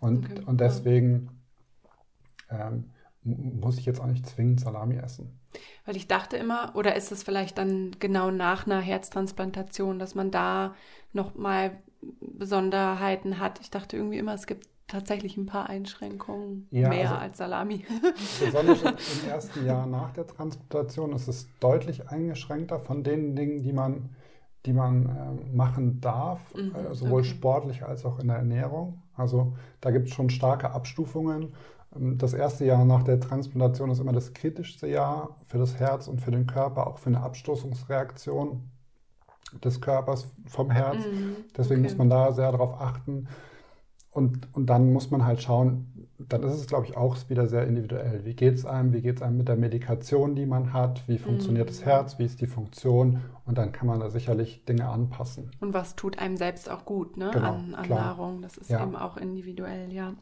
Und, 0.00 0.30
okay. 0.30 0.42
und 0.46 0.60
deswegen 0.60 1.28
ähm, 2.50 2.90
muss 3.22 3.78
ich 3.78 3.86
jetzt 3.86 4.00
auch 4.00 4.06
nicht 4.06 4.26
zwingend 4.26 4.60
Salami 4.60 4.96
essen. 4.96 5.38
Weil 5.84 5.96
ich 5.96 6.08
dachte 6.08 6.36
immer, 6.36 6.72
oder 6.74 6.96
ist 6.96 7.12
es 7.12 7.22
vielleicht 7.22 7.58
dann 7.58 7.92
genau 7.98 8.30
nach 8.30 8.66
einer 8.66 8.80
Herztransplantation, 8.80 9.98
dass 9.98 10.14
man 10.14 10.30
da 10.30 10.74
nochmal 11.12 11.72
Besonderheiten 12.20 13.38
hat? 13.38 13.60
Ich 13.60 13.70
dachte 13.70 13.96
irgendwie 13.96 14.18
immer, 14.18 14.34
es 14.34 14.46
gibt 14.46 14.68
tatsächlich 14.88 15.36
ein 15.36 15.46
paar 15.46 15.68
Einschränkungen 15.68 16.68
ja, 16.70 16.88
mehr 16.88 17.10
also 17.10 17.14
als 17.14 17.38
Salami. 17.38 17.84
Besonders 18.44 18.82
im 18.82 19.28
ersten 19.30 19.64
Jahr 19.64 19.86
nach 19.86 20.10
der 20.10 20.26
Transplantation 20.26 21.12
ist 21.12 21.28
es 21.28 21.48
deutlich 21.60 22.08
eingeschränkter 22.08 22.78
von 22.78 23.02
den 23.02 23.34
Dingen, 23.34 23.62
die 23.62 23.72
man, 23.72 24.10
die 24.66 24.74
man 24.74 25.06
äh, 25.06 25.56
machen 25.56 26.00
darf, 26.00 26.40
mhm, 26.54 26.74
äh, 26.74 26.94
sowohl 26.94 27.20
okay. 27.20 27.30
sportlich 27.30 27.82
als 27.84 28.04
auch 28.04 28.18
in 28.18 28.28
der 28.28 28.36
Ernährung. 28.36 29.02
Also 29.14 29.54
da 29.80 29.90
gibt 29.90 30.08
es 30.08 30.14
schon 30.14 30.28
starke 30.28 30.72
Abstufungen. 30.72 31.54
Ähm, 31.96 32.18
das 32.18 32.34
erste 32.34 32.66
Jahr 32.66 32.84
nach 32.84 33.02
der 33.02 33.18
Transplantation 33.18 33.90
ist 33.90 33.98
immer 33.98 34.12
das 34.12 34.34
kritischste 34.34 34.88
Jahr 34.88 35.36
für 35.46 35.58
das 35.58 35.76
Herz 35.78 36.06
und 36.06 36.20
für 36.20 36.30
den 36.30 36.46
Körper, 36.46 36.86
auch 36.86 36.98
für 36.98 37.08
eine 37.08 37.22
Abstoßungsreaktion 37.22 38.68
des 39.64 39.80
Körpers 39.80 40.28
vom 40.46 40.70
Herz. 40.70 41.04
Mhm, 41.04 41.36
Deswegen 41.56 41.80
okay. 41.80 41.90
muss 41.90 41.98
man 41.98 42.10
da 42.10 42.32
sehr 42.32 42.50
darauf 42.52 42.80
achten. 42.80 43.28
Und, 44.10 44.48
und 44.54 44.66
dann 44.66 44.92
muss 44.92 45.10
man 45.10 45.24
halt 45.24 45.42
schauen, 45.42 46.08
dann 46.18 46.42
ist 46.42 46.54
es, 46.54 46.66
glaube 46.66 46.86
ich, 46.86 46.96
auch 46.96 47.16
wieder 47.28 47.46
sehr 47.46 47.66
individuell. 47.66 48.24
Wie 48.24 48.34
geht 48.34 48.54
es 48.54 48.66
einem? 48.66 48.92
Wie 48.92 49.00
geht 49.00 49.16
es 49.16 49.22
einem 49.22 49.38
mit 49.38 49.48
der 49.48 49.56
Medikation, 49.56 50.34
die 50.34 50.44
man 50.44 50.72
hat? 50.74 51.02
Wie 51.08 51.18
funktioniert 51.18 51.66
mhm. 51.66 51.70
das 51.70 51.84
Herz? 51.84 52.18
Wie 52.18 52.24
ist 52.24 52.40
die 52.40 52.46
Funktion? 52.46 53.22
Und 53.46 53.56
dann 53.56 53.72
kann 53.72 53.86
man 53.86 54.00
da 54.00 54.10
sicherlich 54.10 54.64
Dinge 54.66 54.88
anpassen. 54.88 55.50
Und 55.60 55.72
was 55.72 55.96
tut 55.96 56.18
einem 56.18 56.36
selbst 56.36 56.70
auch 56.70 56.84
gut 56.84 57.16
ne? 57.16 57.30
Genau, 57.32 57.54
an, 57.54 57.74
an 57.74 57.88
Nahrung? 57.88 58.42
Das 58.42 58.58
ist 58.58 58.70
ja. 58.70 58.82
eben 58.82 58.96
auch 58.96 59.16
individuell, 59.16 59.90
ja. 59.90 60.12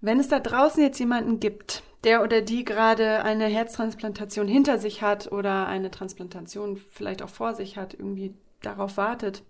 Wenn 0.00 0.20
es 0.20 0.28
da 0.28 0.38
draußen 0.38 0.80
jetzt 0.82 0.98
jemanden 1.00 1.40
gibt, 1.40 1.82
der 2.04 2.22
oder 2.22 2.42
die 2.42 2.64
gerade 2.64 3.22
eine 3.24 3.46
Herztransplantation 3.46 4.48
hinter 4.48 4.78
sich 4.78 5.02
hat 5.02 5.32
oder 5.32 5.66
eine 5.66 5.90
Transplantation 5.90 6.76
vielleicht 6.76 7.22
auch 7.22 7.30
vor 7.30 7.54
sich 7.54 7.76
hat, 7.76 7.94
irgendwie 7.94 8.34
darauf 8.62 8.96
wartet, 8.96 9.42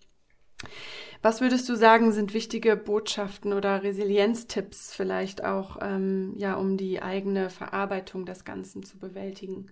was 1.22 1.40
würdest 1.40 1.68
du 1.68 1.74
sagen, 1.74 2.12
sind 2.12 2.34
wichtige 2.34 2.76
Botschaften 2.76 3.52
oder 3.52 3.82
Resilienztipps 3.82 4.94
vielleicht 4.94 5.44
auch, 5.44 5.78
ähm, 5.80 6.34
ja, 6.36 6.54
um 6.54 6.76
die 6.76 7.02
eigene 7.02 7.50
Verarbeitung 7.50 8.26
des 8.26 8.44
Ganzen 8.44 8.82
zu 8.82 8.98
bewältigen? 8.98 9.66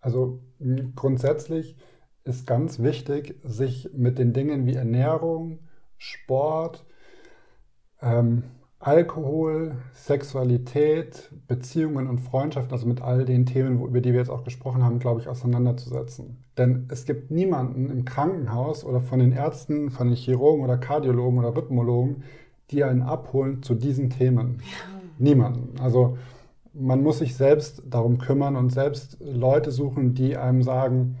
Also 0.00 0.40
grundsätzlich 0.94 1.76
ist 2.24 2.46
ganz 2.46 2.80
wichtig, 2.80 3.38
sich 3.44 3.90
mit 3.92 4.18
den 4.18 4.32
Dingen 4.32 4.66
wie 4.66 4.74
Ernährung, 4.74 5.60
Sport, 5.96 6.84
ähm, 8.00 8.44
Alkohol, 8.78 9.76
Sexualität, 9.94 11.30
Beziehungen 11.48 12.06
und 12.08 12.18
Freundschaften, 12.18 12.72
also 12.72 12.86
mit 12.86 13.00
all 13.00 13.24
den 13.24 13.46
Themen, 13.46 13.82
über 13.82 14.00
die 14.00 14.12
wir 14.12 14.20
jetzt 14.20 14.30
auch 14.30 14.44
gesprochen 14.44 14.84
haben, 14.84 14.98
glaube 14.98 15.20
ich, 15.20 15.28
auseinanderzusetzen. 15.28 16.44
Denn 16.58 16.86
es 16.90 17.06
gibt 17.06 17.30
niemanden 17.30 17.90
im 17.90 18.04
Krankenhaus 18.04 18.84
oder 18.84 19.00
von 19.00 19.18
den 19.18 19.32
Ärzten, 19.32 19.90
von 19.90 20.08
den 20.08 20.16
Chirurgen 20.16 20.62
oder 20.62 20.76
Kardiologen 20.76 21.38
oder 21.38 21.56
Rhythmologen, 21.56 22.22
die 22.70 22.84
einen 22.84 23.02
abholen 23.02 23.62
zu 23.62 23.74
diesen 23.74 24.10
Themen. 24.10 24.58
Ja. 24.60 25.00
Niemanden. 25.18 25.80
Also 25.80 26.18
man 26.74 27.02
muss 27.02 27.20
sich 27.20 27.34
selbst 27.34 27.82
darum 27.88 28.18
kümmern 28.18 28.56
und 28.56 28.70
selbst 28.70 29.16
Leute 29.20 29.70
suchen, 29.70 30.14
die 30.14 30.36
einem 30.36 30.62
sagen, 30.62 31.16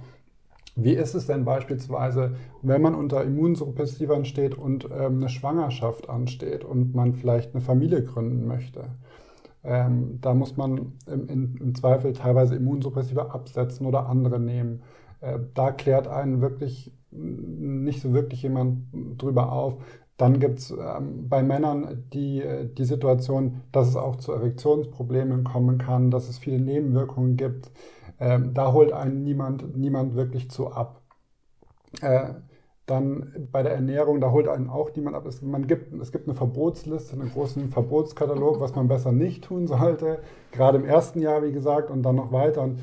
wie 0.74 0.92
ist 0.92 1.14
es 1.14 1.26
denn 1.26 1.46
beispielsweise, 1.46 2.36
wenn 2.66 2.82
man 2.82 2.94
unter 2.94 3.22
Immunsuppressivern 3.24 4.24
steht 4.24 4.56
und 4.56 4.86
ähm, 4.86 5.16
eine 5.16 5.28
Schwangerschaft 5.28 6.08
ansteht 6.08 6.64
und 6.64 6.94
man 6.94 7.14
vielleicht 7.14 7.54
eine 7.54 7.62
Familie 7.62 8.04
gründen 8.04 8.46
möchte? 8.46 8.90
Ähm, 9.64 10.18
da 10.20 10.32
muss 10.32 10.56
man 10.56 10.92
im, 11.06 11.28
in, 11.28 11.56
im, 11.56 11.74
Zweifel 11.74 12.12
teilweise 12.12 12.54
Immunsuppressiva 12.54 13.26
absetzen 13.26 13.86
oder 13.86 14.06
andere 14.06 14.38
nehmen. 14.38 14.82
Äh, 15.20 15.40
da 15.54 15.72
klärt 15.72 16.06
einen 16.06 16.40
wirklich 16.40 16.92
nicht 17.10 18.02
so 18.02 18.12
wirklich 18.12 18.42
jemand 18.42 18.86
drüber 19.18 19.52
auf. 19.52 19.76
Dann 20.16 20.40
gibt 20.40 20.60
es 20.60 20.70
ähm, 20.70 21.28
bei 21.28 21.42
Männern 21.42 22.04
die, 22.12 22.42
die 22.78 22.84
Situation, 22.84 23.62
dass 23.72 23.88
es 23.88 23.96
auch 23.96 24.16
zu 24.16 24.32
Erektionsproblemen 24.32 25.44
kommen 25.44 25.78
kann, 25.78 26.10
dass 26.10 26.28
es 26.28 26.38
viele 26.38 26.60
Nebenwirkungen 26.60 27.36
gibt. 27.36 27.70
Ähm, 28.18 28.54
da 28.54 28.72
holt 28.72 28.92
einen 28.92 29.24
niemand, 29.24 29.76
niemand 29.76 30.14
wirklich 30.14 30.50
zu 30.50 30.72
ab. 30.72 31.02
Äh, 32.00 32.34
dann 32.86 33.48
bei 33.50 33.62
der 33.62 33.72
Ernährung, 33.72 34.20
da 34.20 34.30
holt 34.30 34.48
einen 34.48 34.70
auch 34.70 34.90
niemand 34.94 35.16
ab. 35.16 35.26
Es, 35.26 35.42
man 35.42 35.66
gibt, 35.66 35.92
es 36.00 36.12
gibt 36.12 36.28
eine 36.28 36.36
Verbotsliste, 36.36 37.14
einen 37.14 37.30
großen 37.30 37.68
Verbotskatalog, 37.70 38.60
was 38.60 38.74
man 38.74 38.88
besser 38.88 39.12
nicht 39.12 39.44
tun 39.44 39.66
sollte. 39.66 40.20
Gerade 40.52 40.78
im 40.78 40.84
ersten 40.84 41.20
Jahr, 41.20 41.42
wie 41.42 41.52
gesagt, 41.52 41.90
und 41.90 42.02
dann 42.02 42.16
noch 42.16 42.32
weiter. 42.32 42.62
Und 42.62 42.78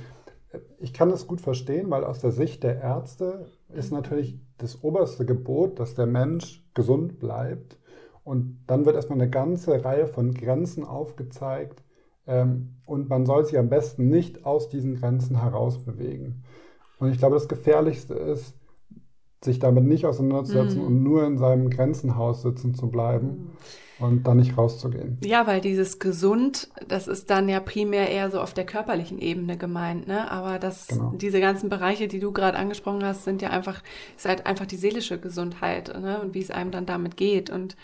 äh, 0.52 0.60
ich 0.80 0.94
kann 0.94 1.10
das 1.10 1.26
gut 1.26 1.42
verstehen, 1.42 1.90
weil 1.90 2.04
aus 2.04 2.20
der 2.20 2.32
Sicht 2.32 2.64
der 2.64 2.82
Ärzte 2.82 3.46
ist 3.70 3.92
natürlich 3.92 4.40
das 4.58 4.84
oberste 4.84 5.26
Gebot, 5.26 5.80
dass 5.80 5.96
der 5.96 6.08
Mensch 6.08 6.64
gesund 6.74 7.20
bleibt. 7.20 7.78
Und 8.26 8.64
dann 8.68 8.86
wird 8.86 8.96
erstmal 8.96 9.20
eine 9.20 9.30
ganze 9.30 9.84
Reihe 9.84 10.08
von 10.08 10.34
Grenzen 10.34 10.84
aufgezeigt, 10.84 11.84
ähm, 12.26 12.76
und 12.86 13.10
man 13.10 13.26
soll 13.26 13.46
sich 13.46 13.58
am 13.58 13.70
besten 13.70 14.10
nicht 14.10 14.46
aus 14.46 14.70
diesen 14.70 14.96
Grenzen 14.96 15.42
herausbewegen. 15.42 16.44
Und 17.00 17.12
ich 17.12 17.18
glaube, 17.18 17.36
das 17.36 17.50
Gefährlichste 17.50 18.14
ist, 18.14 18.56
sich 19.44 19.60
damit 19.60 19.84
nicht 19.84 20.06
auseinanderzusetzen 20.06 20.82
mm. 20.82 20.86
und 20.86 21.04
nur 21.04 21.26
in 21.26 21.38
seinem 21.38 21.70
Grenzenhaus 21.70 22.42
sitzen 22.42 22.74
zu 22.76 22.90
bleiben 22.90 23.54
mm. 24.00 24.04
und 24.04 24.28
dann 24.28 24.38
nicht 24.38 24.58
rauszugehen. 24.58 25.18
Ja, 25.24 25.48
weil 25.48 25.62
dieses 25.62 26.00
gesund, 26.00 26.70
das 26.88 27.08
ist 27.08 27.30
dann 27.30 27.50
ja 27.50 27.60
primär 27.60 28.10
eher 28.10 28.32
so 28.32 28.40
auf 28.40 28.54
der 28.54 28.66
körperlichen 28.66 29.20
Ebene 29.20 29.58
gemeint, 29.58 30.08
ne? 30.08 30.30
Aber 30.32 30.60
das, 30.60 30.88
genau. 30.88 31.14
diese 31.16 31.40
ganzen 31.40 31.70
Bereiche, 31.70 32.08
die 32.08 32.20
du 32.20 32.32
gerade 32.32 32.58
angesprochen 32.58 33.04
hast, 33.04 33.24
sind 33.24 33.42
ja 33.42 33.50
einfach, 33.50 33.84
ist 34.16 34.28
halt 34.28 34.46
einfach 34.46 34.66
die 34.66 34.78
seelische 34.78 35.20
Gesundheit, 35.20 35.94
ne? 36.00 36.22
Und 36.22 36.34
wie 36.34 36.42
es 36.42 36.52
einem 36.52 36.72
dann 36.72 36.86
damit 36.86 37.18
geht. 37.18 37.50
Und 37.50 37.76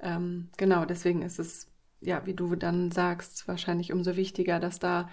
ähm, 0.00 0.48
genau, 0.56 0.84
deswegen 0.84 1.22
ist 1.22 1.38
es 1.38 1.68
ja, 2.00 2.24
wie 2.26 2.34
du 2.34 2.54
dann 2.54 2.90
sagst, 2.90 3.48
wahrscheinlich 3.48 3.92
umso 3.92 4.16
wichtiger, 4.16 4.60
dass 4.60 4.78
da 4.78 5.08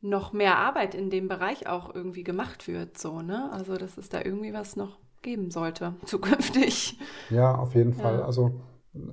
noch 0.00 0.32
mehr 0.32 0.58
Arbeit 0.58 0.94
in 0.94 1.10
dem 1.10 1.28
Bereich 1.28 1.66
auch 1.66 1.94
irgendwie 1.94 2.22
gemacht 2.22 2.68
wird, 2.68 2.98
so, 2.98 3.22
ne? 3.22 3.50
Also, 3.52 3.76
dass 3.76 3.98
es 3.98 4.08
da 4.08 4.22
irgendwie 4.22 4.52
was 4.52 4.76
noch 4.76 4.98
geben 5.26 5.50
sollte, 5.50 5.94
zukünftig. 6.06 6.98
Ja, 7.30 7.54
auf 7.56 7.74
jeden 7.74 7.92
ja. 7.92 8.02
Fall. 8.02 8.22
Also, 8.22 8.52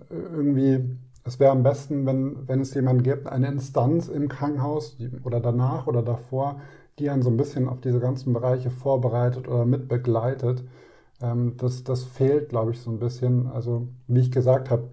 irgendwie, 0.09 0.97
es 1.25 1.39
wäre 1.39 1.51
am 1.51 1.63
besten, 1.63 2.05
wenn, 2.05 2.47
wenn 2.47 2.61
es 2.61 2.73
jemanden 2.73 3.03
gibt, 3.03 3.27
eine 3.27 3.47
Instanz 3.47 4.07
im 4.07 4.29
Krankenhaus 4.29 4.95
oder 5.23 5.41
danach 5.41 5.87
oder 5.87 6.03
davor, 6.03 6.61
die 6.99 7.09
einen 7.09 7.23
so 7.23 7.29
ein 7.29 7.37
bisschen 7.37 7.67
auf 7.67 7.81
diese 7.81 7.99
ganzen 7.99 8.31
Bereiche 8.31 8.69
vorbereitet 8.69 9.47
oder 9.47 9.65
mitbegleitet. 9.65 10.63
Ähm, 11.19 11.57
das, 11.57 11.83
das 11.83 12.03
fehlt, 12.03 12.49
glaube 12.49 12.71
ich, 12.71 12.79
so 12.79 12.91
ein 12.91 12.99
bisschen. 12.99 13.47
Also, 13.47 13.87
wie 14.07 14.19
ich 14.19 14.31
gesagt 14.31 14.69
habe, 14.69 14.91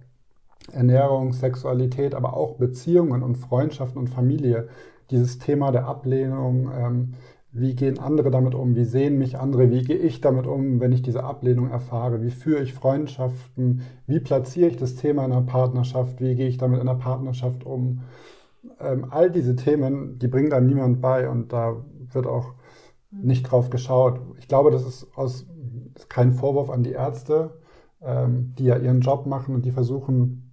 Ernährung, 0.72 1.32
Sexualität, 1.34 2.14
aber 2.14 2.34
auch 2.34 2.56
Beziehungen 2.56 3.22
und 3.22 3.36
Freundschaften 3.36 3.98
und 3.98 4.08
Familie. 4.08 4.68
Dieses 5.10 5.38
Thema 5.38 5.70
der 5.70 5.86
Ablehnung, 5.86 6.70
ähm, 6.72 7.14
wie 7.52 7.74
gehen 7.74 7.98
andere 7.98 8.30
damit 8.30 8.54
um, 8.54 8.76
wie 8.76 8.84
sehen 8.84 9.18
mich 9.18 9.38
andere, 9.38 9.70
wie 9.70 9.82
gehe 9.82 9.96
ich 9.96 10.20
damit 10.20 10.46
um, 10.46 10.78
wenn 10.80 10.92
ich 10.92 11.02
diese 11.02 11.24
Ablehnung 11.24 11.68
erfahre, 11.68 12.22
wie 12.22 12.30
führe 12.30 12.62
ich 12.62 12.74
Freundschaften, 12.74 13.82
wie 14.06 14.20
platziere 14.20 14.68
ich 14.68 14.76
das 14.76 14.94
Thema 14.94 15.24
in 15.24 15.32
einer 15.32 15.42
Partnerschaft, 15.42 16.20
wie 16.20 16.36
gehe 16.36 16.48
ich 16.48 16.58
damit 16.58 16.80
in 16.80 16.88
einer 16.88 16.98
Partnerschaft 16.98 17.64
um. 17.64 18.02
Ähm, 18.78 19.06
all 19.10 19.30
diese 19.30 19.56
Themen, 19.56 20.18
die 20.18 20.28
bringt 20.28 20.52
einem 20.52 20.68
niemand 20.68 21.00
bei 21.00 21.28
und 21.28 21.52
da 21.52 21.84
wird 22.12 22.26
auch 22.26 22.54
nicht 23.10 23.42
drauf 23.42 23.70
geschaut. 23.70 24.20
Ich 24.38 24.46
glaube, 24.46 24.70
das 24.70 24.86
ist, 24.86 25.08
aus, 25.16 25.46
ist 25.96 26.08
kein 26.08 26.32
Vorwurf 26.32 26.70
an 26.70 26.84
die 26.84 26.92
Ärzte, 26.92 27.58
ähm, 28.00 28.54
die 28.58 28.64
ja 28.64 28.76
ihren 28.76 29.00
Job 29.00 29.26
machen 29.26 29.54
und 29.54 29.64
die 29.64 29.72
versuchen, 29.72 30.52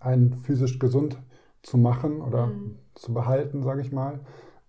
einen 0.00 0.32
physisch 0.32 0.78
gesund 0.78 1.18
zu 1.62 1.78
machen 1.78 2.20
oder 2.20 2.48
mhm. 2.48 2.78
zu 2.94 3.14
behalten, 3.14 3.62
sage 3.62 3.82
ich 3.82 3.92
mal. 3.92 4.20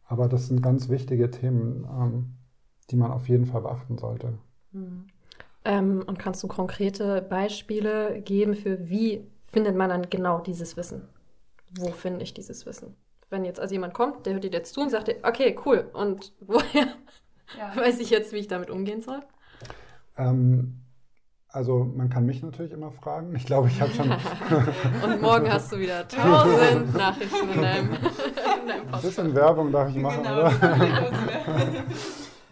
Aber 0.10 0.28
das 0.28 0.48
sind 0.48 0.64
ganz 0.64 0.90
wichtige 0.90 1.30
Themen, 1.30 1.88
ähm, 1.88 2.34
die 2.90 2.96
man 2.96 3.12
auf 3.12 3.30
jeden 3.30 3.46
Fall 3.46 3.62
beachten 3.62 4.00
sollte. 4.00 4.40
Mhm. 4.72 5.06
Ähm, 5.64 6.04
und 6.08 6.18
kannst 6.18 6.42
du 6.42 6.48
konkrete 6.48 7.22
Beispiele 7.22 8.20
geben 8.22 8.56
für, 8.56 8.90
wie 8.90 9.24
findet 9.52 9.76
man 9.76 9.90
dann 9.90 10.10
genau 10.10 10.40
dieses 10.40 10.76
Wissen? 10.78 11.08
Wo 11.78 11.92
finde 11.92 12.24
ich 12.24 12.34
dieses 12.34 12.66
Wissen? 12.66 12.96
Wenn 13.30 13.46
jetzt 13.46 13.60
also 13.60 13.74
jemand 13.74 13.94
kommt, 13.94 14.26
der 14.26 14.34
hört 14.34 14.44
dir 14.44 14.52
jetzt 14.52 14.74
zu 14.74 14.82
und 14.82 14.90
sagt, 14.90 15.14
okay, 15.22 15.56
cool, 15.66 15.88
und 15.94 16.34
woher 16.40 16.88
ja. 17.56 17.76
weiß 17.76 18.00
ich 18.00 18.10
jetzt, 18.10 18.34
wie 18.34 18.38
ich 18.38 18.48
damit 18.48 18.72
umgehen 18.72 19.02
soll? 19.02 19.22
Ähm, 20.18 20.82
also 21.52 21.84
man 21.84 22.10
kann 22.10 22.28
mich 22.28 22.44
natürlich 22.44 22.72
immer 22.72 22.92
fragen. 22.92 23.36
Ich 23.36 23.46
glaube, 23.46 23.70
ich 23.70 23.82
habe 23.82 23.92
schon. 23.92 24.12
und 25.04 25.22
morgen 25.22 25.52
hast 25.52 25.72
du 25.72 25.80
wieder 25.80 26.08
tausend 26.08 26.94
Nachrichten 26.98 27.50
in 27.50 27.62
deinem, 27.62 27.90
in 28.70 28.84
deinem 28.84 28.94
Ein 28.94 29.02
bisschen 29.02 29.36
Werbung 29.36 29.72
darf 29.72 29.90
ich 29.90 29.96
machen, 29.96 30.24
genau, 30.24 30.40
oder? 30.40 30.52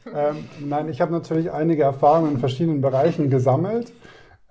ähm, 0.30 0.50
nein, 0.60 0.90
ich 0.90 1.02
habe 1.02 1.12
natürlich 1.12 1.52
einige 1.52 1.84
Erfahrungen 1.84 2.34
in 2.34 2.40
verschiedenen 2.40 2.82
Bereichen 2.82 3.30
gesammelt. 3.30 3.94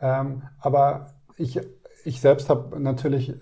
Ähm, 0.01 0.43
aber 0.61 1.15
ich, 1.37 1.61
ich 2.05 2.21
selbst 2.21 2.49
habe 2.49 2.81
natürlich 2.81 3.35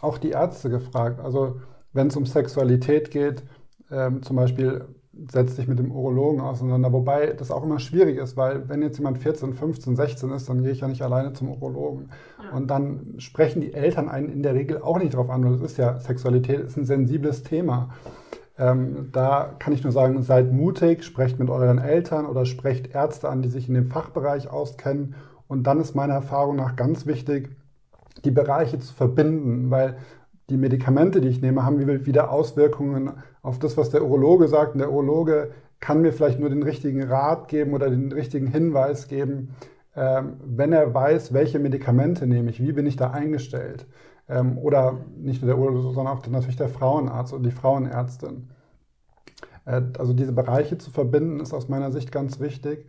auch 0.00 0.18
die 0.18 0.30
Ärzte 0.30 0.70
gefragt. 0.70 1.20
Also 1.20 1.60
wenn 1.92 2.08
es 2.08 2.16
um 2.16 2.26
Sexualität 2.26 3.10
geht, 3.10 3.42
ähm, 3.90 4.22
zum 4.22 4.36
Beispiel 4.36 4.84
setzt 5.30 5.56
sich 5.56 5.66
mit 5.66 5.78
dem 5.78 5.90
Urologen 5.90 6.40
auseinander, 6.40 6.92
wobei 6.92 7.32
das 7.32 7.50
auch 7.50 7.64
immer 7.64 7.80
schwierig 7.80 8.18
ist, 8.18 8.36
weil 8.36 8.68
wenn 8.68 8.82
jetzt 8.82 8.98
jemand 8.98 9.18
14, 9.18 9.54
15, 9.54 9.96
16 9.96 10.30
ist, 10.30 10.48
dann 10.48 10.62
gehe 10.62 10.72
ich 10.72 10.80
ja 10.80 10.88
nicht 10.88 11.02
alleine 11.02 11.32
zum 11.32 11.50
Urologen. 11.50 12.10
Ja. 12.42 12.56
Und 12.56 12.68
dann 12.68 13.14
sprechen 13.18 13.60
die 13.60 13.74
Eltern 13.74 14.08
einen 14.08 14.28
in 14.28 14.42
der 14.42 14.54
Regel 14.54 14.80
auch 14.80 14.98
nicht 14.98 15.14
drauf 15.14 15.28
an. 15.30 15.44
Und 15.44 15.52
das 15.52 15.72
ist 15.72 15.78
ja, 15.78 15.98
Sexualität 15.98 16.60
ist 16.60 16.76
ein 16.76 16.84
sensibles 16.84 17.42
Thema. 17.42 17.90
Ähm, 18.58 19.08
da 19.12 19.54
kann 19.58 19.72
ich 19.72 19.82
nur 19.82 19.92
sagen, 19.92 20.22
seid 20.22 20.52
mutig, 20.52 21.04
sprecht 21.04 21.38
mit 21.38 21.50
euren 21.50 21.78
Eltern 21.78 22.26
oder 22.26 22.44
sprecht 22.44 22.94
Ärzte 22.94 23.28
an, 23.28 23.42
die 23.42 23.48
sich 23.48 23.68
in 23.68 23.74
dem 23.74 23.90
Fachbereich 23.90 24.50
auskennen. 24.50 25.14
Und 25.48 25.64
dann 25.64 25.80
ist 25.80 25.94
meiner 25.94 26.14
Erfahrung 26.14 26.56
nach 26.56 26.76
ganz 26.76 27.06
wichtig, 27.06 27.50
die 28.24 28.30
Bereiche 28.30 28.78
zu 28.78 28.92
verbinden, 28.92 29.70
weil 29.70 29.96
die 30.50 30.56
Medikamente, 30.56 31.20
die 31.20 31.28
ich 31.28 31.42
nehme, 31.42 31.64
haben 31.64 31.78
wieder 32.06 32.30
Auswirkungen 32.30 33.12
auf 33.42 33.58
das, 33.58 33.76
was 33.76 33.90
der 33.90 34.04
Urologe 34.04 34.48
sagt. 34.48 34.74
Und 34.74 34.78
der 34.78 34.90
Urologe 34.90 35.50
kann 35.80 36.00
mir 36.00 36.12
vielleicht 36.12 36.40
nur 36.40 36.48
den 36.48 36.62
richtigen 36.62 37.02
Rat 37.02 37.48
geben 37.48 37.74
oder 37.74 37.90
den 37.90 38.10
richtigen 38.12 38.46
Hinweis 38.46 39.08
geben, 39.08 39.54
ähm, 39.94 40.36
wenn 40.44 40.72
er 40.72 40.92
weiß, 40.94 41.32
welche 41.32 41.58
Medikamente 41.58 42.26
nehme 42.26 42.50
ich, 42.50 42.60
wie 42.60 42.72
bin 42.72 42.86
ich 42.86 42.96
da 42.96 43.10
eingestellt. 43.10 43.86
Ähm, 44.28 44.58
oder 44.58 44.98
nicht 45.16 45.42
nur 45.42 45.48
der 45.48 45.58
Urologe, 45.58 45.94
sondern 45.94 46.16
auch 46.16 46.26
natürlich 46.26 46.56
der 46.56 46.68
Frauenarzt 46.68 47.32
oder 47.32 47.44
die 47.44 47.50
Frauenärztin. 47.50 48.48
Äh, 49.64 49.82
also 49.98 50.12
diese 50.12 50.32
Bereiche 50.32 50.78
zu 50.78 50.90
verbinden, 50.90 51.40
ist 51.40 51.52
aus 51.52 51.68
meiner 51.68 51.92
Sicht 51.92 52.10
ganz 52.10 52.40
wichtig. 52.40 52.88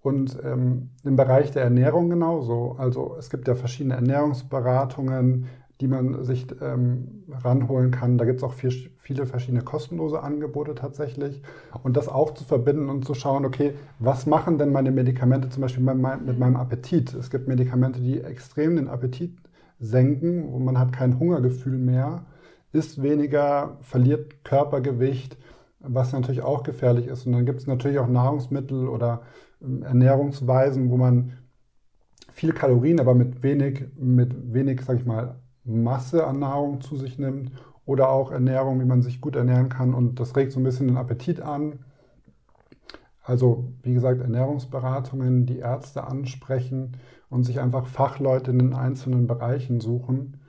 Und 0.00 0.38
ähm, 0.44 0.90
im 1.04 1.16
Bereich 1.16 1.50
der 1.50 1.64
Ernährung 1.64 2.08
genauso. 2.08 2.76
Also 2.78 3.16
es 3.18 3.30
gibt 3.30 3.48
ja 3.48 3.54
verschiedene 3.54 3.94
Ernährungsberatungen, 3.94 5.46
die 5.80 5.86
man 5.86 6.24
sich 6.24 6.46
ähm, 6.60 7.24
ranholen 7.30 7.90
kann. 7.90 8.18
Da 8.18 8.24
gibt 8.24 8.38
es 8.38 8.44
auch 8.44 8.52
viel, 8.52 8.90
viele 8.98 9.26
verschiedene 9.26 9.62
kostenlose 9.62 10.20
Angebote 10.22 10.74
tatsächlich. 10.74 11.40
Und 11.84 11.96
das 11.96 12.08
auch 12.08 12.34
zu 12.34 12.44
verbinden 12.44 12.88
und 12.88 13.04
zu 13.04 13.14
schauen, 13.14 13.44
okay, 13.44 13.74
was 13.98 14.26
machen 14.26 14.58
denn 14.58 14.72
meine 14.72 14.90
Medikamente 14.90 15.50
zum 15.50 15.62
Beispiel 15.62 15.84
mit 15.84 16.38
meinem 16.38 16.56
Appetit? 16.56 17.14
Es 17.14 17.30
gibt 17.30 17.46
Medikamente, 17.46 18.00
die 18.00 18.20
extrem 18.20 18.76
den 18.76 18.88
Appetit 18.88 19.38
senken 19.78 20.48
und 20.48 20.64
man 20.64 20.78
hat 20.78 20.92
kein 20.92 21.20
Hungergefühl 21.20 21.78
mehr, 21.78 22.26
isst 22.72 23.00
weniger, 23.00 23.78
verliert 23.80 24.44
Körpergewicht, 24.44 25.36
was 25.78 26.12
natürlich 26.12 26.42
auch 26.42 26.64
gefährlich 26.64 27.06
ist. 27.06 27.26
Und 27.26 27.32
dann 27.32 27.46
gibt 27.46 27.60
es 27.60 27.68
natürlich 27.68 28.00
auch 28.00 28.08
Nahrungsmittel 28.08 28.88
oder 28.88 29.22
ähm, 29.62 29.84
Ernährungsweisen, 29.84 30.90
wo 30.90 30.96
man 30.96 31.34
viel 32.32 32.52
Kalorien, 32.52 32.98
aber 32.98 33.14
mit 33.14 33.44
wenig, 33.44 33.84
mit 33.96 34.52
wenig, 34.52 34.82
sag 34.84 34.96
ich 34.96 35.06
mal, 35.06 35.36
Masse 35.68 36.26
an 36.26 36.38
Nahrung 36.38 36.80
zu 36.80 36.96
sich 36.96 37.18
nimmt 37.18 37.52
oder 37.84 38.10
auch 38.10 38.30
Ernährung, 38.30 38.80
wie 38.80 38.84
man 38.84 39.02
sich 39.02 39.20
gut 39.20 39.36
ernähren 39.36 39.68
kann 39.68 39.94
und 39.94 40.20
das 40.20 40.36
regt 40.36 40.52
so 40.52 40.60
ein 40.60 40.64
bisschen 40.64 40.88
den 40.88 40.96
Appetit 40.96 41.40
an. 41.40 41.80
Also 43.22 43.72
wie 43.82 43.94
gesagt, 43.94 44.20
Ernährungsberatungen, 44.20 45.46
die 45.46 45.58
Ärzte 45.58 46.04
ansprechen 46.04 46.96
und 47.28 47.44
sich 47.44 47.60
einfach 47.60 47.86
Fachleute 47.86 48.50
in 48.50 48.58
den 48.58 48.74
einzelnen 48.74 49.26
Bereichen 49.26 49.80
suchen 49.80 50.40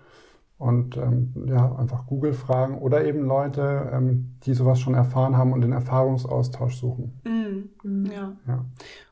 und 0.59 0.97
ähm, 0.97 1.33
ja, 1.47 1.73
einfach 1.77 2.05
Google 2.05 2.33
fragen 2.33 2.79
oder 2.79 3.05
eben 3.05 3.25
Leute, 3.25 3.89
ähm, 3.93 4.35
die 4.43 4.53
sowas 4.53 4.77
schon 4.81 4.93
erfahren 4.93 5.37
haben 5.37 5.53
und 5.53 5.61
den 5.61 5.71
Erfahrungsaustausch 5.71 6.75
suchen. 6.75 7.13
Mm, 7.23 8.05
ja. 8.11 8.35
ja. 8.45 8.65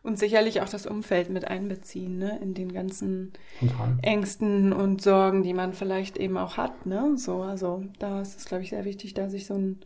Und 0.03 0.19
sicherlich 0.19 0.61
auch 0.61 0.67
das 0.67 0.85
Umfeld 0.85 1.29
mit 1.29 1.47
einbeziehen, 1.47 2.17
ne? 2.17 2.37
in 2.41 2.53
den 2.53 2.73
ganzen 2.73 3.31
Total. 3.61 3.97
Ängsten 4.01 4.73
und 4.73 5.01
Sorgen, 5.01 5.41
die 5.41 5.53
man 5.53 5.71
vielleicht 5.71 6.17
eben 6.17 6.37
auch 6.37 6.57
hat. 6.57 6.85
Ne? 6.85 7.13
So, 7.15 7.43
also 7.43 7.81
da 7.97 8.19
ist 8.19 8.37
es, 8.37 8.45
glaube 8.45 8.63
ich, 8.63 8.71
sehr 8.71 8.83
wichtig, 8.83 9.13
da 9.13 9.29
sich 9.29 9.45
so 9.45 9.53
ein 9.53 9.79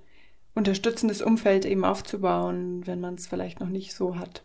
unterstützendes 0.56 1.22
Umfeld 1.22 1.66
eben 1.66 1.86
aufzubauen, 1.86 2.88
wenn 2.88 3.00
man 3.00 3.14
es 3.14 3.28
vielleicht 3.28 3.60
noch 3.60 3.70
nicht 3.70 3.94
so 3.94 4.18
hat. 4.18 4.42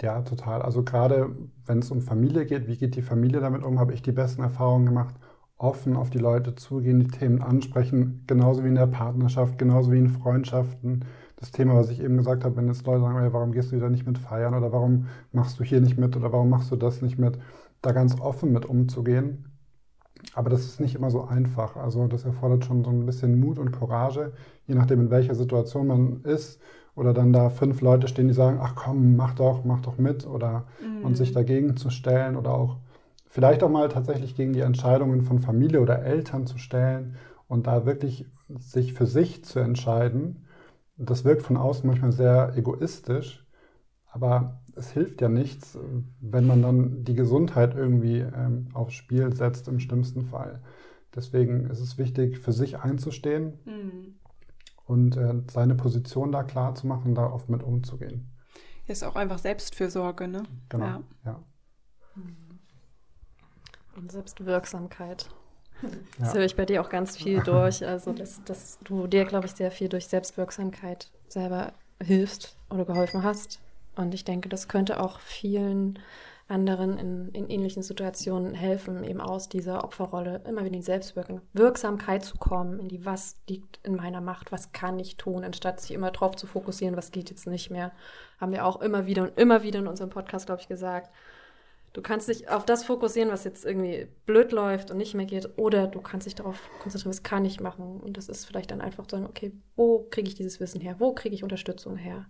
Ja, 0.00 0.22
total. 0.22 0.62
Also 0.62 0.84
gerade 0.84 1.34
wenn 1.64 1.80
es 1.80 1.90
um 1.90 2.02
Familie 2.02 2.46
geht, 2.46 2.68
wie 2.68 2.76
geht 2.76 2.94
die 2.94 3.02
Familie 3.02 3.40
damit 3.40 3.64
um, 3.64 3.80
habe 3.80 3.94
ich 3.94 4.02
die 4.02 4.12
besten 4.12 4.42
Erfahrungen 4.42 4.86
gemacht 4.86 5.16
offen 5.58 5.96
auf 5.96 6.10
die 6.10 6.18
Leute 6.18 6.54
zugehen, 6.54 7.00
die 7.00 7.08
Themen 7.08 7.40
ansprechen, 7.40 8.24
genauso 8.26 8.62
wie 8.64 8.68
in 8.68 8.74
der 8.74 8.86
Partnerschaft, 8.86 9.58
genauso 9.58 9.90
wie 9.92 9.98
in 9.98 10.08
Freundschaften. 10.08 11.04
Das 11.36 11.50
Thema, 11.50 11.74
was 11.74 11.90
ich 11.90 12.02
eben 12.02 12.16
gesagt 12.16 12.44
habe, 12.44 12.56
wenn 12.56 12.68
jetzt 12.68 12.86
Leute 12.86 13.00
sagen, 13.00 13.32
warum 13.32 13.52
gehst 13.52 13.72
du 13.72 13.76
wieder 13.76 13.90
nicht 13.90 14.06
mit 14.06 14.18
feiern 14.18 14.54
oder 14.54 14.72
warum 14.72 15.06
machst 15.32 15.58
du 15.58 15.64
hier 15.64 15.80
nicht 15.80 15.98
mit 15.98 16.16
oder 16.16 16.32
warum 16.32 16.50
machst 16.50 16.70
du 16.70 16.76
das 16.76 17.02
nicht 17.02 17.18
mit, 17.18 17.38
da 17.82 17.92
ganz 17.92 18.20
offen 18.20 18.52
mit 18.52 18.66
umzugehen. 18.66 19.44
Aber 20.34 20.50
das 20.50 20.64
ist 20.64 20.80
nicht 20.80 20.94
immer 20.94 21.10
so 21.10 21.24
einfach. 21.24 21.76
Also 21.76 22.06
das 22.06 22.24
erfordert 22.24 22.64
schon 22.64 22.84
so 22.84 22.90
ein 22.90 23.06
bisschen 23.06 23.38
Mut 23.38 23.58
und 23.58 23.72
Courage, 23.72 24.32
je 24.66 24.74
nachdem, 24.74 25.00
in 25.00 25.10
welcher 25.10 25.34
Situation 25.34 25.86
man 25.86 26.22
ist. 26.24 26.60
Oder 26.94 27.12
dann 27.12 27.32
da 27.32 27.50
fünf 27.50 27.82
Leute 27.82 28.08
stehen, 28.08 28.28
die 28.28 28.34
sagen, 28.34 28.58
ach 28.60 28.74
komm, 28.74 29.16
mach 29.16 29.34
doch, 29.34 29.64
mach 29.64 29.80
doch 29.80 29.98
mit. 29.98 30.26
Oder 30.26 30.64
mhm. 30.80 31.04
und 31.04 31.16
sich 31.16 31.32
dagegen 31.32 31.76
zu 31.76 31.90
stellen 31.90 32.36
oder 32.36 32.54
auch 32.54 32.78
vielleicht 33.36 33.62
auch 33.62 33.68
mal 33.68 33.90
tatsächlich 33.90 34.34
gegen 34.34 34.54
die 34.54 34.60
Entscheidungen 34.60 35.20
von 35.20 35.40
Familie 35.40 35.82
oder 35.82 36.02
Eltern 36.02 36.46
zu 36.46 36.56
stellen 36.56 37.16
und 37.48 37.66
da 37.66 37.84
wirklich 37.84 38.24
sich 38.48 38.94
für 38.94 39.04
sich 39.04 39.44
zu 39.44 39.58
entscheiden. 39.58 40.46
Das 40.96 41.26
wirkt 41.26 41.42
von 41.42 41.58
außen 41.58 41.86
manchmal 41.86 42.12
sehr 42.12 42.56
egoistisch, 42.56 43.46
aber 44.06 44.62
es 44.74 44.90
hilft 44.90 45.20
ja 45.20 45.28
nichts, 45.28 45.78
wenn 46.18 46.46
man 46.46 46.62
dann 46.62 47.04
die 47.04 47.12
Gesundheit 47.14 47.74
irgendwie 47.74 48.20
ähm, 48.20 48.68
aufs 48.72 48.94
Spiel 48.94 49.30
setzt 49.34 49.68
im 49.68 49.80
schlimmsten 49.80 50.22
Fall. 50.22 50.62
Deswegen 51.14 51.68
ist 51.68 51.80
es 51.80 51.98
wichtig, 51.98 52.38
für 52.38 52.52
sich 52.52 52.78
einzustehen 52.78 53.58
mhm. 53.66 54.14
und 54.86 55.18
äh, 55.18 55.42
seine 55.50 55.74
Position 55.74 56.32
da 56.32 56.42
klar 56.42 56.74
zu 56.74 56.86
machen, 56.86 57.14
da 57.14 57.26
oft 57.26 57.50
mit 57.50 57.62
umzugehen. 57.62 58.30
Ist 58.86 59.04
auch 59.04 59.14
einfach 59.16 59.38
Selbstfürsorge, 59.38 60.26
ne? 60.26 60.44
Genau, 60.70 60.86
ja. 60.86 61.02
ja. 61.26 61.44
Mhm. 62.14 62.45
Und 63.96 64.12
Selbstwirksamkeit. 64.12 65.28
Das 66.18 66.28
ja. 66.28 66.36
höre 66.36 66.46
ich 66.46 66.56
bei 66.56 66.64
dir 66.64 66.80
auch 66.80 66.88
ganz 66.88 67.18
viel 67.18 67.42
durch. 67.42 67.86
Also, 67.86 68.12
dass, 68.14 68.42
dass 68.44 68.78
du 68.82 69.06
dir, 69.06 69.26
glaube 69.26 69.44
ich, 69.44 69.52
sehr 69.52 69.70
viel 69.70 69.90
durch 69.90 70.06
Selbstwirksamkeit 70.06 71.10
selber 71.28 71.74
hilfst 72.02 72.56
oder 72.70 72.86
geholfen 72.86 73.22
hast. 73.22 73.60
Und 73.94 74.14
ich 74.14 74.24
denke, 74.24 74.48
das 74.48 74.68
könnte 74.68 75.00
auch 75.00 75.20
vielen 75.20 75.98
anderen 76.48 76.96
in, 76.96 77.28
in 77.32 77.50
ähnlichen 77.50 77.82
Situationen 77.82 78.54
helfen, 78.54 79.02
eben 79.02 79.20
aus 79.20 79.48
dieser 79.48 79.82
Opferrolle 79.82 80.42
immer 80.46 80.60
wieder 80.60 80.74
in 80.74 80.80
die 80.80 80.82
Selbstwirksamkeit 80.82 82.24
zu 82.24 82.38
kommen, 82.38 82.78
in 82.78 82.88
die, 82.88 83.04
was 83.04 83.36
liegt 83.48 83.80
in 83.82 83.96
meiner 83.96 84.20
Macht, 84.20 84.52
was 84.52 84.70
kann 84.70 84.98
ich 85.00 85.16
tun, 85.16 85.42
anstatt 85.42 85.80
sich 85.80 85.90
immer 85.90 86.12
darauf 86.12 86.36
zu 86.36 86.46
fokussieren, 86.46 86.96
was 86.96 87.10
geht 87.10 87.30
jetzt 87.30 87.48
nicht 87.48 87.70
mehr. 87.70 87.90
Haben 88.40 88.52
wir 88.52 88.64
auch 88.64 88.80
immer 88.80 89.06
wieder 89.06 89.24
und 89.24 89.36
immer 89.36 89.64
wieder 89.64 89.80
in 89.80 89.88
unserem 89.88 90.10
Podcast, 90.10 90.46
glaube 90.46 90.60
ich, 90.60 90.68
gesagt. 90.68 91.10
Du 91.96 92.02
kannst 92.02 92.28
dich 92.28 92.50
auf 92.50 92.66
das 92.66 92.84
fokussieren, 92.84 93.30
was 93.30 93.44
jetzt 93.44 93.64
irgendwie 93.64 94.06
blöd 94.26 94.52
läuft 94.52 94.90
und 94.90 94.98
nicht 94.98 95.14
mehr 95.14 95.24
geht, 95.24 95.48
oder 95.56 95.86
du 95.86 96.02
kannst 96.02 96.26
dich 96.26 96.34
darauf 96.34 96.60
konzentrieren, 96.82 97.08
was 97.08 97.22
kann 97.22 97.46
ich 97.46 97.58
machen. 97.58 98.00
Und 98.02 98.18
das 98.18 98.28
ist 98.28 98.44
vielleicht 98.44 98.70
dann 98.70 98.82
einfach 98.82 99.06
zu 99.06 99.16
sagen, 99.16 99.24
okay, 99.26 99.50
wo 99.76 100.06
kriege 100.10 100.28
ich 100.28 100.34
dieses 100.34 100.60
Wissen 100.60 100.82
her? 100.82 100.96
Wo 100.98 101.14
kriege 101.14 101.34
ich 101.34 101.42
Unterstützung 101.42 101.96
her? 101.96 102.26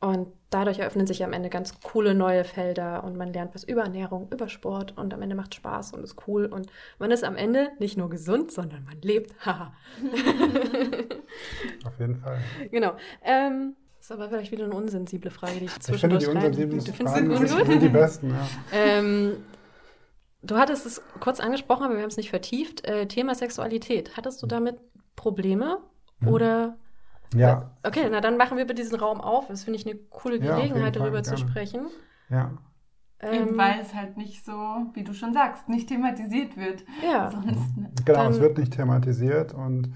Und 0.00 0.28
dadurch 0.48 0.78
eröffnen 0.78 1.06
sich 1.06 1.22
am 1.22 1.34
Ende 1.34 1.50
ganz 1.50 1.78
coole 1.82 2.14
neue 2.14 2.44
Felder 2.44 3.04
und 3.04 3.18
man 3.18 3.34
lernt 3.34 3.54
was 3.54 3.64
über 3.64 3.82
Ernährung, 3.82 4.30
über 4.32 4.48
Sport 4.48 4.96
und 4.96 5.12
am 5.12 5.20
Ende 5.20 5.36
macht 5.36 5.54
Spaß 5.54 5.92
und 5.92 6.02
ist 6.02 6.26
cool 6.26 6.46
und 6.46 6.70
man 6.98 7.10
ist 7.10 7.22
am 7.22 7.36
Ende 7.36 7.68
nicht 7.78 7.98
nur 7.98 8.08
gesund, 8.08 8.50
sondern 8.50 8.84
man 8.84 8.98
lebt. 9.02 9.34
Haha. 9.44 9.74
Auf 11.84 12.00
jeden 12.00 12.16
Fall. 12.16 12.38
Genau. 12.70 12.96
Ähm, 13.22 13.76
ist 14.06 14.12
aber 14.12 14.28
vielleicht 14.28 14.52
wieder 14.52 14.66
eine 14.66 14.74
unsensible 14.74 15.32
Frage, 15.32 15.58
die 15.58 15.64
ich 15.64 15.80
zwischendurch 15.80 16.22
Ich 16.22 16.28
finde 16.28 16.50
die 16.52 16.64
unsensiblen 16.64 17.08
Fragen 17.08 17.66
sind 17.66 17.82
die 17.82 17.88
besten, 17.88 18.30
ja. 18.30 18.46
Ähm, 18.72 19.32
du 20.42 20.56
hattest 20.56 20.86
es 20.86 21.02
kurz 21.18 21.40
angesprochen, 21.40 21.82
aber 21.82 21.94
wir 21.94 22.02
haben 22.02 22.10
es 22.10 22.16
nicht 22.16 22.30
vertieft. 22.30 22.86
Äh, 22.86 23.08
Thema 23.08 23.34
Sexualität. 23.34 24.16
Hattest 24.16 24.40
du 24.44 24.46
damit 24.46 24.78
Probleme? 25.16 25.78
Hm. 26.20 26.28
Oder 26.28 26.76
ja. 27.34 27.72
Okay, 27.82 28.06
na 28.08 28.20
dann 28.20 28.36
machen 28.36 28.56
wir 28.56 28.64
bitte 28.64 28.80
diesen 28.80 28.96
Raum 28.96 29.20
auf. 29.20 29.48
Das 29.48 29.64
finde 29.64 29.80
ich 29.80 29.86
eine 29.86 29.96
coole 29.96 30.38
Gelegenheit, 30.38 30.94
ja, 30.94 31.02
darüber 31.02 31.24
Fall, 31.24 31.36
zu 31.36 31.36
sprechen. 31.36 31.88
Ja. 32.30 32.52
Ähm, 33.18 33.58
weil 33.58 33.80
es 33.80 33.92
halt 33.92 34.16
nicht 34.16 34.44
so, 34.44 34.52
wie 34.92 35.02
du 35.02 35.14
schon 35.14 35.32
sagst, 35.32 35.68
nicht 35.68 35.88
thematisiert 35.88 36.56
wird. 36.56 36.84
Ja. 37.02 37.28
Sonst, 37.32 37.74
genau, 38.04 38.28
es 38.28 38.38
wird 38.38 38.56
nicht 38.56 38.72
thematisiert 38.72 39.52
und 39.52 39.94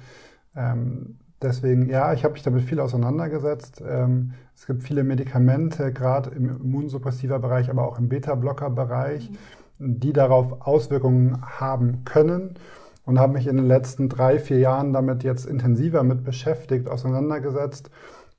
ähm, 0.57 1.21
Deswegen, 1.43 1.89
ja, 1.89 2.13
ich 2.13 2.25
habe 2.25 2.35
mich 2.35 2.43
damit 2.43 2.65
viel 2.65 2.81
auseinandergesetzt. 2.81 3.83
Ähm, 3.87 4.35
es 4.55 4.67
gibt 4.67 4.83
viele 4.83 5.05
Medikamente, 5.05 5.93
gerade 5.93 6.31
im 6.31 6.49
immunsuppressiver 6.49 7.39
Bereich, 7.39 7.71
aber 7.71 7.89
auch 7.89 7.99
im 7.99 8.09
Beta-Blocker-Bereich, 8.09 9.31
mhm. 9.79 10.01
die 10.01 10.13
darauf 10.13 10.67
Auswirkungen 10.67 11.41
haben 11.43 12.05
können 12.05 12.59
und 13.07 13.19
habe 13.19 13.33
mich 13.33 13.47
in 13.47 13.57
den 13.57 13.67
letzten 13.67 14.09
drei, 14.11 14.39
vier 14.39 14.59
Jahren 14.59 14.93
damit 14.93 15.25
jetzt 15.25 15.47
intensiver 15.47 16.03
mit 16.03 16.25
beschäftigt, 16.25 16.89
auseinandergesetzt 16.89 17.91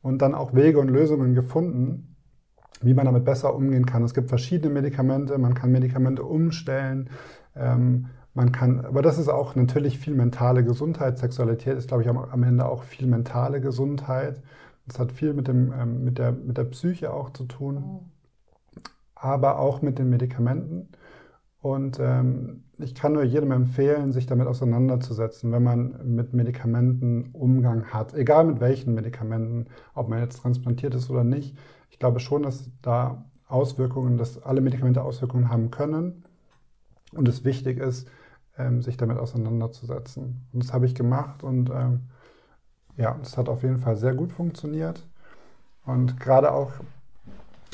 und 0.04 0.22
dann 0.22 0.36
auch 0.36 0.54
Wege 0.54 0.80
und 0.80 0.90
Lösungen 0.90 1.34
gefunden, 1.34 2.16
wie 2.82 2.94
man 2.94 3.06
damit 3.06 3.26
besser 3.26 3.56
umgehen 3.56 3.86
kann. 3.86 4.04
Es 4.04 4.14
gibt 4.14 4.30
verschiedene 4.30 4.74
Medikamente, 4.74 5.38
man 5.40 5.56
kann 5.56 5.72
Medikamente 5.72 6.24
umstellen. 6.24 7.10
Ähm, 7.56 8.08
man 8.34 8.52
kann, 8.52 8.86
aber 8.86 9.02
das 9.02 9.18
ist 9.18 9.28
auch 9.28 9.56
natürlich 9.56 10.00
viel 10.00 10.14
mentale 10.14 10.64
Gesundheit. 10.64 11.20
Sexualität 11.20 11.78
ist, 11.78 11.88
glaube 11.90 12.04
ich, 12.04 12.10
am, 12.10 12.18
am 12.18 12.44
Ende 12.44 12.66
auch 12.66 12.84
viel 12.84 13.08
mentale 13.08 13.60
Gesundheit. 13.60 14.42
Das 14.88 15.00
hat 15.00 15.12
viel 15.12 15.34
mit, 15.34 15.48
dem, 15.48 15.74
ähm, 15.74 16.04
mit, 16.04 16.18
der, 16.18 16.32
mit 16.32 16.58
der 16.58 16.64
Psyche 16.66 17.14
auch 17.14 17.32
zu 17.32 17.46
tun, 17.46 17.76
mhm. 17.76 18.82
aber 19.16 19.60
auch 19.60 19.82
mit 19.82 20.00
den 20.00 20.10
Medikamenten. 20.10 20.90
Und 21.62 22.00
ähm, 22.00 22.64
ich 22.80 22.96
kann 22.96 23.14
nur 23.14 23.24
jedem 23.24 23.52
empfehlen, 23.52 24.12
sich 24.12 24.26
damit 24.26 24.48
auseinanderzusetzen, 24.48 25.52
wenn 25.52 25.62
man 25.62 26.16
mit 26.16 26.34
Medikamenten 26.34 27.30
Umgang 27.34 27.86
hat, 27.94 28.16
egal 28.16 28.46
mit 28.46 28.60
welchen 28.60 28.96
Medikamenten, 28.96 29.68
ob 29.94 30.10
man 30.10 30.20
jetzt 30.20 30.42
transplantiert 30.42 30.96
ist 30.96 31.12
oder 31.12 31.24
nicht. 31.24 31.56
Ich 31.92 32.00
glaube 32.00 32.20
schon, 32.20 32.42
dass 32.42 32.72
da 32.82 33.26
Auswirkungen, 33.48 34.18
dass 34.18 34.42
alle 34.42 34.62
Medikamente 34.62 35.04
Auswirkungen 35.04 35.50
haben 35.50 35.70
können 35.70 36.24
und 37.14 37.28
es 37.28 37.44
wichtig 37.44 37.78
ist, 37.78 38.08
ähm, 38.62 38.82
sich 38.82 38.98
damit 38.98 39.18
auseinanderzusetzen. 39.18 40.48
Und 40.54 40.64
das 40.64 40.74
habe 40.74 40.86
ich 40.86 40.96
gemacht 40.96 41.44
und 41.44 41.70
ähm, 41.70 42.02
ja, 42.98 43.18
es 43.22 43.38
hat 43.38 43.50
auf 43.50 43.64
jeden 43.64 43.78
Fall 43.78 43.96
sehr 43.96 44.14
gut 44.14 44.32
funktioniert. 44.32 45.08
Und 45.86 46.20
gerade 46.20 46.52
auch 46.52 46.72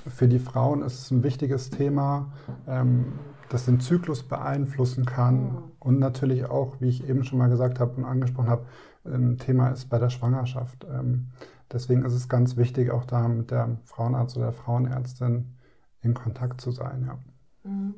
für 0.07 0.27
die 0.27 0.39
Frauen 0.39 0.81
ist 0.81 0.99
es 0.99 1.11
ein 1.11 1.23
wichtiges 1.23 1.69
Thema, 1.69 2.31
ähm, 2.67 3.19
das 3.49 3.65
den 3.65 3.79
Zyklus 3.79 4.23
beeinflussen 4.23 5.05
kann 5.05 5.63
und 5.79 5.99
natürlich 5.99 6.45
auch, 6.45 6.79
wie 6.79 6.89
ich 6.89 7.07
eben 7.07 7.23
schon 7.23 7.39
mal 7.39 7.49
gesagt 7.49 7.79
habe 7.79 7.95
und 7.95 8.05
angesprochen 8.05 8.49
habe, 8.49 8.65
ein 9.05 9.37
Thema 9.37 9.69
ist 9.69 9.89
bei 9.89 9.99
der 9.99 10.09
Schwangerschaft. 10.09 10.85
Ähm, 10.89 11.27
deswegen 11.71 12.03
ist 12.03 12.13
es 12.13 12.27
ganz 12.27 12.57
wichtig, 12.57 12.91
auch 12.91 13.05
da 13.05 13.27
mit 13.27 13.51
der 13.51 13.77
Frauenarzt 13.85 14.35
oder 14.35 14.47
der 14.47 14.53
Frauenärztin 14.53 15.55
in 16.01 16.13
Kontakt 16.13 16.61
zu 16.61 16.71
sein. 16.71 17.05
Ja. 17.07 17.69
Mhm. 17.69 17.95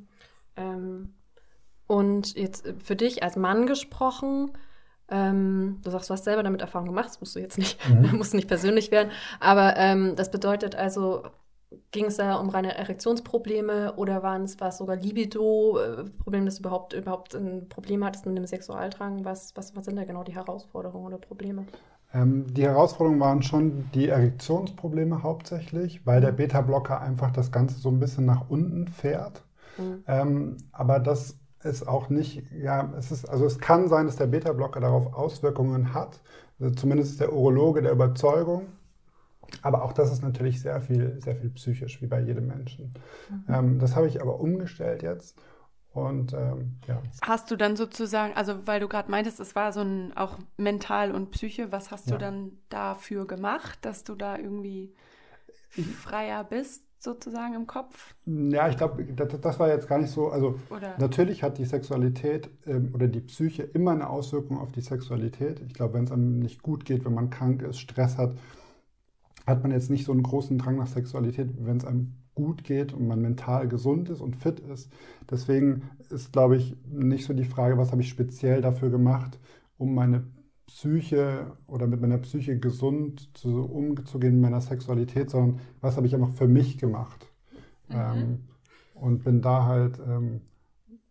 Ähm, 0.55 1.09
und 1.89 2.35
jetzt 2.35 2.71
für 2.77 2.95
dich 2.95 3.23
als 3.23 3.35
Mann 3.35 3.65
gesprochen, 3.65 4.51
ähm, 5.09 5.79
du 5.83 5.89
sagst, 5.89 6.07
du 6.07 6.13
hast 6.13 6.23
selber 6.23 6.43
damit 6.43 6.61
Erfahrung 6.61 6.87
gemacht, 6.87 7.07
das 7.07 7.19
musst 7.19 7.35
du 7.35 7.39
jetzt 7.39 7.57
nicht, 7.57 7.79
mhm. 7.89 8.15
musst 8.15 8.35
nicht 8.35 8.47
persönlich 8.47 8.91
werden, 8.91 9.09
aber 9.39 9.75
ähm, 9.75 10.15
das 10.15 10.29
bedeutet 10.29 10.75
also, 10.75 11.23
ging 11.89 12.05
es 12.05 12.17
da 12.17 12.35
um 12.35 12.49
reine 12.49 12.77
Erektionsprobleme 12.77 13.95
oder 13.95 14.21
waren 14.21 14.43
es, 14.43 14.59
war 14.59 14.67
es 14.67 14.77
sogar 14.77 14.97
Libido-Problem, 14.97 16.45
dass 16.45 16.57
du 16.57 16.61
überhaupt, 16.61 16.93
überhaupt 16.93 17.33
ein 17.33 17.67
Problem 17.69 18.05
hattest 18.05 18.27
mit 18.27 18.37
dem 18.37 18.45
Sexualdrang? 18.45 19.25
Was, 19.25 19.55
was, 19.55 19.75
was 19.75 19.85
sind 19.85 19.95
da 19.95 20.03
genau 20.03 20.23
die 20.23 20.35
Herausforderungen 20.35 21.07
oder 21.07 21.17
Probleme? 21.17 21.65
Ähm, 22.13 22.45
die 22.53 22.65
Herausforderungen 22.65 23.19
waren 23.19 23.41
schon 23.41 23.89
die 23.95 24.09
Erektionsprobleme 24.09 25.23
hauptsächlich, 25.23 26.05
weil 26.05 26.21
der 26.21 26.33
mhm. 26.33 26.37
Beta-Blocker 26.37 27.01
einfach 27.01 27.31
das 27.31 27.51
Ganze 27.51 27.79
so 27.79 27.89
ein 27.89 27.99
bisschen 27.99 28.27
nach 28.27 28.47
unten 28.47 28.87
fährt. 28.87 29.41
Mhm. 29.79 30.03
Ähm, 30.07 30.57
aber 30.71 30.99
das 30.99 31.38
ist 31.64 31.88
auch 31.88 32.10
nicht, 32.10 32.43
ja, 32.51 32.91
es 32.97 33.12
ist, 33.12 33.26
also 33.26 33.45
es 33.45 33.60
kann 33.60 33.88
sein, 33.89 34.05
dass 34.05 34.16
der 34.16 34.28
Beta-Blocker 34.28 34.80
darauf 34.80 35.14
Auswirkungen 35.14 35.93
hat. 35.93 36.22
Also 36.60 36.74
zumindest 36.76 37.12
ist 37.12 37.22
der 37.22 37.34
Urologe 37.34 37.82
der 37.82 37.91
Überzeugung. 37.91 38.68
Aber 39.62 39.84
auch 39.84 39.93
das 39.93 40.12
ist 40.12 40.22
natürlich 40.22 40.62
sehr 40.62 40.80
viel, 40.80 41.20
sehr 41.22 41.36
viel 41.36 41.49
psychisch, 41.49 42.01
wie 42.01 42.07
bei 42.07 42.22
jedem 42.22 42.47
Menschen. 42.47 42.93
Mhm. 43.30 43.53
Ähm, 43.53 43.80
das 43.80 43.95
habe 43.95 44.07
ich 44.07 44.22
aber 44.22 44.39
umgestellt 44.39 45.01
jetzt. 45.01 45.38
Und 45.91 46.34
ähm, 46.34 46.78
ja. 46.88 47.01
Hast 47.24 47.49
du 47.49 47.55
dann 47.55 47.76
sozusagen, 47.76 48.34
also 48.36 48.68
weil 48.68 48.80
du 48.80 48.88
gerade 48.88 49.10
meintest, 49.10 49.39
es 49.39 49.55
war 49.55 49.74
so 49.74 49.82
ein 49.82 50.16
auch 50.16 50.38
mental 50.57 51.12
und 51.12 51.32
Psyche, 51.32 51.72
was 51.72 51.89
hast 51.89 52.07
ja. 52.07 52.14
du 52.14 52.20
dann 52.20 52.51
dafür 52.70 53.26
gemacht, 53.26 53.80
dass 53.82 54.03
du 54.03 54.16
da 54.16 54.38
irgendwie 54.38 54.93
freier 55.97 56.43
bist? 56.43 56.84
Sozusagen 57.04 57.54
im 57.54 57.68
Kopf? 57.68 58.16
Ja, 58.26 58.70
ich 58.70 58.78
glaube, 58.78 59.04
das, 59.06 59.39
das, 59.39 59.60
war 59.60 59.70
jetzt 59.70 59.88
gar 59.88 60.00
nicht 60.00 60.12
so. 60.12 60.30
Also 60.30 60.60
oder? 60.70 60.95
natürlich 60.97 61.43
hat 61.43 61.58
die 61.58 61.66
Sexualität 61.66 62.50
ähm, 62.66 62.91
oder 62.93 63.08
die 63.08 63.22
Psyche 63.22 63.64
immer 63.64 63.91
eine 63.91 64.10
Auswirkung 64.10 64.60
auf 64.60 64.72
die 64.72 64.82
Sexualität. 64.82 65.62
Ich 65.66 65.74
glaube, 65.74 65.95
wenn 65.95 66.04
es 66.04 66.12
einem 66.12 66.39
nicht 66.39 66.62
gut 66.62 66.86
geht, 66.86 67.06
wenn 67.06 67.14
man 67.14 67.30
krank 67.30 67.62
ist, 67.62 67.80
Stress 67.80 68.18
hat, 68.18 68.36
hat 69.45 69.64
man 69.64 69.72
jetzt 69.72 69.89
nicht 69.89 70.06
so 70.06 70.12
einen 70.12 70.24
großen 70.24 70.58
Drang 70.58 70.78
nach 70.78 70.88
Sexualität, 70.88 71.50
wenn 71.60 71.78
es 71.78 71.86
einem 71.86 72.16
gut 72.36 72.64
geht 72.64 72.93
und 72.93 73.08
man 73.08 73.22
mental 73.22 73.68
gesund 73.68 74.10
ist 74.10 74.22
und 74.22 74.36
fit 74.36 74.60
ist. 74.60 74.89
Deswegen 75.30 75.89
ist, 76.10 76.32
glaube 76.32 76.56
ich, 76.56 76.76
nicht 76.89 77.26
so 77.26 77.34
die 77.34 77.43
Frage, 77.43 77.78
was 77.78 77.91
habe 77.91 78.02
ich 78.02 78.10
speziell 78.10 78.62
dafür 78.62 78.89
gemacht, 78.89 79.39
um 79.78 79.93
meine 79.93 80.24
Psyche 80.70 81.57
oder 81.65 81.88
mit 81.88 81.99
meiner 81.99 82.20
Psyche 82.20 82.59
gesund 82.59 83.36
zu, 83.36 83.63
umzugehen, 83.65 84.36
mit 84.36 84.43
meiner 84.43 84.61
Sexualität, 84.61 85.32
sondern 85.32 85.59
was 85.82 85.97
habe 85.97 86.05
ich 86.05 86.13
einfach 86.13 86.30
für 86.30 86.47
mich 86.47 86.78
gemacht. 86.78 87.26
Mhm. 87.88 87.95
Ähm, 87.95 88.43
und 88.93 89.24
bin 89.24 89.41
da 89.41 89.65
halt 89.65 89.99
ähm, 89.99 90.41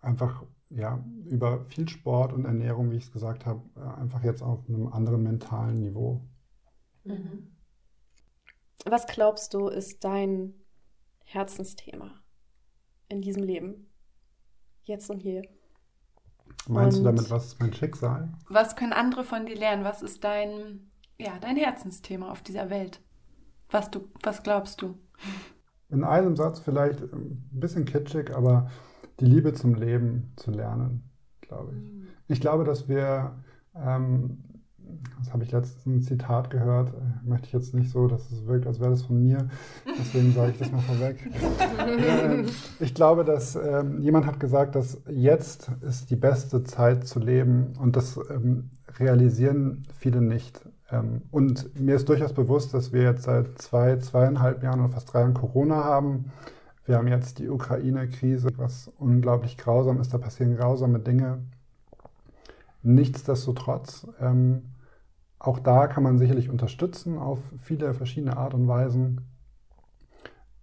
einfach 0.00 0.44
ja, 0.70 1.04
über 1.24 1.64
viel 1.64 1.88
Sport 1.88 2.32
und 2.32 2.44
Ernährung, 2.44 2.92
wie 2.92 2.96
ich 2.96 3.04
es 3.04 3.12
gesagt 3.12 3.46
habe, 3.46 3.62
äh, 3.76 4.00
einfach 4.00 4.22
jetzt 4.22 4.42
auf 4.42 4.60
einem 4.68 4.86
anderen 4.86 5.24
mentalen 5.24 5.80
Niveau. 5.80 6.20
Mhm. 7.04 7.48
Was 8.84 9.06
glaubst 9.06 9.54
du, 9.54 9.66
ist 9.66 10.04
dein 10.04 10.54
Herzensthema 11.24 12.12
in 13.08 13.22
diesem 13.22 13.42
Leben? 13.42 13.90
Jetzt 14.84 15.10
und 15.10 15.18
hier? 15.18 15.42
Meinst 16.66 16.98
und 16.98 17.04
du 17.04 17.10
damit, 17.10 17.30
was 17.30 17.46
ist 17.46 17.60
mein 17.60 17.72
Schicksal? 17.72 18.32
Was 18.48 18.76
können 18.76 18.92
andere 18.92 19.24
von 19.24 19.46
dir 19.46 19.56
lernen? 19.56 19.84
Was 19.84 20.02
ist 20.02 20.24
dein, 20.24 20.90
ja, 21.18 21.32
dein 21.40 21.56
Herzensthema 21.56 22.30
auf 22.30 22.42
dieser 22.42 22.70
Welt? 22.70 23.00
Was, 23.70 23.90
du, 23.90 24.08
was 24.22 24.42
glaubst 24.42 24.82
du? 24.82 24.98
In 25.90 26.04
einem 26.04 26.36
Satz 26.36 26.60
vielleicht 26.60 27.00
ein 27.02 27.48
bisschen 27.50 27.84
kitschig, 27.84 28.34
aber 28.34 28.70
die 29.20 29.24
Liebe 29.24 29.52
zum 29.54 29.74
Leben 29.74 30.32
zu 30.36 30.50
lernen, 30.50 31.10
glaube 31.40 31.74
ich. 31.74 31.92
Mhm. 31.92 32.08
Ich 32.28 32.40
glaube, 32.40 32.64
dass 32.64 32.88
wir 32.88 33.42
ähm, 33.74 34.44
das 35.18 35.32
habe 35.32 35.44
ich 35.44 35.52
letztens 35.52 35.86
ein 35.86 36.02
Zitat 36.02 36.50
gehört, 36.50 36.90
äh, 36.90 37.28
möchte 37.28 37.46
ich 37.46 37.52
jetzt 37.52 37.74
nicht 37.74 37.90
so, 37.90 38.08
dass 38.08 38.30
es 38.30 38.46
wirkt, 38.46 38.66
als 38.66 38.80
wäre 38.80 38.90
das 38.90 39.02
von 39.02 39.20
mir, 39.20 39.48
deswegen 39.98 40.32
sage 40.32 40.52
ich 40.52 40.58
das 40.58 40.72
mal 40.72 40.80
vorweg. 40.80 41.18
Äh, 41.78 42.44
ich 42.80 42.94
glaube, 42.94 43.24
dass 43.24 43.56
ähm, 43.56 44.00
jemand 44.00 44.26
hat 44.26 44.40
gesagt, 44.40 44.74
dass 44.74 45.00
jetzt 45.08 45.70
ist 45.80 46.10
die 46.10 46.16
beste 46.16 46.64
Zeit 46.64 47.06
zu 47.06 47.18
leben 47.18 47.72
und 47.78 47.96
das 47.96 48.18
ähm, 48.30 48.70
realisieren 48.98 49.84
viele 49.98 50.20
nicht. 50.20 50.60
Ähm, 50.90 51.22
und 51.30 51.78
mir 51.78 51.96
ist 51.96 52.08
durchaus 52.08 52.32
bewusst, 52.32 52.74
dass 52.74 52.92
wir 52.92 53.02
jetzt 53.02 53.24
seit 53.24 53.60
zwei, 53.60 53.96
zweieinhalb 53.96 54.62
Jahren 54.62 54.80
oder 54.80 54.90
fast 54.90 55.12
drei 55.12 55.20
Jahren 55.20 55.34
Corona 55.34 55.84
haben. 55.84 56.26
Wir 56.84 56.96
haben 56.96 57.08
jetzt 57.08 57.38
die 57.38 57.48
Ukraine-Krise, 57.48 58.48
was 58.56 58.88
unglaublich 58.98 59.56
grausam 59.58 60.00
ist, 60.00 60.14
da 60.14 60.18
passieren 60.18 60.56
grausame 60.56 60.98
Dinge. 60.98 61.38
Nichtsdestotrotz 62.82 64.06
ähm, 64.20 64.62
auch 65.38 65.58
da 65.58 65.86
kann 65.86 66.02
man 66.02 66.18
sicherlich 66.18 66.50
unterstützen 66.50 67.18
auf 67.18 67.38
viele 67.58 67.94
verschiedene 67.94 68.36
Art 68.36 68.54
und 68.54 68.66
Weisen. 68.66 69.20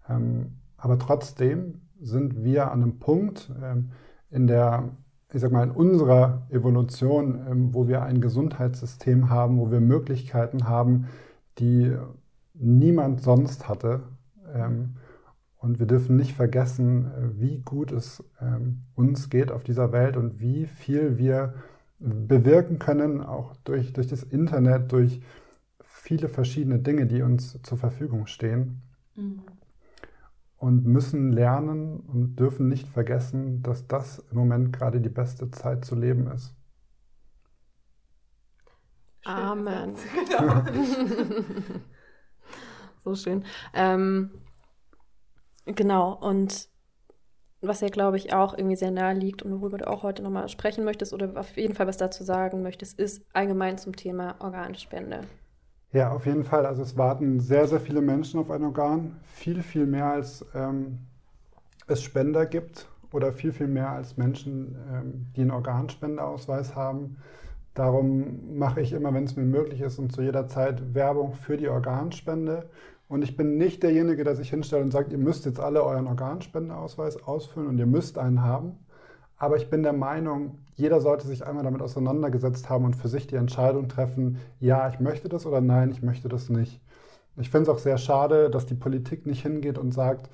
Ähm, 0.10 0.58
aber 0.78 1.00
trotzdem 1.00 1.82
sind 2.00 2.44
wir 2.44 2.72
an 2.72 2.84
einem 2.84 3.00
Punkt 3.00 3.52
ähm, 3.64 3.92
in 4.30 4.48
der, 4.48 4.90
ich 5.32 5.42
sag 5.42 5.52
mal, 5.52 5.64
in 5.64 5.72
unserer 5.72 6.46
Evolution, 6.50 7.40
ähm, 7.50 7.74
wo 7.74 7.88
wir 7.88 8.04
ein 8.04 8.20
Gesundheitssystem 8.20 9.30
haben, 9.30 9.58
wo 9.60 9.72
wir 9.72 9.80
Möglichkeiten 9.80 10.68
haben, 10.68 11.08
die 11.58 11.96
niemand 12.54 13.22
sonst 13.22 13.70
hatte. 13.70 14.04
Ähm, 14.54 14.96
und 15.58 15.80
wir 15.80 15.88
dürfen 15.88 16.16
nicht 16.18 16.34
vergessen, 16.34 17.06
äh, 17.06 17.40
wie 17.40 17.60
gut 17.60 17.92
es 17.92 18.24
ähm, 18.42 18.84
uns 18.94 19.30
geht 19.30 19.52
auf 19.52 19.64
dieser 19.64 19.92
Welt 19.92 20.18
und 20.18 20.40
wie 20.40 20.66
viel 20.66 21.18
wir 21.18 21.54
bewirken 22.00 22.80
können, 22.80 23.22
auch 23.22 23.56
durch, 23.64 23.94
durch 23.94 24.08
das 24.08 24.24
Internet, 24.24 24.92
durch 24.92 25.22
viele 25.84 26.30
verschiedene 26.30 26.80
Dinge, 26.80 27.08
die 27.08 27.22
uns 27.22 27.62
zur 27.64 27.78
Verfügung 27.78 28.28
stehen. 28.28 28.82
Mhm. 29.16 29.42
Und 30.58 30.86
müssen 30.86 31.32
lernen 31.32 32.00
und 32.00 32.38
dürfen 32.38 32.68
nicht 32.68 32.88
vergessen, 32.88 33.62
dass 33.62 33.88
das 33.88 34.20
im 34.32 34.38
Moment 34.38 34.74
gerade 34.74 35.02
die 35.02 35.10
beste 35.10 35.52
Zeit 35.52 35.86
zu 35.86 35.96
leben 35.96 36.28
ist. 36.28 36.56
Amen. 39.26 39.96
Genau. 40.30 40.64
so 43.04 43.16
schön. 43.16 43.44
Ähm, 43.74 44.32
genau, 45.66 46.14
und 46.14 46.70
was 47.68 47.82
ja, 47.82 47.90
glaube 47.90 48.18
ich, 48.18 48.34
auch 48.34 48.58
irgendwie 48.58 48.76
sehr 48.76 48.92
nahe 48.92 49.14
liegt 49.14 49.44
und 49.44 49.52
worüber 49.60 49.78
du 49.78 49.88
auch 49.88 50.04
heute 50.04 50.24
nochmal 50.24 50.50
sprechen 50.50 50.84
möchtest 50.84 51.14
oder 51.14 51.32
auf 51.36 51.58
jeden 51.58 51.74
Fall 51.74 51.88
was 51.88 51.98
dazu 51.98 52.24
sagen 52.24 52.62
möchtest, 52.62 53.00
ist 53.00 53.24
allgemein 53.34 53.78
zum 53.78 53.96
Thema 53.96 54.36
Organspende. 54.40 55.22
Ja, 55.92 56.12
auf 56.12 56.26
jeden 56.26 56.44
Fall. 56.44 56.66
Also 56.66 56.82
es 56.82 56.98
warten 56.98 57.40
sehr, 57.40 57.68
sehr 57.68 57.80
viele 57.80 58.02
Menschen 58.02 58.40
auf 58.40 58.52
ein 58.52 58.64
Organ. 58.64 59.16
Viel, 59.24 59.64
viel 59.64 59.86
mehr 59.86 60.08
als 60.08 60.46
ähm, 60.54 61.00
es 61.88 62.04
Spender 62.04 62.46
gibt 62.46 62.88
oder 63.12 63.32
viel, 63.32 63.54
viel 63.54 63.68
mehr 63.68 63.92
als 63.92 64.18
Menschen, 64.18 64.76
ähm, 64.92 65.28
die 65.36 65.42
einen 65.42 65.52
Organspendeausweis 65.52 66.76
haben. 66.76 67.18
Darum 67.76 68.58
mache 68.58 68.82
ich 68.82 68.94
immer, 68.94 69.14
wenn 69.14 69.26
es 69.26 69.36
mir 69.36 69.44
möglich 69.44 69.82
ist 69.82 70.00
und 70.00 70.12
zu 70.12 70.22
jeder 70.22 70.48
Zeit 70.48 70.94
Werbung 70.94 71.34
für 71.34 71.58
die 71.58 71.70
Organspende. 71.70 72.70
Und 73.08 73.22
ich 73.24 73.38
bin 73.38 73.58
nicht 73.58 73.84
derjenige, 73.84 74.24
der 74.24 74.36
sich 74.36 74.50
hinstellt 74.50 74.84
und 74.84 74.92
sagt, 74.92 75.12
ihr 75.12 75.18
müsst 75.18 75.46
jetzt 75.46 75.60
alle 75.60 75.84
euren 75.84 76.08
Organspendeausweis 76.08 77.22
ausfüllen 77.24 77.68
und 77.68 77.78
ihr 77.78 77.86
müsst 77.86 78.18
einen 78.18 78.42
haben. 78.42 78.80
Aber 79.38 79.58
ich 79.58 79.70
bin 79.70 79.84
der 79.84 79.94
Meinung, 79.94 80.60
jeder 80.76 81.02
sollte 81.02 81.28
sich 81.28 81.46
einmal 81.46 81.64
damit 81.64 81.82
auseinandergesetzt 81.82 82.70
haben 82.70 82.86
und 82.86 82.96
für 82.96 83.10
sich 83.10 83.28
die 83.28 83.36
Entscheidung 83.36 83.90
treffen, 83.90 84.38
ja, 84.60 84.88
ich 84.90 85.00
möchte 85.00 85.30
das 85.30 85.46
oder 85.46 85.62
nein, 85.62 85.92
ich 85.92 86.02
möchte 86.02 86.30
das 86.30 86.50
nicht. 86.50 86.82
Ich 87.38 87.50
finde 87.50 87.70
es 87.70 87.76
auch 87.76 87.80
sehr 87.80 87.98
schade, 87.98 88.50
dass 88.50 88.66
die 88.66 88.76
Politik 88.76 89.26
nicht 89.26 89.42
hingeht 89.44 89.78
und 89.78 89.94
sagt, 89.94 90.30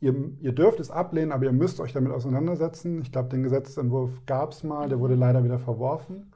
ihr, 0.00 0.14
ihr 0.40 0.52
dürft 0.52 0.80
es 0.80 0.90
ablehnen, 0.90 1.30
aber 1.30 1.44
ihr 1.44 1.52
müsst 1.52 1.78
euch 1.78 1.92
damit 1.92 2.12
auseinandersetzen. 2.12 3.02
Ich 3.02 3.12
glaube, 3.12 3.28
den 3.28 3.42
Gesetzentwurf 3.42 4.10
gab 4.26 4.52
es 4.52 4.64
mal, 4.64 4.88
der 4.88 4.98
wurde 4.98 5.14
leider 5.14 5.44
wieder 5.44 5.58
verworfen. 5.58 6.32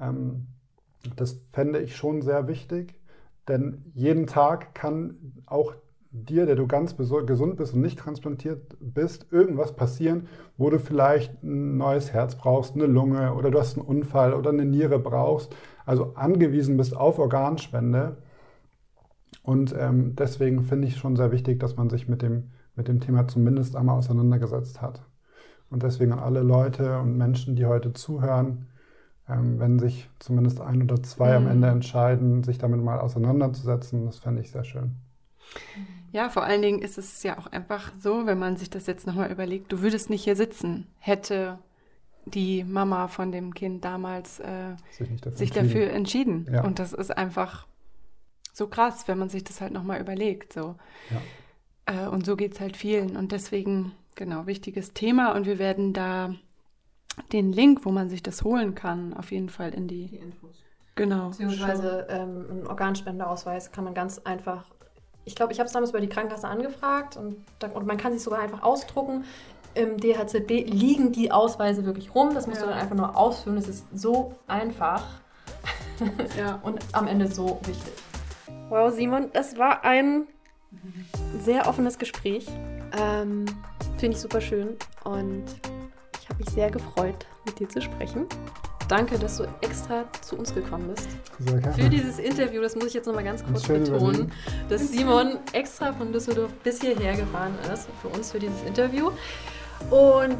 Ähm, 0.00 0.46
das 1.16 1.36
fände 1.52 1.80
ich 1.80 1.96
schon 1.96 2.22
sehr 2.22 2.46
wichtig, 2.48 2.97
denn 3.48 3.90
jeden 3.94 4.26
Tag 4.26 4.74
kann 4.74 5.42
auch 5.46 5.74
dir, 6.10 6.46
der 6.46 6.56
du 6.56 6.66
ganz 6.66 6.96
gesund 6.96 7.56
bist 7.56 7.74
und 7.74 7.80
nicht 7.80 7.98
transplantiert 7.98 8.76
bist, 8.80 9.30
irgendwas 9.30 9.76
passieren, 9.76 10.26
wo 10.56 10.70
du 10.70 10.78
vielleicht 10.78 11.42
ein 11.42 11.76
neues 11.76 12.12
Herz 12.12 12.36
brauchst, 12.36 12.74
eine 12.74 12.86
Lunge 12.86 13.34
oder 13.34 13.50
du 13.50 13.58
hast 13.58 13.76
einen 13.76 13.86
Unfall 13.86 14.32
oder 14.34 14.50
eine 14.50 14.64
Niere 14.64 14.98
brauchst, 14.98 15.54
also 15.84 16.14
angewiesen 16.14 16.76
bist 16.76 16.96
auf 16.96 17.18
Organspende. 17.18 18.18
Und 19.42 19.74
ähm, 19.78 20.14
deswegen 20.16 20.62
finde 20.62 20.88
ich 20.88 20.96
schon 20.96 21.16
sehr 21.16 21.32
wichtig, 21.32 21.60
dass 21.60 21.76
man 21.76 21.90
sich 21.90 22.08
mit 22.08 22.22
dem, 22.22 22.50
mit 22.74 22.88
dem 22.88 23.00
Thema 23.00 23.28
zumindest 23.28 23.76
einmal 23.76 23.98
auseinandergesetzt 23.98 24.80
hat. 24.80 25.02
Und 25.70 25.82
deswegen 25.82 26.12
an 26.12 26.18
alle 26.18 26.42
Leute 26.42 26.98
und 26.98 27.16
Menschen, 27.16 27.54
die 27.54 27.66
heute 27.66 27.92
zuhören, 27.92 28.66
ähm, 29.28 29.58
wenn 29.58 29.78
sich 29.78 30.08
zumindest 30.18 30.60
ein 30.60 30.82
oder 30.82 31.02
zwei 31.02 31.38
mhm. 31.38 31.46
am 31.46 31.52
Ende 31.52 31.68
entscheiden, 31.68 32.42
sich 32.44 32.58
damit 32.58 32.82
mal 32.82 32.98
auseinanderzusetzen, 33.00 34.06
das 34.06 34.18
fände 34.18 34.40
ich 34.40 34.50
sehr 34.50 34.64
schön. 34.64 34.96
Ja, 36.12 36.30
vor 36.30 36.42
allen 36.42 36.62
Dingen 36.62 36.80
ist 36.80 36.96
es 36.96 37.22
ja 37.22 37.38
auch 37.38 37.46
einfach 37.48 37.92
so, 38.00 38.26
wenn 38.26 38.38
man 38.38 38.56
sich 38.56 38.70
das 38.70 38.86
jetzt 38.86 39.06
nochmal 39.06 39.30
überlegt, 39.30 39.70
du 39.72 39.82
würdest 39.82 40.08
nicht 40.08 40.24
hier 40.24 40.36
sitzen, 40.36 40.86
hätte 40.98 41.58
die 42.24 42.64
Mama 42.64 43.08
von 43.08 43.32
dem 43.32 43.54
Kind 43.54 43.84
damals 43.84 44.40
äh, 44.40 44.74
sich, 44.90 45.08
dafür, 45.20 45.36
sich 45.36 45.56
entschieden. 45.56 45.68
dafür 45.68 45.90
entschieden. 45.90 46.48
Ja. 46.50 46.64
Und 46.64 46.78
das 46.78 46.92
ist 46.92 47.16
einfach 47.16 47.66
so 48.52 48.66
krass, 48.66 49.08
wenn 49.08 49.18
man 49.18 49.28
sich 49.28 49.44
das 49.44 49.60
halt 49.60 49.72
nochmal 49.72 50.00
überlegt. 50.00 50.52
So. 50.52 50.76
Ja. 51.86 52.06
Äh, 52.06 52.08
und 52.08 52.26
so 52.26 52.36
geht 52.36 52.54
es 52.54 52.60
halt 52.60 52.76
vielen. 52.76 53.16
Und 53.16 53.32
deswegen, 53.32 53.92
genau, 54.14 54.46
wichtiges 54.46 54.92
Thema. 54.92 55.34
Und 55.34 55.46
wir 55.46 55.58
werden 55.58 55.92
da 55.92 56.34
den 57.32 57.52
Link, 57.52 57.84
wo 57.84 57.90
man 57.90 58.08
sich 58.08 58.22
das 58.22 58.42
holen 58.44 58.74
kann, 58.74 59.14
auf 59.14 59.30
jeden 59.30 59.48
Fall 59.48 59.74
in 59.74 59.88
die, 59.88 60.06
die 60.06 60.16
Infos. 60.16 60.64
Genau. 60.94 61.28
Beziehungsweise 61.28 62.06
ähm, 62.10 62.46
einen 62.50 62.66
Organspendeausweis 62.66 63.70
kann 63.70 63.84
man 63.84 63.94
ganz 63.94 64.18
einfach 64.20 64.64
ich 65.28 65.34
glaube, 65.34 65.52
ich 65.52 65.60
habe 65.60 65.66
es 65.66 65.72
damals 65.74 65.90
über 65.90 66.00
die 66.00 66.08
Krankenkasse 66.08 66.48
angefragt 66.48 67.18
und, 67.18 67.36
und, 67.74 67.86
man 67.86 67.98
kann 67.98 68.14
sich 68.14 68.22
sogar 68.22 68.40
einfach 68.40 68.62
ausdrucken. 68.62 69.24
Im 69.74 69.98
DHZB 69.98 70.64
liegen 70.66 71.12
die 71.12 71.30
Ausweise 71.30 71.84
wirklich 71.84 72.14
rum. 72.14 72.34
Das 72.34 72.46
musst 72.46 72.62
ja. 72.62 72.66
du 72.66 72.72
dann 72.72 72.80
einfach 72.80 72.96
nur 72.96 73.14
ausfüllen. 73.14 73.58
Es 73.58 73.68
ist 73.68 73.84
so 73.92 74.34
einfach 74.46 75.04
ja. 76.36 76.58
und 76.62 76.82
am 76.92 77.06
Ende 77.06 77.28
so 77.28 77.60
wichtig. 77.64 77.92
Wow, 78.70 78.92
Simon, 78.92 79.28
das 79.34 79.58
war 79.58 79.84
ein 79.84 80.26
sehr 81.40 81.68
offenes 81.68 81.98
Gespräch. 81.98 82.46
Ähm, 82.98 83.44
Finde 83.98 84.16
ich 84.16 84.22
super 84.22 84.40
schön 84.40 84.76
und 85.04 85.44
habe 86.38 86.44
mich 86.44 86.54
sehr 86.54 86.70
gefreut, 86.70 87.26
mit 87.46 87.58
dir 87.58 87.68
zu 87.68 87.80
sprechen. 87.80 88.26
Danke, 88.88 89.18
dass 89.18 89.36
du 89.36 89.44
extra 89.60 90.04
zu 90.22 90.36
uns 90.36 90.54
gekommen 90.54 90.88
bist. 90.94 91.08
Sehr 91.40 91.60
gerne. 91.60 91.74
Für 91.74 91.90
dieses 91.90 92.18
Interview, 92.18 92.62
das 92.62 92.74
muss 92.74 92.86
ich 92.86 92.94
jetzt 92.94 93.06
nochmal 93.06 93.24
ganz 93.24 93.44
kurz 93.44 93.66
betonen, 93.66 94.32
dass 94.68 94.88
Simon 94.88 95.38
extra 95.52 95.92
von 95.92 96.12
Düsseldorf 96.12 96.50
bis 96.64 96.80
hierher 96.80 97.14
gefahren 97.16 97.54
ist 97.72 97.88
für 98.00 98.08
uns 98.08 98.32
für 98.32 98.38
dieses 98.38 98.62
Interview. 98.62 99.10
Und 99.90 100.38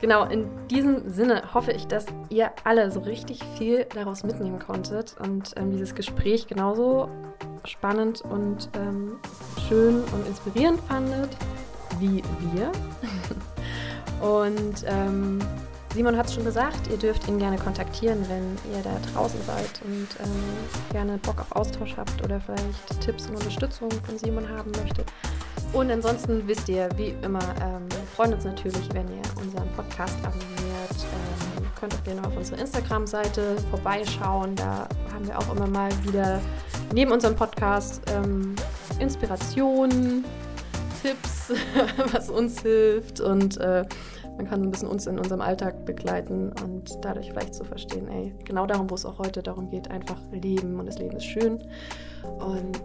genau, 0.00 0.26
in 0.26 0.46
diesem 0.68 1.10
Sinne 1.10 1.42
hoffe 1.54 1.72
ich, 1.72 1.86
dass 1.88 2.06
ihr 2.28 2.52
alle 2.62 2.90
so 2.92 3.00
richtig 3.00 3.40
viel 3.56 3.84
daraus 3.92 4.22
mitnehmen 4.22 4.60
konntet 4.60 5.16
und 5.18 5.54
ähm, 5.56 5.72
dieses 5.72 5.94
Gespräch 5.94 6.46
genauso 6.46 7.08
spannend 7.64 8.22
und 8.22 8.70
ähm, 8.74 9.16
schön 9.68 10.04
und 10.04 10.26
inspirierend 10.28 10.80
fandet 10.82 11.30
wie 11.98 12.22
wir. 12.52 12.70
und 14.20 14.84
ähm, 14.86 15.38
Simon 15.94 16.16
hat 16.16 16.26
es 16.26 16.34
schon 16.34 16.44
gesagt, 16.44 16.88
ihr 16.90 16.98
dürft 16.98 17.26
ihn 17.28 17.38
gerne 17.38 17.56
kontaktieren, 17.56 18.24
wenn 18.28 18.56
ihr 18.72 18.82
da 18.82 18.90
draußen 19.12 19.40
seid 19.46 19.80
und 19.84 20.08
ähm, 20.22 20.42
gerne 20.92 21.18
Bock 21.18 21.40
auf 21.40 21.52
Austausch 21.52 21.96
habt 21.96 22.22
oder 22.22 22.40
vielleicht 22.40 23.00
Tipps 23.00 23.26
und 23.26 23.36
Unterstützung 23.36 23.90
von 23.90 24.18
Simon 24.18 24.48
haben 24.48 24.70
möchtet. 24.82 25.10
Und 25.72 25.90
ansonsten 25.90 26.46
wisst 26.46 26.68
ihr, 26.68 26.88
wie 26.96 27.14
immer, 27.22 27.42
ähm, 27.62 27.86
freuen 28.14 28.34
uns 28.34 28.44
natürlich, 28.44 28.88
wenn 28.92 29.08
ihr 29.08 29.22
unseren 29.42 29.68
Podcast 29.72 30.16
abonniert. 30.24 30.48
Ähm, 30.92 31.66
könnt 31.78 31.94
auch 31.94 32.04
gerne 32.04 32.26
auf 32.26 32.36
unsere 32.36 32.60
Instagram-Seite 32.60 33.56
vorbeischauen. 33.70 34.54
Da 34.56 34.88
haben 35.12 35.26
wir 35.26 35.38
auch 35.38 35.54
immer 35.54 35.66
mal 35.66 35.90
wieder 36.04 36.40
neben 36.92 37.12
unserem 37.12 37.36
Podcast 37.36 38.02
ähm, 38.14 38.54
Inspirationen, 38.98 40.24
Tipps, 41.02 41.52
was 42.12 42.30
uns 42.30 42.62
hilft 42.62 43.20
und 43.20 43.58
äh, 43.58 43.84
man 44.36 44.48
kann 44.48 44.62
ein 44.62 44.70
bisschen 44.70 44.88
uns 44.88 45.06
in 45.06 45.18
unserem 45.18 45.40
Alltag 45.40 45.84
begleiten 45.84 46.52
und 46.62 46.98
dadurch 47.02 47.30
vielleicht 47.30 47.54
zu 47.54 47.64
so 47.64 47.64
verstehen, 47.64 48.08
ey, 48.08 48.32
genau 48.44 48.66
darum, 48.66 48.88
wo 48.88 48.94
es 48.94 49.04
auch 49.04 49.18
heute 49.18 49.42
darum 49.42 49.68
geht, 49.68 49.90
einfach 49.90 50.20
leben 50.30 50.78
und 50.78 50.86
das 50.86 50.98
Leben 50.98 51.16
ist 51.16 51.24
schön 51.24 51.58
und 52.38 52.80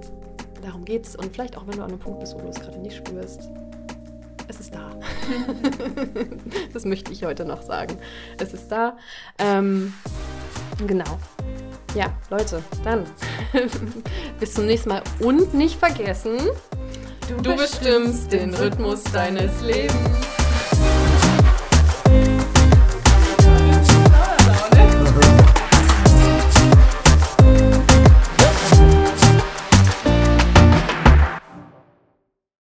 darum 0.61 0.83
geht's 0.83 1.15
und 1.15 1.31
vielleicht 1.31 1.57
auch, 1.57 1.67
wenn 1.67 1.77
du 1.77 1.83
an 1.83 1.89
einem 1.89 1.99
Punkt 1.99 2.19
bist, 2.19 2.35
wo 2.35 2.39
du 2.39 2.47
es 2.47 2.59
gerade 2.59 2.79
nicht 2.79 2.97
spürst, 2.97 3.49
es 4.47 4.59
ist 4.59 4.73
da. 4.73 4.91
das 6.73 6.85
möchte 6.85 7.11
ich 7.11 7.23
heute 7.23 7.45
noch 7.45 7.61
sagen. 7.61 7.97
Es 8.39 8.53
ist 8.53 8.71
da. 8.71 8.97
Ähm, 9.39 9.93
genau. 10.85 11.17
Ja, 11.95 12.11
Leute, 12.29 12.63
dann 12.83 13.05
bis 14.39 14.53
zum 14.53 14.65
nächsten 14.65 14.89
Mal 14.89 15.03
und 15.19 15.53
nicht 15.53 15.77
vergessen, 15.77 16.39
du, 17.27 17.55
bestimmst 17.55 18.31
den 18.31 18.53
Rhythmus 18.53 19.03
deines 19.11 19.61
Lebens. 19.61 20.42